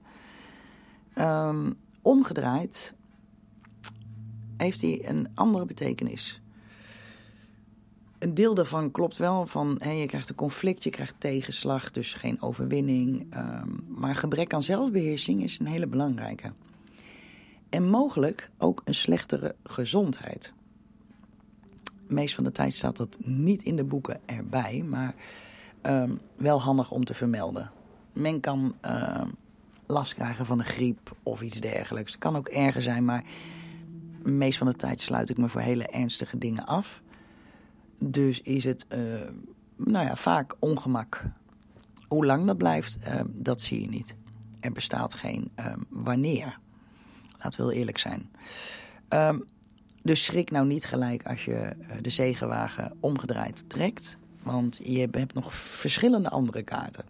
Um, 1.14 1.76
omgedraaid 2.02 2.94
heeft 4.56 4.80
hij 4.80 5.08
een 5.08 5.28
andere 5.34 5.64
betekenis. 5.64 6.42
Een 8.24 8.34
deel 8.34 8.54
daarvan 8.54 8.90
klopt 8.90 9.16
wel, 9.16 9.46
van 9.46 9.76
hey, 9.78 9.98
je 9.98 10.06
krijgt 10.06 10.28
een 10.28 10.34
conflict, 10.34 10.82
je 10.82 10.90
krijgt 10.90 11.14
tegenslag, 11.18 11.90
dus 11.90 12.14
geen 12.14 12.42
overwinning. 12.42 13.36
Um, 13.36 13.84
maar 13.88 14.16
gebrek 14.16 14.54
aan 14.54 14.62
zelfbeheersing 14.62 15.42
is 15.42 15.58
een 15.58 15.66
hele 15.66 15.86
belangrijke. 15.86 16.52
En 17.68 17.88
mogelijk 17.88 18.50
ook 18.58 18.82
een 18.84 18.94
slechtere 18.94 19.54
gezondheid. 19.64 20.52
Meest 22.06 22.34
van 22.34 22.44
de 22.44 22.52
tijd 22.52 22.74
staat 22.74 22.96
dat 22.96 23.16
niet 23.20 23.62
in 23.62 23.76
de 23.76 23.84
boeken 23.84 24.20
erbij, 24.24 24.84
maar 24.88 25.14
um, 25.82 26.20
wel 26.36 26.60
handig 26.60 26.90
om 26.90 27.04
te 27.04 27.14
vermelden. 27.14 27.70
Men 28.12 28.40
kan 28.40 28.74
uh, 28.84 29.22
last 29.86 30.14
krijgen 30.14 30.46
van 30.46 30.58
een 30.58 30.64
griep 30.64 31.16
of 31.22 31.42
iets 31.42 31.60
dergelijks. 31.60 32.12
Het 32.12 32.20
kan 32.20 32.36
ook 32.36 32.48
erger 32.48 32.82
zijn, 32.82 33.04
maar 33.04 33.24
meest 34.22 34.58
van 34.58 34.66
de 34.66 34.76
tijd 34.76 35.00
sluit 35.00 35.30
ik 35.30 35.38
me 35.38 35.48
voor 35.48 35.60
hele 35.60 35.86
ernstige 35.86 36.38
dingen 36.38 36.64
af. 36.66 37.02
Dus 38.06 38.40
is 38.40 38.64
het 38.64 38.86
uh, 38.88 38.98
nou 39.76 40.06
ja, 40.06 40.16
vaak 40.16 40.54
ongemak. 40.58 41.24
Hoe 42.08 42.26
lang 42.26 42.46
dat 42.46 42.58
blijft, 42.58 42.98
uh, 43.06 43.20
dat 43.26 43.60
zie 43.60 43.80
je 43.80 43.88
niet. 43.88 44.14
Er 44.60 44.72
bestaat 44.72 45.14
geen 45.14 45.50
uh, 45.58 45.72
wanneer. 45.88 46.58
Laten 47.38 47.60
we 47.60 47.66
heel 47.66 47.78
eerlijk 47.78 47.98
zijn. 47.98 48.30
Um, 49.08 49.44
dus 50.02 50.24
schrik 50.24 50.50
nou 50.50 50.66
niet 50.66 50.84
gelijk 50.84 51.26
als 51.26 51.44
je 51.44 51.54
eh, 51.54 51.96
de 52.00 52.10
zegenwagen 52.10 52.96
omgedraaid 53.00 53.64
trekt. 53.68 54.16
Want 54.42 54.80
je 54.82 54.98
hebt 54.98 55.34
nog 55.34 55.54
verschillende 55.54 56.28
andere 56.28 56.62
kaarten. 56.62 57.04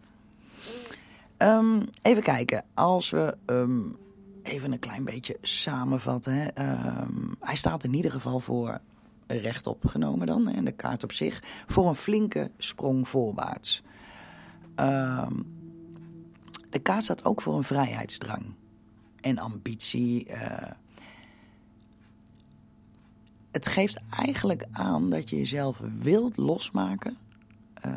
Um, 1.39 1.85
even 2.03 2.23
kijken. 2.23 2.65
Als 2.75 3.11
we 3.11 3.37
um, 3.47 3.97
even 4.43 4.73
een 4.73 4.79
klein 4.79 5.05
beetje 5.05 5.37
samenvatten. 5.43 6.33
Hè. 6.33 6.47
Hij 7.41 7.57
staat 7.57 7.85
in 7.85 7.95
ieder 7.95 8.11
geval 8.11 8.41
voor 8.41 8.81
rechtop 9.27 9.87
genomen 9.87 10.27
dan. 10.27 10.49
En 10.49 10.65
de 10.65 10.73
kaart 10.73 11.03
op 11.03 11.13
zich. 11.13 11.43
Voor 11.67 11.89
een 11.89 11.95
flinke 11.95 12.51
sprong 12.59 13.09
voorwaarts. 13.09 13.83
de 16.71 16.79
kaart 16.83 17.03
staat 17.03 17.25
ook 17.25 17.43
voor 17.43 17.57
een 17.57 17.65
vrijheidsdrang. 17.65 18.45
En 19.21 19.39
ambitie. 19.39 20.29
Uh, 20.29 20.37
het 23.51 23.67
geeft 23.67 24.01
eigenlijk 24.11 24.65
aan 24.73 25.11
dat 25.11 25.31
je 25.31 25.37
jezelf 25.37 25.81
wilt 25.99 26.37
losmaken 26.37 27.17
uh, 27.87 27.95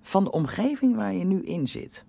van 0.00 0.24
de 0.24 0.30
omgeving 0.30 0.96
waar 0.96 1.14
je 1.14 1.24
nu 1.24 1.42
in 1.42 1.68
zit. 1.68 2.04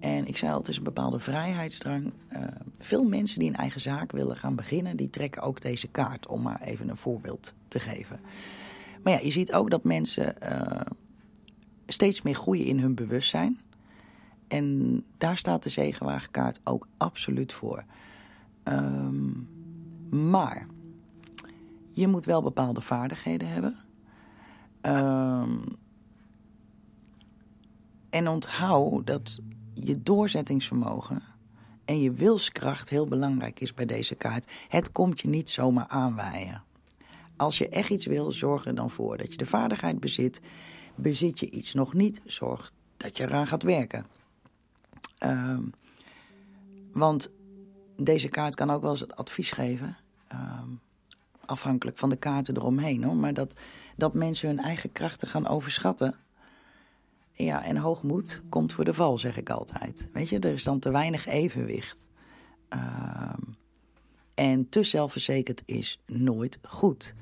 En 0.00 0.26
ik 0.26 0.36
zei 0.36 0.52
al, 0.52 0.58
het 0.58 0.68
is 0.68 0.76
een 0.76 0.82
bepaalde 0.82 1.18
vrijheidsdrang. 1.18 2.12
Uh, 2.32 2.42
veel 2.78 3.04
mensen 3.04 3.38
die 3.38 3.48
een 3.48 3.56
eigen 3.56 3.80
zaak 3.80 4.12
willen 4.12 4.36
gaan 4.36 4.56
beginnen, 4.56 4.96
die 4.96 5.10
trekken 5.10 5.42
ook 5.42 5.60
deze 5.60 5.88
kaart, 5.88 6.26
om 6.26 6.42
maar 6.42 6.60
even 6.60 6.88
een 6.88 6.96
voorbeeld 6.96 7.54
te 7.68 7.80
geven. 7.80 8.20
Maar 9.02 9.12
ja, 9.12 9.18
je 9.20 9.30
ziet 9.30 9.52
ook 9.52 9.70
dat 9.70 9.84
mensen 9.84 10.34
uh, 10.42 10.80
steeds 11.86 12.22
meer 12.22 12.34
groeien 12.34 12.64
in 12.64 12.78
hun 12.78 12.94
bewustzijn. 12.94 13.58
En 14.48 15.04
daar 15.18 15.36
staat 15.36 15.62
de 15.62 15.68
zegenwagenkaart 15.68 16.60
ook 16.64 16.86
absoluut 16.96 17.52
voor. 17.52 17.84
Um, 18.64 19.48
maar 20.10 20.66
je 21.88 22.08
moet 22.08 22.24
wel 22.24 22.42
bepaalde 22.42 22.80
vaardigheden 22.80 23.48
hebben. 23.48 23.76
Um, 24.82 25.64
en 28.10 28.28
onthoud 28.28 29.06
dat 29.06 29.40
je 29.84 30.02
doorzettingsvermogen 30.02 31.22
en 31.84 32.00
je 32.00 32.12
wilskracht 32.12 32.88
heel 32.88 33.06
belangrijk 33.06 33.60
is 33.60 33.74
bij 33.74 33.86
deze 33.86 34.14
kaart. 34.14 34.52
Het 34.68 34.92
komt 34.92 35.20
je 35.20 35.28
niet 35.28 35.50
zomaar 35.50 35.86
aanwaaien. 35.86 36.62
Als 37.36 37.58
je 37.58 37.68
echt 37.68 37.90
iets 37.90 38.06
wil, 38.06 38.32
zorg 38.32 38.66
er 38.66 38.74
dan 38.74 38.90
voor 38.90 39.16
dat 39.16 39.30
je 39.30 39.38
de 39.38 39.46
vaardigheid 39.46 40.00
bezit. 40.00 40.40
Bezit 40.94 41.38
je 41.38 41.50
iets 41.50 41.74
nog 41.74 41.94
niet, 41.94 42.20
zorg 42.24 42.72
dat 42.96 43.16
je 43.16 43.22
eraan 43.22 43.46
gaat 43.46 43.62
werken. 43.62 44.06
Um, 45.18 45.72
want 46.92 47.30
deze 47.96 48.28
kaart 48.28 48.54
kan 48.54 48.70
ook 48.70 48.82
wel 48.82 48.90
eens 48.90 49.08
advies 49.08 49.52
geven. 49.52 49.96
Um, 50.32 50.80
afhankelijk 51.44 51.98
van 51.98 52.08
de 52.08 52.16
kaarten 52.16 52.56
eromheen. 52.56 53.04
Hoor. 53.04 53.16
Maar 53.16 53.34
dat, 53.34 53.60
dat 53.96 54.14
mensen 54.14 54.48
hun 54.48 54.58
eigen 54.58 54.92
krachten 54.92 55.28
gaan 55.28 55.46
overschatten. 55.46 56.14
Ja, 57.44 57.64
en 57.64 57.76
hoogmoed 57.76 58.40
komt 58.48 58.72
voor 58.72 58.84
de 58.84 58.94
val, 58.94 59.18
zeg 59.18 59.36
ik 59.36 59.50
altijd. 59.50 60.08
Weet 60.12 60.28
je, 60.28 60.38
er 60.38 60.52
is 60.52 60.64
dan 60.64 60.78
te 60.78 60.90
weinig 60.90 61.26
evenwicht. 61.26 62.06
Um, 62.68 63.56
en 64.34 64.68
te 64.68 64.82
zelfverzekerd 64.82 65.62
is 65.66 66.00
nooit 66.06 66.58
goed. 66.62 67.14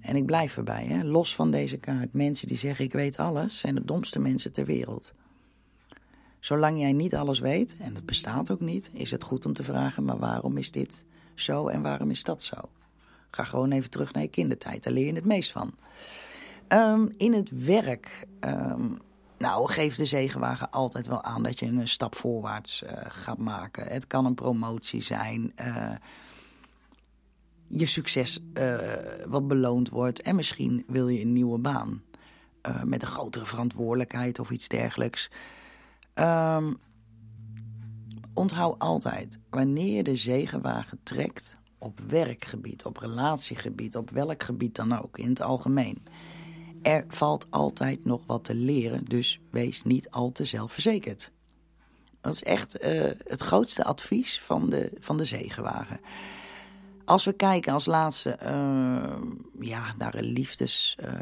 En 0.00 0.16
ik 0.16 0.26
blijf 0.26 0.56
erbij, 0.56 0.84
hè? 0.84 1.04
los 1.04 1.34
van 1.34 1.50
deze 1.50 1.76
kaart. 1.76 2.12
Mensen 2.12 2.48
die 2.48 2.56
zeggen 2.56 2.84
ik 2.84 2.92
weet 2.92 3.16
alles, 3.16 3.58
zijn 3.58 3.74
de 3.74 3.84
domste 3.84 4.18
mensen 4.18 4.52
ter 4.52 4.64
wereld. 4.64 5.14
Zolang 6.40 6.78
jij 6.78 6.92
niet 6.92 7.14
alles 7.14 7.38
weet, 7.38 7.76
en 7.78 7.94
dat 7.94 8.06
bestaat 8.06 8.50
ook 8.50 8.60
niet, 8.60 8.90
is 8.92 9.10
het 9.10 9.22
goed 9.22 9.46
om 9.46 9.52
te 9.52 9.62
vragen: 9.62 10.04
maar 10.04 10.18
waarom 10.18 10.56
is 10.56 10.70
dit 10.70 11.04
zo 11.34 11.68
en 11.68 11.82
waarom 11.82 12.10
is 12.10 12.22
dat 12.22 12.42
zo? 12.42 12.56
Ga 13.30 13.44
gewoon 13.44 13.72
even 13.72 13.90
terug 13.90 14.12
naar 14.12 14.22
je 14.22 14.28
kindertijd, 14.28 14.82
daar 14.82 14.92
leer 14.92 15.06
je 15.06 15.12
het 15.12 15.24
meest 15.24 15.50
van. 15.50 15.74
Um, 16.72 17.08
in 17.16 17.32
het 17.32 17.64
werk, 17.64 18.26
um, 18.40 18.98
nou, 19.38 19.72
geeft 19.72 19.96
de 19.96 20.04
zegenwagen 20.04 20.70
altijd 20.70 21.06
wel 21.06 21.22
aan 21.22 21.42
dat 21.42 21.58
je 21.58 21.66
een 21.66 21.88
stap 21.88 22.14
voorwaarts 22.14 22.82
uh, 22.82 22.90
gaat 23.08 23.38
maken. 23.38 23.86
Het 23.86 24.06
kan 24.06 24.24
een 24.24 24.34
promotie 24.34 25.02
zijn, 25.02 25.52
uh, 25.60 25.90
je 27.66 27.86
succes 27.86 28.42
uh, 28.54 28.78
wat 29.26 29.48
beloond 29.48 29.88
wordt 29.88 30.22
en 30.22 30.36
misschien 30.36 30.84
wil 30.86 31.08
je 31.08 31.20
een 31.20 31.32
nieuwe 31.32 31.58
baan. 31.58 32.02
met 32.84 33.02
een 33.02 33.08
grotere 33.08 33.46
verantwoordelijkheid 33.46 34.38
of 34.38 34.50
iets 34.50 34.68
dergelijks. 34.68 35.30
Um, 36.14 36.78
onthoud 38.34 38.78
altijd, 38.78 39.38
wanneer 39.50 39.96
je 39.96 40.02
de 40.02 40.16
zegenwagen 40.16 41.00
trekt, 41.02 41.56
op 41.78 42.00
werkgebied, 42.08 42.84
op 42.84 42.96
relatiegebied, 42.96 43.96
op 43.96 44.10
welk 44.10 44.42
gebied 44.42 44.74
dan 44.74 44.98
ook, 45.02 45.18
in 45.18 45.28
het 45.28 45.40
algemeen. 45.40 45.98
Er 46.82 47.04
valt 47.08 47.46
altijd 47.50 48.04
nog 48.04 48.22
wat 48.26 48.44
te 48.44 48.54
leren, 48.54 49.04
dus 49.04 49.40
wees 49.50 49.82
niet 49.82 50.10
al 50.10 50.32
te 50.32 50.44
zelfverzekerd. 50.44 51.32
Dat 52.20 52.34
is 52.34 52.42
echt 52.42 52.84
uh, 52.84 53.10
het 53.26 53.40
grootste 53.40 53.84
advies 53.84 54.40
van 54.40 54.70
de, 54.70 54.92
van 54.98 55.16
de 55.16 55.24
zegenwagen. 55.24 56.00
als 57.04 57.24
we 57.24 57.32
kijken 57.32 57.72
als 57.72 57.86
laatste 57.86 58.38
uh, 58.42 59.16
ja, 59.60 59.94
naar 59.98 60.12
de 60.12 60.22
liefdes, 60.22 60.96
uh, 61.00 61.12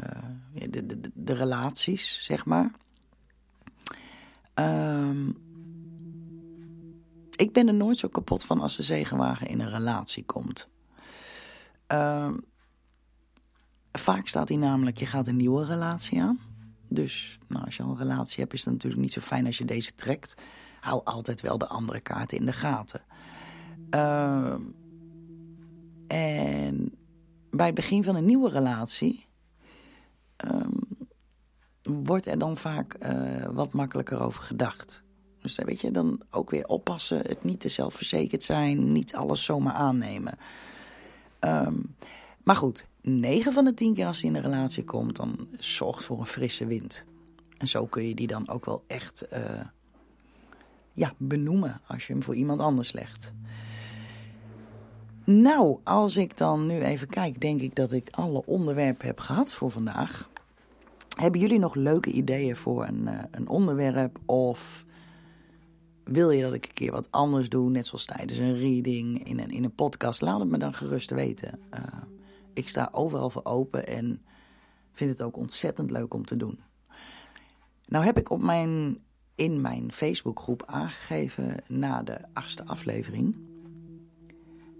de, 0.69 0.85
de, 0.85 1.11
de, 1.13 1.33
relaties, 1.33 2.23
zeg 2.23 2.45
maar. 2.45 2.71
Uh, 4.59 5.27
ik 7.35 7.53
ben 7.53 7.67
er 7.67 7.73
nooit 7.73 7.97
zo 7.97 8.07
kapot 8.07 8.43
van 8.43 8.61
als 8.61 8.75
de 8.75 8.83
zegenwagen 8.83 9.47
in 9.47 9.59
een 9.59 9.69
relatie 9.69 10.25
komt. 10.25 10.69
Vaak 13.91 14.27
staat 14.27 14.49
hij 14.49 14.57
namelijk, 14.57 14.97
je 14.97 15.05
gaat 15.05 15.27
een 15.27 15.35
nieuwe 15.35 15.65
relatie 15.65 16.21
aan. 16.21 16.39
Dus 16.87 17.39
nou, 17.47 17.65
als 17.65 17.77
je 17.77 17.83
al 17.83 17.89
een 17.89 17.97
relatie 17.97 18.39
hebt, 18.39 18.53
is 18.53 18.63
het 18.63 18.73
natuurlijk 18.73 19.01
niet 19.01 19.11
zo 19.11 19.21
fijn 19.21 19.45
als 19.45 19.57
je 19.57 19.65
deze 19.65 19.95
trekt. 19.95 20.35
Hou 20.79 21.01
altijd 21.03 21.41
wel 21.41 21.57
de 21.57 21.67
andere 21.67 21.99
kaarten 21.99 22.37
in 22.37 22.45
de 22.45 22.53
gaten. 22.53 23.01
Uh, 23.95 24.55
en 26.07 26.93
bij 27.49 27.65
het 27.65 27.75
begin 27.75 28.03
van 28.03 28.15
een 28.15 28.25
nieuwe 28.25 28.49
relatie 28.49 29.25
um, 30.45 30.79
wordt 31.81 32.25
er 32.25 32.37
dan 32.37 32.57
vaak 32.57 32.95
uh, 32.99 33.45
wat 33.45 33.73
makkelijker 33.73 34.19
over 34.19 34.41
gedacht. 34.41 35.03
Dus 35.41 35.55
dan 35.55 35.65
weet 35.65 35.81
je, 35.81 35.91
dan 35.91 36.21
ook 36.29 36.49
weer 36.49 36.67
oppassen, 36.67 37.17
het 37.17 37.43
niet 37.43 37.59
te 37.59 37.69
zelfverzekerd 37.69 38.43
zijn, 38.43 38.91
niet 38.91 39.15
alles 39.15 39.43
zomaar 39.43 39.73
aannemen. 39.73 40.37
Um, 41.39 41.95
maar 42.43 42.55
goed, 42.55 42.87
9 43.01 43.53
van 43.53 43.65
de 43.65 43.73
10 43.73 43.93
keer 43.93 44.05
als 44.05 44.21
hij 44.21 44.29
in 44.29 44.35
een 44.35 44.41
relatie 44.41 44.83
komt, 44.83 45.15
dan 45.15 45.47
zorgt 45.57 46.03
voor 46.03 46.19
een 46.19 46.25
frisse 46.25 46.65
wind. 46.65 47.05
En 47.57 47.67
zo 47.67 47.85
kun 47.85 48.07
je 48.07 48.15
die 48.15 48.27
dan 48.27 48.49
ook 48.49 48.65
wel 48.65 48.83
echt 48.87 49.25
uh, 49.33 49.39
ja, 50.93 51.13
benoemen 51.17 51.81
als 51.87 52.07
je 52.07 52.13
hem 52.13 52.23
voor 52.23 52.35
iemand 52.35 52.59
anders 52.59 52.91
legt. 52.91 53.33
Nou, 55.23 55.79
als 55.83 56.17
ik 56.17 56.37
dan 56.37 56.65
nu 56.65 56.81
even 56.81 57.07
kijk, 57.07 57.41
denk 57.41 57.61
ik 57.61 57.75
dat 57.75 57.91
ik 57.91 58.09
alle 58.11 58.45
onderwerpen 58.45 59.07
heb 59.07 59.19
gehad 59.19 59.53
voor 59.53 59.71
vandaag. 59.71 60.29
Hebben 61.17 61.41
jullie 61.41 61.59
nog 61.59 61.75
leuke 61.75 62.11
ideeën 62.11 62.55
voor 62.55 62.85
een, 62.85 63.01
uh, 63.01 63.19
een 63.31 63.47
onderwerp? 63.47 64.19
Of 64.25 64.85
wil 66.03 66.31
je 66.31 66.41
dat 66.41 66.53
ik 66.53 66.65
een 66.65 66.73
keer 66.73 66.91
wat 66.91 67.07
anders 67.11 67.49
doe, 67.49 67.69
net 67.69 67.87
zoals 67.87 68.05
tijdens 68.05 68.39
een 68.39 68.57
reading, 68.57 69.27
in 69.27 69.39
een, 69.39 69.49
in 69.49 69.63
een 69.63 69.75
podcast? 69.75 70.21
Laat 70.21 70.39
het 70.39 70.49
me 70.49 70.57
dan 70.57 70.73
gerust 70.73 71.09
weten. 71.11 71.59
Uh, 71.73 71.83
ik 72.53 72.69
sta 72.69 72.89
overal 72.91 73.29
voor 73.29 73.45
open 73.45 73.87
en 73.87 74.21
vind 74.91 75.09
het 75.09 75.21
ook 75.21 75.37
ontzettend 75.37 75.91
leuk 75.91 76.13
om 76.13 76.25
te 76.25 76.37
doen. 76.37 76.59
Nou 77.85 78.05
heb 78.05 78.17
ik 78.17 78.29
op 78.29 78.41
mijn, 78.41 78.97
in 79.35 79.61
mijn 79.61 79.91
Facebookgroep 79.91 80.63
aangegeven 80.65 81.63
na 81.67 82.03
de 82.03 82.19
achtste 82.33 82.65
aflevering 82.65 83.35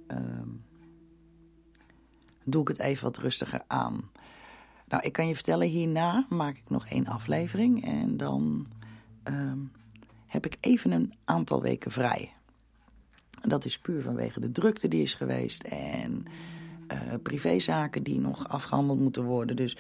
um, 0.07 0.63
doe 2.43 2.61
ik 2.61 2.67
het 2.67 2.79
even 2.79 3.03
wat 3.03 3.17
rustiger 3.17 3.61
aan. 3.67 4.11
Nou, 4.87 5.03
ik 5.03 5.11
kan 5.11 5.27
je 5.27 5.33
vertellen, 5.33 5.67
hierna 5.67 6.25
maak 6.29 6.55
ik 6.55 6.69
nog 6.69 6.87
één 6.87 7.07
aflevering 7.07 7.85
en 7.85 8.17
dan 8.17 8.67
um, 9.23 9.71
heb 10.25 10.45
ik 10.45 10.57
even 10.59 10.91
een 10.91 11.13
aantal 11.23 11.61
weken 11.61 11.91
vrij. 11.91 12.33
Dat 13.41 13.65
is 13.65 13.79
puur 13.79 14.01
vanwege 14.01 14.39
de 14.39 14.51
drukte 14.51 14.87
die 14.87 15.01
is 15.01 15.13
geweest 15.13 15.63
en 15.63 16.25
privézaken 17.23 18.03
die 18.03 18.19
nog 18.19 18.47
afgehandeld 18.47 18.99
moeten 18.99 19.23
worden. 19.23 19.55
Dus 19.55 19.77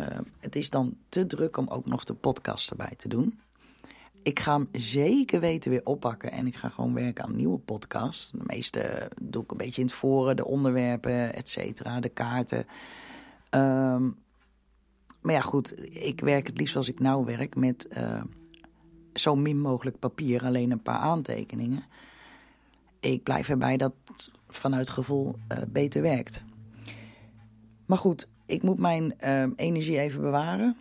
uh, 0.00 0.06
het 0.38 0.56
is 0.56 0.70
dan 0.70 0.96
te 1.08 1.26
druk 1.26 1.56
om 1.56 1.68
ook 1.68 1.86
nog 1.86 2.04
de 2.04 2.14
podcast 2.14 2.70
erbij 2.70 2.94
te 2.96 3.08
doen 3.08 3.38
ik 4.22 4.40
ga 4.40 4.52
hem 4.52 4.68
zeker 4.72 5.40
weten 5.40 5.70
weer 5.70 5.84
oppakken. 5.84 6.32
En 6.32 6.46
ik 6.46 6.56
ga 6.56 6.68
gewoon 6.68 6.94
werken 6.94 7.24
aan 7.24 7.30
een 7.30 7.36
nieuwe 7.36 7.58
podcast. 7.58 8.32
De 8.32 8.44
meeste 8.46 9.10
doe 9.20 9.42
ik 9.42 9.50
een 9.50 9.56
beetje 9.56 9.80
in 9.80 9.86
het 9.86 9.96
voren. 9.96 10.36
De 10.36 10.44
onderwerpen, 10.44 11.34
et 11.34 11.48
cetera. 11.48 12.00
De 12.00 12.08
kaarten. 12.08 12.66
Um, 13.50 14.18
maar 15.20 15.34
ja, 15.34 15.40
goed. 15.40 15.94
Ik 15.94 16.20
werk 16.20 16.46
het 16.46 16.58
liefst 16.58 16.72
zoals 16.72 16.88
ik 16.88 17.00
nou 17.00 17.24
werk. 17.24 17.54
Met 17.54 17.88
uh, 17.98 18.22
zo 19.14 19.36
min 19.36 19.60
mogelijk 19.60 19.98
papier. 19.98 20.44
Alleen 20.44 20.70
een 20.70 20.82
paar 20.82 20.98
aantekeningen. 20.98 21.84
Ik 23.00 23.22
blijf 23.22 23.48
erbij 23.48 23.76
dat 23.76 23.92
vanuit 24.60 24.90
gevoel 24.90 25.34
uh, 25.52 25.58
beter 25.68 26.02
werkt. 26.02 26.44
Maar 27.86 27.98
goed, 27.98 28.28
ik 28.46 28.62
moet 28.62 28.78
mijn 28.78 29.14
uh, 29.24 29.42
energie 29.56 30.00
even 30.00 30.20
bewaren. 30.20 30.76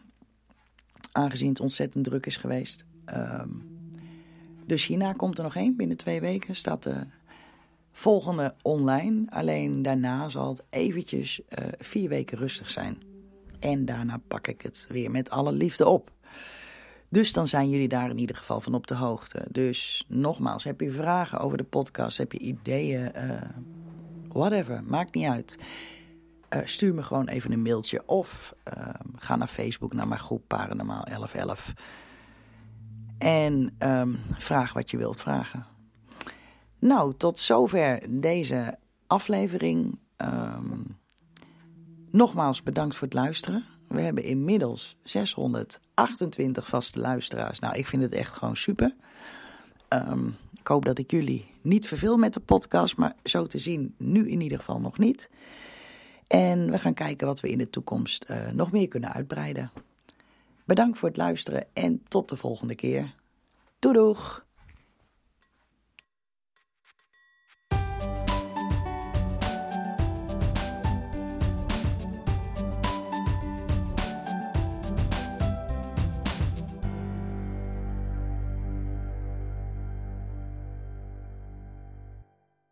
Aangezien 1.11 1.49
het 1.49 1.59
ontzettend 1.59 2.03
druk 2.03 2.25
is 2.25 2.37
geweest. 2.37 2.85
Um, 3.13 3.77
dus 4.65 4.85
hierna 4.85 5.13
komt 5.13 5.37
er 5.37 5.43
nog 5.43 5.55
één. 5.55 5.75
Binnen 5.75 5.97
twee 5.97 6.21
weken 6.21 6.55
staat 6.55 6.83
de 6.83 6.95
volgende 7.91 8.55
online. 8.61 9.25
Alleen 9.29 9.81
daarna 9.81 10.29
zal 10.29 10.49
het 10.49 10.63
eventjes 10.69 11.39
uh, 11.39 11.65
vier 11.79 12.09
weken 12.09 12.37
rustig 12.37 12.69
zijn. 12.69 12.97
En 13.59 13.85
daarna 13.85 14.21
pak 14.27 14.47
ik 14.47 14.61
het 14.61 14.85
weer 14.89 15.11
met 15.11 15.29
alle 15.29 15.51
liefde 15.51 15.87
op. 15.87 16.11
Dus 17.09 17.33
dan 17.33 17.47
zijn 17.47 17.69
jullie 17.69 17.87
daar 17.87 18.09
in 18.09 18.19
ieder 18.19 18.35
geval 18.35 18.61
van 18.61 18.73
op 18.73 18.87
de 18.87 18.95
hoogte. 18.95 19.45
Dus 19.51 20.05
nogmaals, 20.07 20.63
heb 20.63 20.79
je 20.79 20.91
vragen 20.91 21.39
over 21.39 21.57
de 21.57 21.63
podcast? 21.63 22.17
Heb 22.17 22.31
je 22.31 22.39
ideeën? 22.39 23.11
Uh, 23.15 23.41
whatever, 24.27 24.83
maakt 24.83 25.15
niet 25.15 25.27
uit. 25.27 25.57
Uh, 26.49 26.61
stuur 26.65 26.93
me 26.93 27.03
gewoon 27.03 27.27
even 27.27 27.51
een 27.51 27.61
mailtje 27.61 28.03
of 28.05 28.53
uh, 28.77 28.89
ga 29.15 29.35
naar 29.35 29.47
Facebook 29.47 29.93
naar 29.93 30.07
mijn 30.07 30.19
groep 30.19 30.43
Paranormaal 30.47 31.03
1111. 31.03 31.73
En 33.17 33.75
um, 33.79 34.19
vraag 34.37 34.73
wat 34.73 34.91
je 34.91 34.97
wilt 34.97 35.21
vragen. 35.21 35.65
Nou, 36.79 37.13
tot 37.17 37.39
zover 37.39 38.21
deze 38.21 38.77
aflevering. 39.07 39.99
Um, 40.17 40.97
nogmaals 42.11 42.63
bedankt 42.63 42.95
voor 42.95 43.07
het 43.07 43.17
luisteren. 43.17 43.65
We 43.89 44.01
hebben 44.01 44.23
inmiddels 44.23 44.95
628 45.03 46.67
vaste 46.67 46.99
luisteraars. 46.99 47.59
Nou, 47.59 47.77
ik 47.77 47.85
vind 47.85 48.01
het 48.01 48.11
echt 48.11 48.33
gewoon 48.33 48.57
super. 48.57 48.95
Um, 49.89 50.35
ik 50.59 50.67
hoop 50.67 50.85
dat 50.85 50.97
ik 50.97 51.11
jullie 51.11 51.45
niet 51.61 51.87
verveel 51.87 52.17
met 52.17 52.33
de 52.33 52.39
podcast, 52.39 52.97
maar 52.97 53.15
zo 53.23 53.45
te 53.45 53.59
zien 53.59 53.95
nu 53.97 54.29
in 54.29 54.41
ieder 54.41 54.57
geval 54.57 54.79
nog 54.79 54.97
niet. 54.97 55.29
En 56.27 56.71
we 56.71 56.79
gaan 56.79 56.93
kijken 56.93 57.27
wat 57.27 57.39
we 57.39 57.49
in 57.49 57.57
de 57.57 57.69
toekomst 57.69 58.25
uh, 58.29 58.49
nog 58.51 58.71
meer 58.71 58.87
kunnen 58.87 59.13
uitbreiden. 59.13 59.71
Bedankt 60.65 60.97
voor 60.97 61.07
het 61.07 61.17
luisteren 61.17 61.65
en 61.73 62.03
tot 62.07 62.29
de 62.29 62.35
volgende 62.35 62.75
keer. 62.75 63.15
Doei 63.79 63.93
doeg! 63.93 64.47